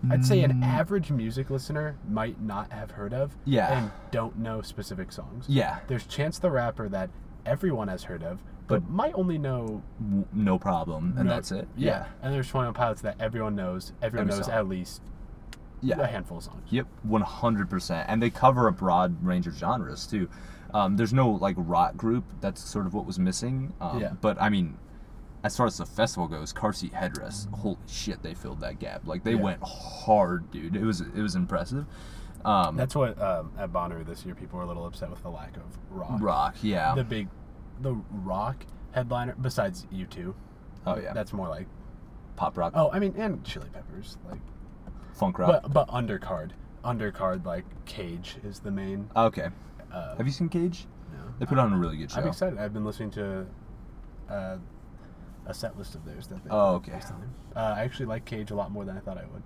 [0.08, 0.64] I'd say an Mm.
[0.64, 3.68] average music listener might not have heard of, Yeah.
[3.82, 5.44] and don't know specific songs.
[5.48, 7.10] Yeah, There's Chance the Rapper that
[7.44, 9.82] everyone has heard of, but, But- might only know.
[10.00, 11.68] w- no problem, and no- that's it.
[11.76, 12.06] Yeah.
[12.22, 13.92] And there's 21 Pilots that everyone knows.
[14.00, 14.54] Everyone Every knows song.
[14.54, 15.02] at least
[15.82, 15.98] yeah.
[16.00, 16.62] a handful of songs.
[16.70, 20.28] Yep, one hundred percent, and they cover a broad range of genres too.
[20.72, 22.24] Um, there's no like rock group.
[22.40, 23.72] That's sort of what was missing.
[23.80, 24.12] Um, Yeah.
[24.20, 24.76] But I mean,
[25.42, 27.50] as far as the festival goes, car seat headrest.
[27.54, 29.06] Holy shit, they filled that gap.
[29.06, 29.42] Like they Yeah.
[29.42, 30.76] went hard, dude.
[30.76, 31.86] It was it was impressive.
[32.44, 35.28] Um, That's what um, at Bonnaroo this year people were a little upset with the
[35.30, 36.18] lack of rock.
[36.20, 36.56] rock.
[36.62, 36.94] Yeah.
[36.94, 37.28] The big,
[37.82, 40.34] the rock headliner besides you two.
[40.86, 41.12] oh yeah.
[41.12, 41.66] That's more like
[42.36, 42.72] Pop rock.
[42.74, 44.40] oh I mean and Chili Peppers like
[45.12, 45.62] Funk rock.
[45.62, 46.52] but but undercard
[46.82, 49.10] undercard like Cage is the main.
[49.14, 49.48] okay.
[49.92, 50.86] Uh, Have you seen Cage?
[51.12, 51.18] no.
[51.38, 52.20] They put on a really good show.
[52.20, 52.58] I'm excited.
[52.58, 53.46] I've been listening to
[54.30, 54.56] uh,
[55.50, 56.92] a set list of theirs that they Oh, okay.
[56.94, 57.26] recently.
[57.54, 59.42] Uh, I actually like Cage a lot more than I thought I would.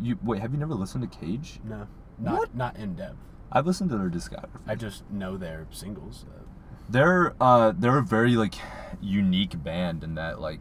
[0.00, 0.40] You wait.
[0.40, 1.60] Have you never listened to Cage?
[1.64, 1.86] No,
[2.18, 2.54] not What?
[2.54, 3.16] not in depth.
[3.50, 4.60] I've listened to their discography.
[4.66, 6.24] I just know their singles.
[6.28, 6.40] Uh,
[6.88, 8.54] They're uh they're a very like
[9.00, 10.60] unique band in that like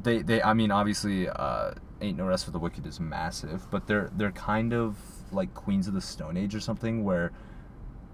[0.00, 3.86] they they I mean obviously uh Ain't No Rest for the Wicked is massive, but
[3.86, 4.96] they're they're kind of
[5.32, 7.32] like Queens of the Stone Age or something where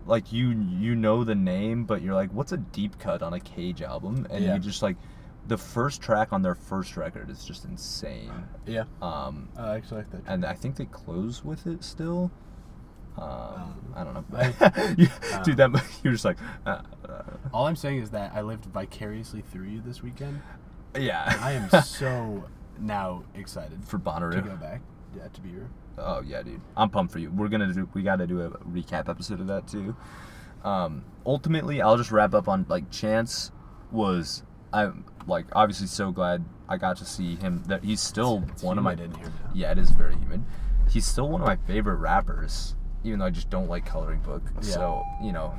[0.06, 3.40] like you you know the name but you're like what's a deep cut on a
[3.40, 4.55] Cage album and Yeah.
[4.55, 4.97] you just like
[5.47, 8.31] the first track on their first record is just insane.
[8.66, 10.22] yeah, Um I actually like that.
[10.27, 12.31] and I think they close with it still.
[13.18, 15.56] Um, Um, I don't know, I- You- um, dude.
[15.56, 15.70] That
[16.05, 17.22] you're just like, uh, uh,
[17.52, 20.40] All I'm saying is that I lived vicariously through you this weekend.
[20.97, 21.36] yeah.
[21.40, 22.44] I am so
[22.78, 24.81] now excited for to go back.
[25.16, 25.66] Yeah, to be real.
[26.01, 26.60] Oh yeah, dude.
[26.77, 27.31] I'm pumped for you.
[27.31, 27.89] We're gonna do.
[27.94, 29.97] We gotta do a recap episode of that too.
[30.64, 33.52] Um, ultimately, I'll just wrap up on like Chance
[33.90, 34.43] was.
[34.72, 37.62] I'm like obviously so glad I got to see him.
[37.66, 38.93] That he's still It's one of my.
[38.93, 39.32] in here.
[39.55, 40.44] Yeah, it is very humid.
[40.89, 42.74] He's still one of my favorite rappers,
[43.05, 44.43] even though I just don't like coloring book.
[44.56, 44.60] Yeah.
[44.62, 45.55] So you know,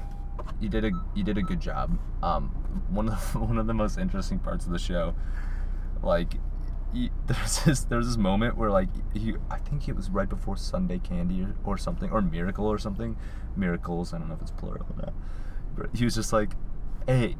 [0.60, 1.98] you did a you did a good job.
[2.24, 2.50] Um,
[2.90, 5.14] one of the, one of the most interesting parts of the show,
[6.04, 6.36] like,
[7.28, 11.00] there's this there's this moment where like he I think it was right before Sunday
[11.00, 13.18] Candy or, or something or Miracle or something,
[13.56, 15.14] miracles I don't know if it's plural or not.
[15.76, 16.52] But he was just like,
[17.08, 17.38] hey,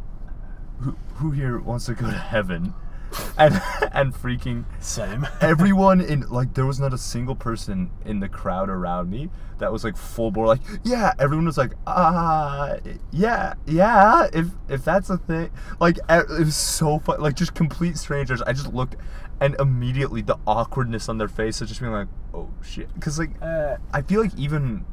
[0.80, 2.74] who who here wants to go to heaven,
[3.38, 3.62] and
[3.92, 5.28] and freaking Same.
[5.42, 9.30] everyone in like there was not a single person in the crowd around me
[9.60, 12.76] that was like full bore like yeah everyone was like ah
[13.12, 17.98] yeah yeah if if that's a thing like it was so fun like just complete
[17.98, 18.96] strangers i just looked
[19.42, 23.32] and immediately the awkwardness on their face of just being like oh shit because like
[23.42, 24.86] Uh, i feel like even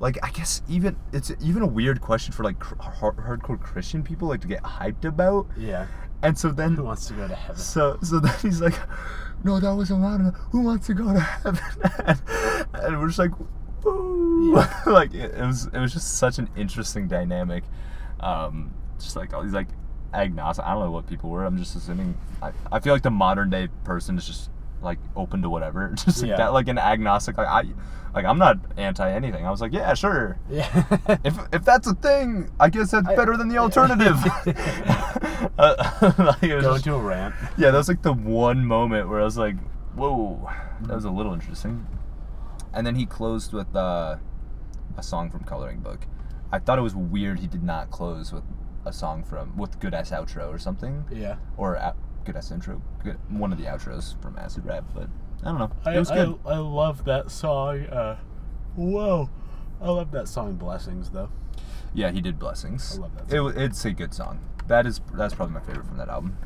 [0.00, 4.02] like i guess even it's even a weird question for like cr- hard- hardcore christian
[4.04, 5.86] people like to get hyped about yeah.
[6.22, 7.56] and so then Who wants to go to heaven?
[7.56, 8.74] so so then he's like,
[9.44, 10.34] no, that wasn't loud enough.
[10.50, 11.60] Who wants to go to heaven?
[12.06, 12.20] and,
[12.74, 13.30] and we're just like,
[13.84, 14.52] woo.
[14.56, 14.82] Yeah.
[14.86, 17.62] like it, it was it was just such an interesting dynamic.
[18.18, 19.68] Um, just like all these like
[20.14, 20.64] agnostic.
[20.64, 21.44] I don't know what people were.
[21.44, 22.16] I'm just assuming.
[22.42, 25.88] I, I feel like the modern day person is just like open to whatever.
[26.04, 26.36] Just like Yeah.
[26.36, 27.36] that, like an agnostic.
[27.36, 27.64] Like I,
[28.14, 29.44] like I'm not anti anything.
[29.44, 30.38] I was like, yeah, sure.
[30.48, 30.84] Yeah.
[31.24, 34.16] If, if that's a thing, I guess that's I- better than the alternative.
[35.58, 35.74] Uh,
[36.18, 37.34] like, it was go just- a rant.
[37.56, 39.56] yeah, that was like the one moment where I was like,
[39.96, 40.48] whoa,
[40.82, 41.86] that was a little interesting.
[42.72, 44.16] And then he closed with uh,
[44.96, 46.06] a song from Coloring Book.
[46.52, 48.44] I thought it was weird he did not close with
[48.88, 51.04] a song from, with Good Ass Outro or something.
[51.12, 51.36] Yeah.
[51.56, 51.94] Or a,
[52.24, 52.82] Good Ass Intro.
[53.02, 55.08] Good, one of the outros from Acid Rap, but
[55.42, 55.70] I don't know.
[55.84, 56.38] I, it was good.
[56.44, 57.86] I, I love that song.
[57.86, 58.18] Uh,
[58.76, 59.30] whoa.
[59.80, 61.30] I love that song Blessings though.
[61.94, 62.98] yeah, he did Blessings.
[62.98, 64.40] I love that It, it's a good song.
[64.66, 66.36] That is, that's probably my favorite from that album.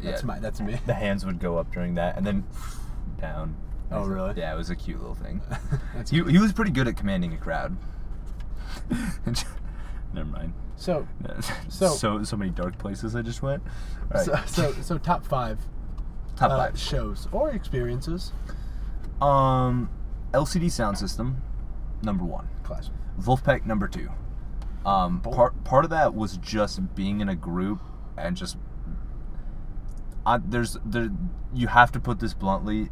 [0.00, 0.78] That's yeah, my that's me.
[0.86, 2.44] the hands would go up during that and then
[3.20, 3.56] down.
[3.90, 4.34] Oh, really?
[4.36, 5.40] Yeah, it was a cute little thing.
[6.10, 7.76] He, he was pretty good at commanding a crowd.
[10.12, 10.52] Never mind.
[10.76, 11.06] So
[11.68, 13.62] So, So- so many dark places I just went.
[14.12, 14.24] Right.
[14.24, 15.58] so so so top five
[16.36, 16.78] Top uh, five.
[16.78, 18.32] shows or experiences.
[19.20, 19.88] Um,
[20.32, 21.42] LCD sound system,
[22.02, 22.48] number one.
[22.62, 22.92] Classic.
[23.20, 24.10] Vulfpeck number two.
[24.84, 27.80] Um, part part of that was just being in a group
[28.16, 28.56] and just.
[30.26, 31.10] I, there's there
[31.54, 32.90] you have to put this bluntly,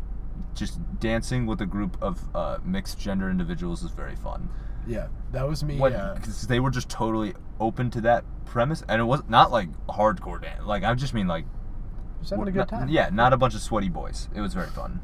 [0.54, 4.48] just dancing with a group of uh, mixed gender individuals is very fun.
[4.86, 5.78] Yeah, that was me.
[5.78, 5.92] What?
[5.94, 9.68] uh, Because they were just totally open to that premise, and it was not like
[9.86, 10.62] hardcore dance.
[10.64, 11.46] Like I just mean like
[12.20, 12.88] just having a good not- time.
[12.88, 14.28] Yeah, not a bunch of sweaty boys.
[14.34, 15.00] It was very fun.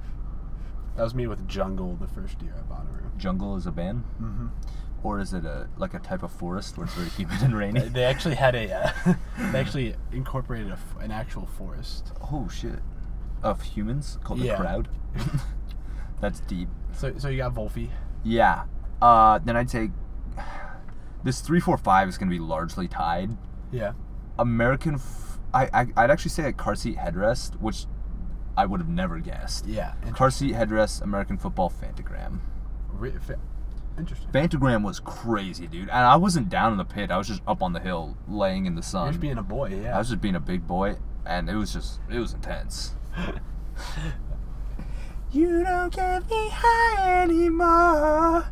[0.97, 3.17] that was me with Jungle the first year at Bonnaroo.
[3.17, 4.49] Jungle is a band, Mm-hmm.
[5.03, 7.81] or is it a like a type of forest where it's very humid and rainy?
[7.81, 8.71] They actually had a.
[8.73, 9.15] Uh,
[9.53, 12.13] they actually incorporated a an actual forest.
[12.31, 12.81] Oh shit!
[13.43, 14.57] Of humans called Yeah.
[14.57, 14.89] the crowd.
[16.21, 16.69] That's deep.
[16.93, 17.91] So so you got Wolfie.
[18.23, 18.65] Yeah.
[19.01, 19.91] Uh, then I'd say
[21.25, 23.37] this three, four, five is gonna be largely tied.
[23.73, 23.93] Yeah.
[24.39, 24.95] American.
[24.97, 27.87] F- I, I I'd actually say a car seat headrest, which
[28.57, 29.67] I would have never guessed.
[29.67, 29.95] Yeah.
[30.03, 32.41] Inter- Car seat headrest, American football, Phantogram.
[32.93, 33.39] re- fa-
[33.99, 34.31] interesting.
[34.31, 35.89] Phantogram was crazy, dude.
[35.89, 37.11] And I wasn't down in the pit.
[37.11, 39.09] I was just up on the hill, laying in the You're sun.
[39.13, 39.81] just being a boy.
[39.83, 39.95] Yeah.
[39.95, 40.97] I was just being a big boy,
[41.27, 42.95] and it was just it was intense.
[45.33, 48.47] you don't get me high anymore.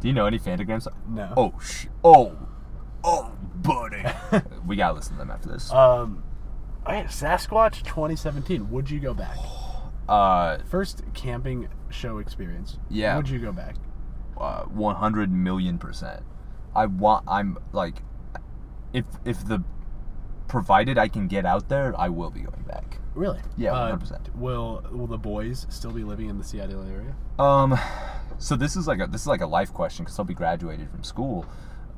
[0.00, 0.96] Do you know any Phantogram songs?
[1.08, 1.32] no.
[1.36, 1.86] Oh sh!
[2.02, 2.36] Oh,
[3.02, 4.02] oh, buddy.
[4.66, 5.72] we gotta listen to them after this.
[5.72, 6.22] Um.
[6.86, 8.70] Okay, Sasquatch 2017.
[8.70, 9.36] Would you go back?
[10.06, 12.76] Uh, First camping show experience.
[12.90, 13.16] Yeah.
[13.16, 13.76] Would you go back?
[14.36, 16.22] uh, 100 million percent.
[16.76, 17.24] I want.
[17.26, 18.02] I'm like,
[18.92, 19.64] if if the
[20.46, 23.00] provided I can get out there, I will be going back.
[23.14, 23.38] Really?
[23.56, 24.34] Yeah, Uh, 100%.
[24.34, 27.14] will Will the boys still be living in the Seattle area?
[27.38, 27.78] Um,
[28.38, 30.90] so this is like a this is like a life question because I'll be graduated
[30.90, 31.46] from school.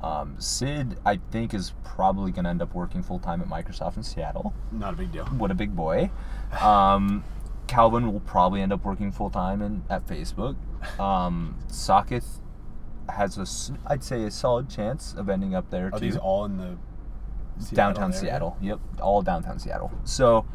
[0.03, 4.03] Um, Sid, I think, is probably gonna end up working full time at Microsoft in
[4.03, 4.53] Seattle.
[4.71, 5.25] Not a big deal.
[5.25, 6.11] What a big boy.
[6.61, 7.23] Um,
[7.65, 10.55] Calvin will probably end up working full time in at Facebook.
[10.99, 12.39] Um, Socketh
[13.09, 15.99] has a, s- I'd say, a solid chance of ending up there Are too.
[15.99, 16.77] these all in the
[17.57, 18.19] Seattle downtown area?
[18.19, 18.57] Seattle.
[18.61, 19.91] Yep, all downtown Seattle.
[20.03, 20.45] So,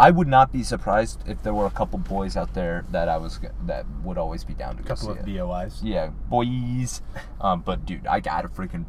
[0.00, 3.18] I would not be surprised if there were a couple boys out there that I
[3.18, 5.36] was that would always be down to A go couple see of it.
[5.36, 5.80] BOIs.
[5.82, 7.02] Yeah, boys.
[7.40, 8.86] Um, but dude, I gotta freaking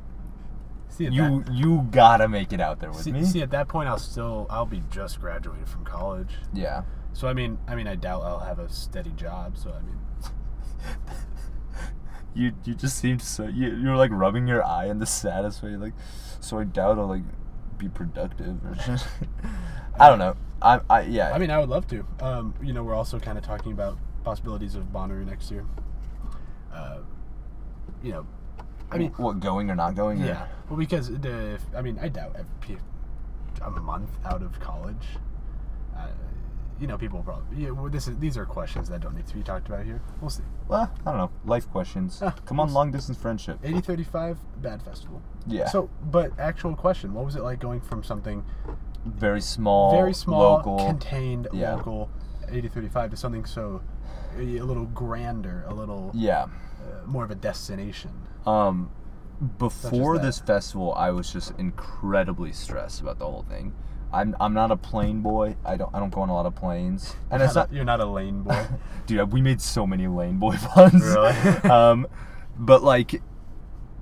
[0.90, 3.26] See, You you gotta make it out there with See, me.
[3.26, 6.36] see, at that point, I'll still I'll be just graduated from college.
[6.54, 6.84] yeah.
[7.14, 9.58] So I mean, I mean, I doubt I'll have a steady job.
[9.58, 10.00] So I mean,
[12.36, 15.62] You you just seemed so you you were like rubbing your eye in the saddest
[15.62, 15.94] way, like
[16.40, 17.22] so I doubt I'll like
[17.78, 19.08] be productive or just
[19.99, 20.36] I don't know.
[20.61, 21.32] I I yeah.
[21.34, 22.06] I mean, I would love to.
[22.20, 25.65] Um, you know, we're also kind of talking about possibilities of Bonnaroo next year.
[26.74, 26.99] Uh,
[28.02, 28.26] you know,
[28.91, 30.22] I mean, what going or not going?
[30.22, 30.48] or- yeah.
[30.70, 32.36] Well, because the, I mean, I doubt
[32.68, 32.80] if
[33.61, 35.06] I'm a month out of college.
[35.95, 36.07] Uh,
[36.80, 37.64] you know, people probably.
[37.64, 40.02] Yeah, well, this is these are questions that don't need to be talked about here.
[40.20, 40.44] We'll see.
[40.68, 41.30] Well, I don't know.
[41.45, 42.20] Life questions.
[42.22, 43.61] Ah, Come on, long distance friendship.
[43.61, 45.22] 80/35 bad festival.
[45.45, 45.68] Yeah.
[45.68, 48.44] So, but actual question: What was it like going from something
[49.06, 50.78] very small, very small, local.
[50.78, 51.76] contained, Yeah.
[51.76, 52.10] local,
[52.50, 53.82] 80/35 to something so
[54.38, 56.44] a little grander, a little yeah.
[56.44, 58.12] uh, more of a destination?
[58.48, 58.90] Um,
[59.58, 63.74] before this festival, I was just incredibly stressed about the whole thing.
[64.12, 65.56] I'm I'm not a plane boy.
[65.66, 67.76] I don't I don't go on a lot of planes, and it's Not not.
[67.76, 68.68] you're not a lane boy.
[69.08, 71.04] Dude, we made so many lane boy puns.
[71.04, 71.32] Really?
[71.70, 72.08] um,
[72.58, 73.22] but like,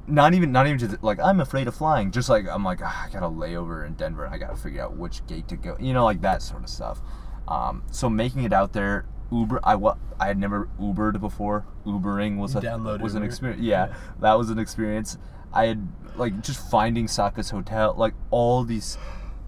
[0.08, 2.12] not even not even just like I'm afraid of flying.
[2.12, 4.28] Just like I'm like ah, I got a layover in Denver.
[4.28, 5.78] I got to figure out which gate to go.
[5.80, 7.02] You know, like that sort of stuff.
[7.48, 9.60] Um, so making it out there, Uber.
[9.64, 11.66] I wa- I had never Ubered before.
[11.86, 13.62] Ubering was a downloaded was an experience.
[13.62, 13.94] Yeah, Yeah.
[14.20, 15.18] that was an experience.
[15.54, 18.98] I had like just finding Saka's hotel, like all these.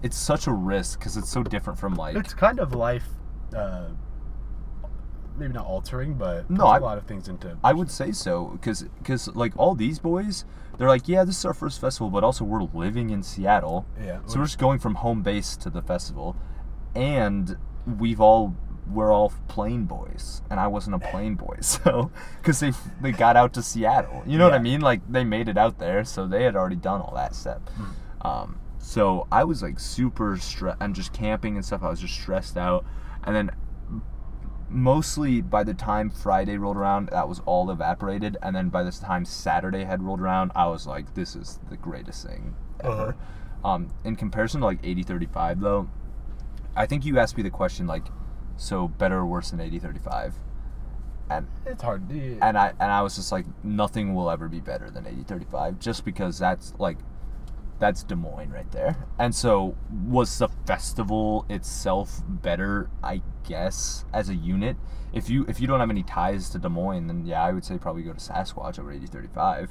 [0.02, 2.14] It's such a risk because it's so different from like.
[2.16, 3.06] it's kind of life,
[3.56, 3.88] uh,
[5.36, 7.56] maybe not altering, but No, I- a lot of things into.
[7.64, 10.44] I would say so because because like all these boys,
[10.78, 14.18] they're like, yeah, this is our first festival, but also we're living in Seattle, yeah.
[14.26, 16.36] so we're just going from home base to the festival,
[16.94, 17.56] and
[17.98, 18.54] we've all
[18.90, 23.36] we're all plane boys, and I wasn't a plane boy, so because they they got
[23.36, 24.80] out to Seattle, you know what I mean?
[24.80, 27.68] Like they made it out there, so they had already done all that step.
[27.70, 28.26] Hmm.
[28.26, 30.78] Um, so I was like super stressed.
[30.80, 31.82] I'm just camping and stuff.
[31.82, 32.84] I was just stressed out,
[33.24, 33.50] and then
[34.74, 38.36] mostly by the time Friday rolled around, that was all evaporated.
[38.42, 41.76] And then by the time Saturday had rolled around, I was like, this is the
[41.76, 43.16] greatest thing ever.
[43.64, 45.88] Um, in comparison to like 80/35, though,
[46.76, 48.06] I think you asked me the question like,
[48.56, 50.34] so better or worse than 80/35?
[51.30, 52.10] And It's hard.
[52.10, 56.04] and I and I was just like, nothing will ever be better than 80/35, just
[56.04, 56.98] because that's like,
[57.78, 58.96] that's Des Moines right there.
[59.18, 62.88] And so, was the festival itself better?
[63.02, 64.76] I guess as a unit.
[65.12, 67.64] If you if you don't have any ties to Des Moines, then yeah, I would
[67.64, 69.68] say probably go to Sasquatch over 80/35.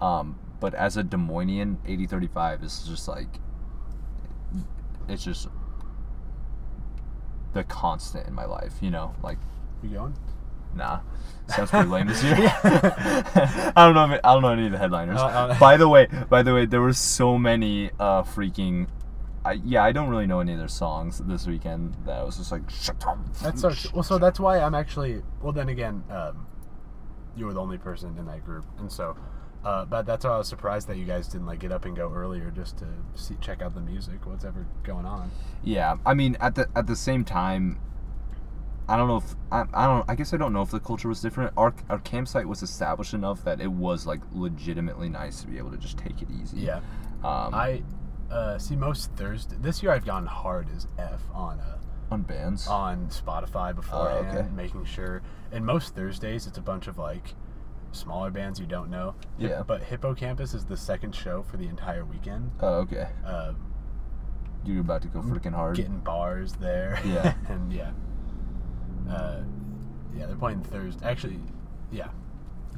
[0.00, 3.38] Um, but as a Des Moinean, 80/35 is just like,
[5.08, 5.48] it's just
[7.52, 8.74] the constant in my life.
[8.80, 9.38] You know, like
[9.82, 10.14] you going?
[10.74, 11.00] Nah,
[11.48, 12.36] sounds pretty lame this year.
[12.38, 14.20] I don't know.
[14.22, 15.18] I don't know any of the headliners.
[15.18, 15.58] Uh, uh.
[15.58, 18.88] by the way, by the way, there were so many uh, freaking.
[19.44, 21.96] I, yeah, I don't really know any of their songs this weekend.
[22.04, 23.18] That I was just like, shut up.
[23.42, 24.02] That's so well.
[24.02, 25.22] So that's why I'm actually.
[25.42, 26.46] Well, then again, um,
[27.36, 29.16] you were the only person in that group, and so.
[29.62, 31.94] Uh, but that's why I was surprised that you guys didn't like get up and
[31.94, 35.30] go earlier just to see, check out the music, what's ever going on.
[35.62, 37.78] Yeah, I mean, at the at the same time,
[38.90, 40.04] I don't know if I, I don't.
[40.10, 41.52] I guess I don't know if the culture was different.
[41.56, 45.70] Our our campsite was established enough that it was like legitimately nice to be able
[45.70, 46.58] to just take it easy.
[46.58, 46.80] Yeah,
[47.22, 47.82] Um, I
[48.30, 49.56] uh, see most Thursday.
[49.60, 51.78] This year I've gone hard as f on uh,
[52.10, 52.66] on bands.
[52.66, 54.48] on Spotify beforehand, Oh, okay.
[54.54, 55.22] making sure.
[55.52, 57.34] And most Thursdays it's a bunch of like
[57.92, 59.14] smaller bands you don't know.
[59.38, 59.62] Yeah.
[59.64, 62.50] But Hippo Campus is the second show for the entire weekend.
[62.60, 63.06] oh, okay.
[63.24, 63.52] Uh,
[64.64, 65.76] You're about to go freaking hard.
[65.76, 67.00] getting bars there.
[67.04, 67.34] Yeah.
[67.48, 67.92] and yeah.
[69.10, 69.42] Uh,
[70.16, 71.04] yeah, they're playing Thursday.
[71.06, 71.40] Actually,
[71.90, 72.08] yeah.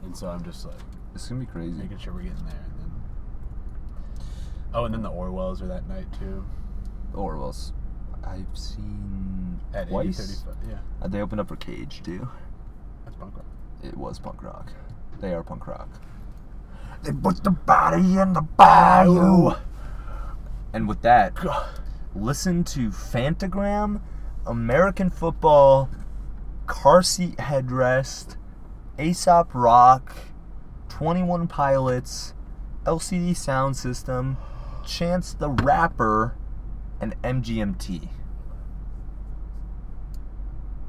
[0.05, 0.75] And so I'm just like
[1.15, 1.73] It's gonna be crazy.
[1.73, 2.65] making sure we're getting there.
[2.65, 4.25] And then,
[4.75, 6.45] oh, and then the Orwells are that night too.
[7.13, 7.73] The Orwell's.
[8.25, 10.19] I've seen At twice.
[10.21, 10.57] 80/35.
[10.71, 12.29] Yeah, Uh, they opened up for Cage too.
[13.05, 13.45] that's punk rock.
[13.83, 14.73] It was punk rock.
[15.21, 15.89] They are punk rock.
[17.03, 19.53] They put the body in the bayou.
[20.73, 21.35] And with that,
[22.15, 24.01] listen to Phantogram,
[24.47, 25.91] American football,
[26.73, 28.37] car seat headrest,
[28.99, 30.17] Aesop Rock,
[30.89, 32.33] 21 Pilots,
[32.85, 34.39] LCD Sound System,
[34.83, 36.35] Chance the Rapper,
[36.99, 38.09] and MGMT.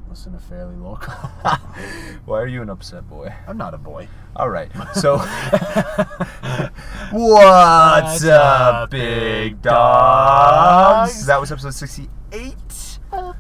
[0.07, 1.14] Listen to Fairly Local.
[2.26, 3.34] Why are you an upset boy?
[3.45, 4.07] I'm not a boy.
[4.38, 4.72] All right.
[4.93, 5.18] So,
[7.11, 11.26] what's up, big dogs?
[11.26, 12.82] That was episode 68.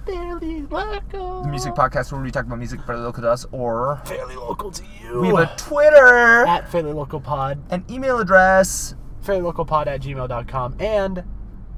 [0.05, 1.43] Fairly Local.
[1.43, 4.69] The music podcast where we talk about music fairly local to us, or Fairly Local
[4.71, 5.21] to you.
[5.21, 7.59] we have a Twitter, at Fairly Local Pod.
[7.71, 11.19] an email address, fairlylocalpod at gmail.com, and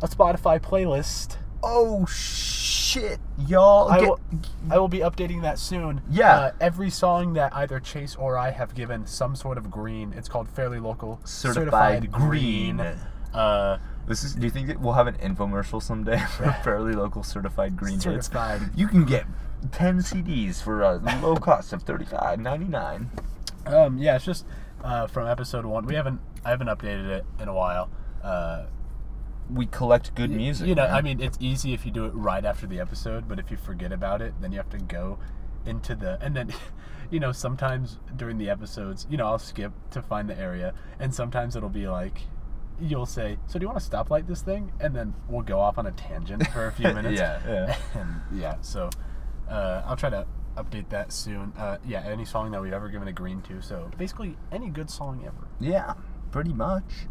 [0.01, 1.37] a Spotify playlist.
[1.63, 3.89] Oh shit, y'all!
[3.89, 4.19] I Get- will,
[4.69, 6.01] I will be updating that soon.
[6.09, 6.35] Yeah.
[6.35, 10.13] Uh, every song that either Chase or I have given some sort of green.
[10.17, 12.79] It's called Fairly Local Certified green.
[13.33, 14.35] Uh, This is.
[14.35, 18.03] Do you think that we'll have an infomercial someday for fairly local certified green hits?
[18.03, 18.61] Certified.
[18.75, 19.25] You can get
[19.71, 23.09] ten CDs for a low cost of thirty five ninety nine.
[23.65, 24.45] um, yeah, it's just
[24.83, 25.85] uh, from episode one.
[25.85, 27.89] We haven't I haven't updated it in a while.
[28.23, 28.65] Uh,
[29.49, 30.67] We collect good music.
[30.67, 30.93] you know, man.
[30.95, 33.57] I mean, it's easy if you do it right after the episode, but if you
[33.57, 35.17] forget about it, then you have to go
[35.65, 36.53] into the and then.
[37.11, 41.13] You know, sometimes during the episodes, you know, I'll skip to find the area, and
[41.13, 42.21] sometimes it'll be like,
[42.79, 45.77] you'll say, "So do you want to stoplight this thing?" And then we'll go off
[45.77, 47.19] on a tangent for a few minutes.
[47.19, 47.77] Yeah, yeah.
[48.01, 48.55] and yeah.
[48.61, 48.89] So
[49.49, 50.25] uh, I'll try to
[50.57, 51.53] update that soon.
[51.57, 53.61] Uh, yeah, any song that we've ever given a green to.
[53.61, 55.47] So basically, any good song ever.
[55.59, 55.93] Yeah,
[56.31, 57.07] pretty much.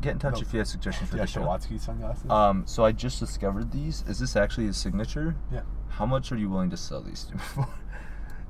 [0.00, 0.40] Get in touch No.
[0.40, 1.40] if you have suggestions for Yeah, the show.
[1.42, 2.30] Shawatsky sunglasses.
[2.30, 4.04] Um, so I just discovered these.
[4.06, 5.34] Is this actually his signature?
[5.52, 5.60] yeah.
[5.88, 7.68] How much are you willing to sell these to me for?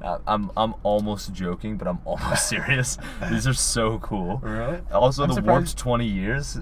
[0.05, 2.99] Uh, I'm I'm almost joking, but I'm almost serious.
[3.31, 4.39] These are so cool.
[4.43, 4.81] Really?
[4.93, 6.59] Also, I'm the surprised- warped 20 years.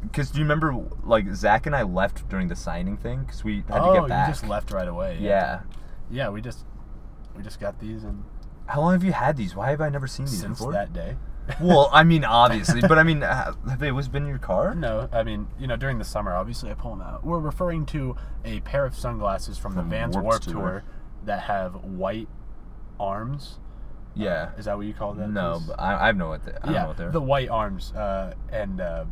[0.00, 0.74] Because do you remember,
[1.04, 4.08] like Zach and I left during the signing thing because we had oh, to get
[4.08, 4.26] back.
[4.28, 5.18] you just left right away.
[5.20, 5.60] yeah.
[6.10, 6.64] Yeah, we just
[7.36, 8.24] we just got these and
[8.66, 9.54] How long have you had these?
[9.54, 10.72] Why have I never seen these since before?
[10.72, 11.16] that day.
[11.60, 14.74] well, I mean, obviously, but I mean, ha- have they always been in your car?
[14.74, 17.24] No, I mean, you know, during the summer, obviously, I pull them out.
[17.24, 20.52] We're referring to a pair of sunglasses from, From the Vans Warped Warp Tour.
[20.52, 20.84] Tour.
[21.26, 22.28] that have white
[23.02, 23.58] arms.
[24.14, 24.50] Yeah.
[24.58, 25.32] Is that what you call them?
[25.32, 26.52] No, but I, I know what they.
[26.52, 27.10] I don't know yeah, what they're.
[27.10, 29.04] the white arms, uh, and uh,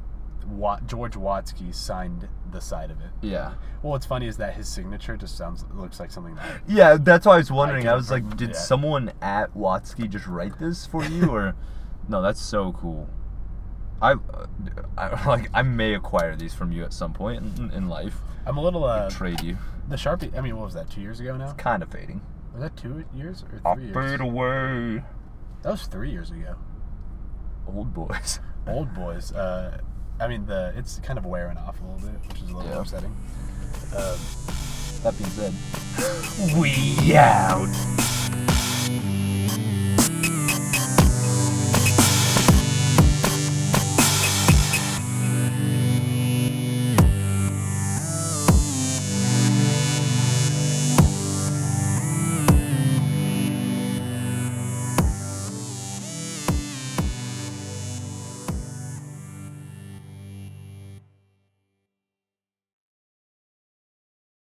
[0.47, 3.11] Wat- George Watsky signed the side of it.
[3.23, 3.53] yeah.
[3.83, 6.61] Well, what's funny is that his signature just sounds looks like something that.
[6.69, 7.87] Yeah, that's why I was wondering.
[7.87, 8.57] I, can was like, did yeah.
[8.57, 11.55] someone at Watsky just write this for you, or
[12.09, 12.21] no?
[12.21, 13.09] That's so cool.
[14.03, 14.47] I, uh,
[14.99, 18.17] I like I may acquire these from you at some point in, in life.
[18.47, 19.57] I'm a little uh, Trade you.
[19.89, 20.37] the sharpie.
[20.37, 20.91] I mean, what was that?
[20.91, 21.45] Two years ago now?
[21.45, 22.21] It's kind of fading.
[22.53, 24.21] Was that two years or three fade years?
[24.21, 25.05] away.
[25.63, 26.57] That was three years ago.
[27.73, 28.41] Old boys.
[28.67, 29.33] Old boys.
[29.33, 29.79] Uh,
[30.21, 32.71] I mean, the it's kind of wearing off a little bit, which is a little
[32.71, 32.81] Yeah.
[32.81, 33.15] upsetting.
[33.97, 34.19] Um,
[35.03, 35.55] That being said,
[36.59, 37.69] we out.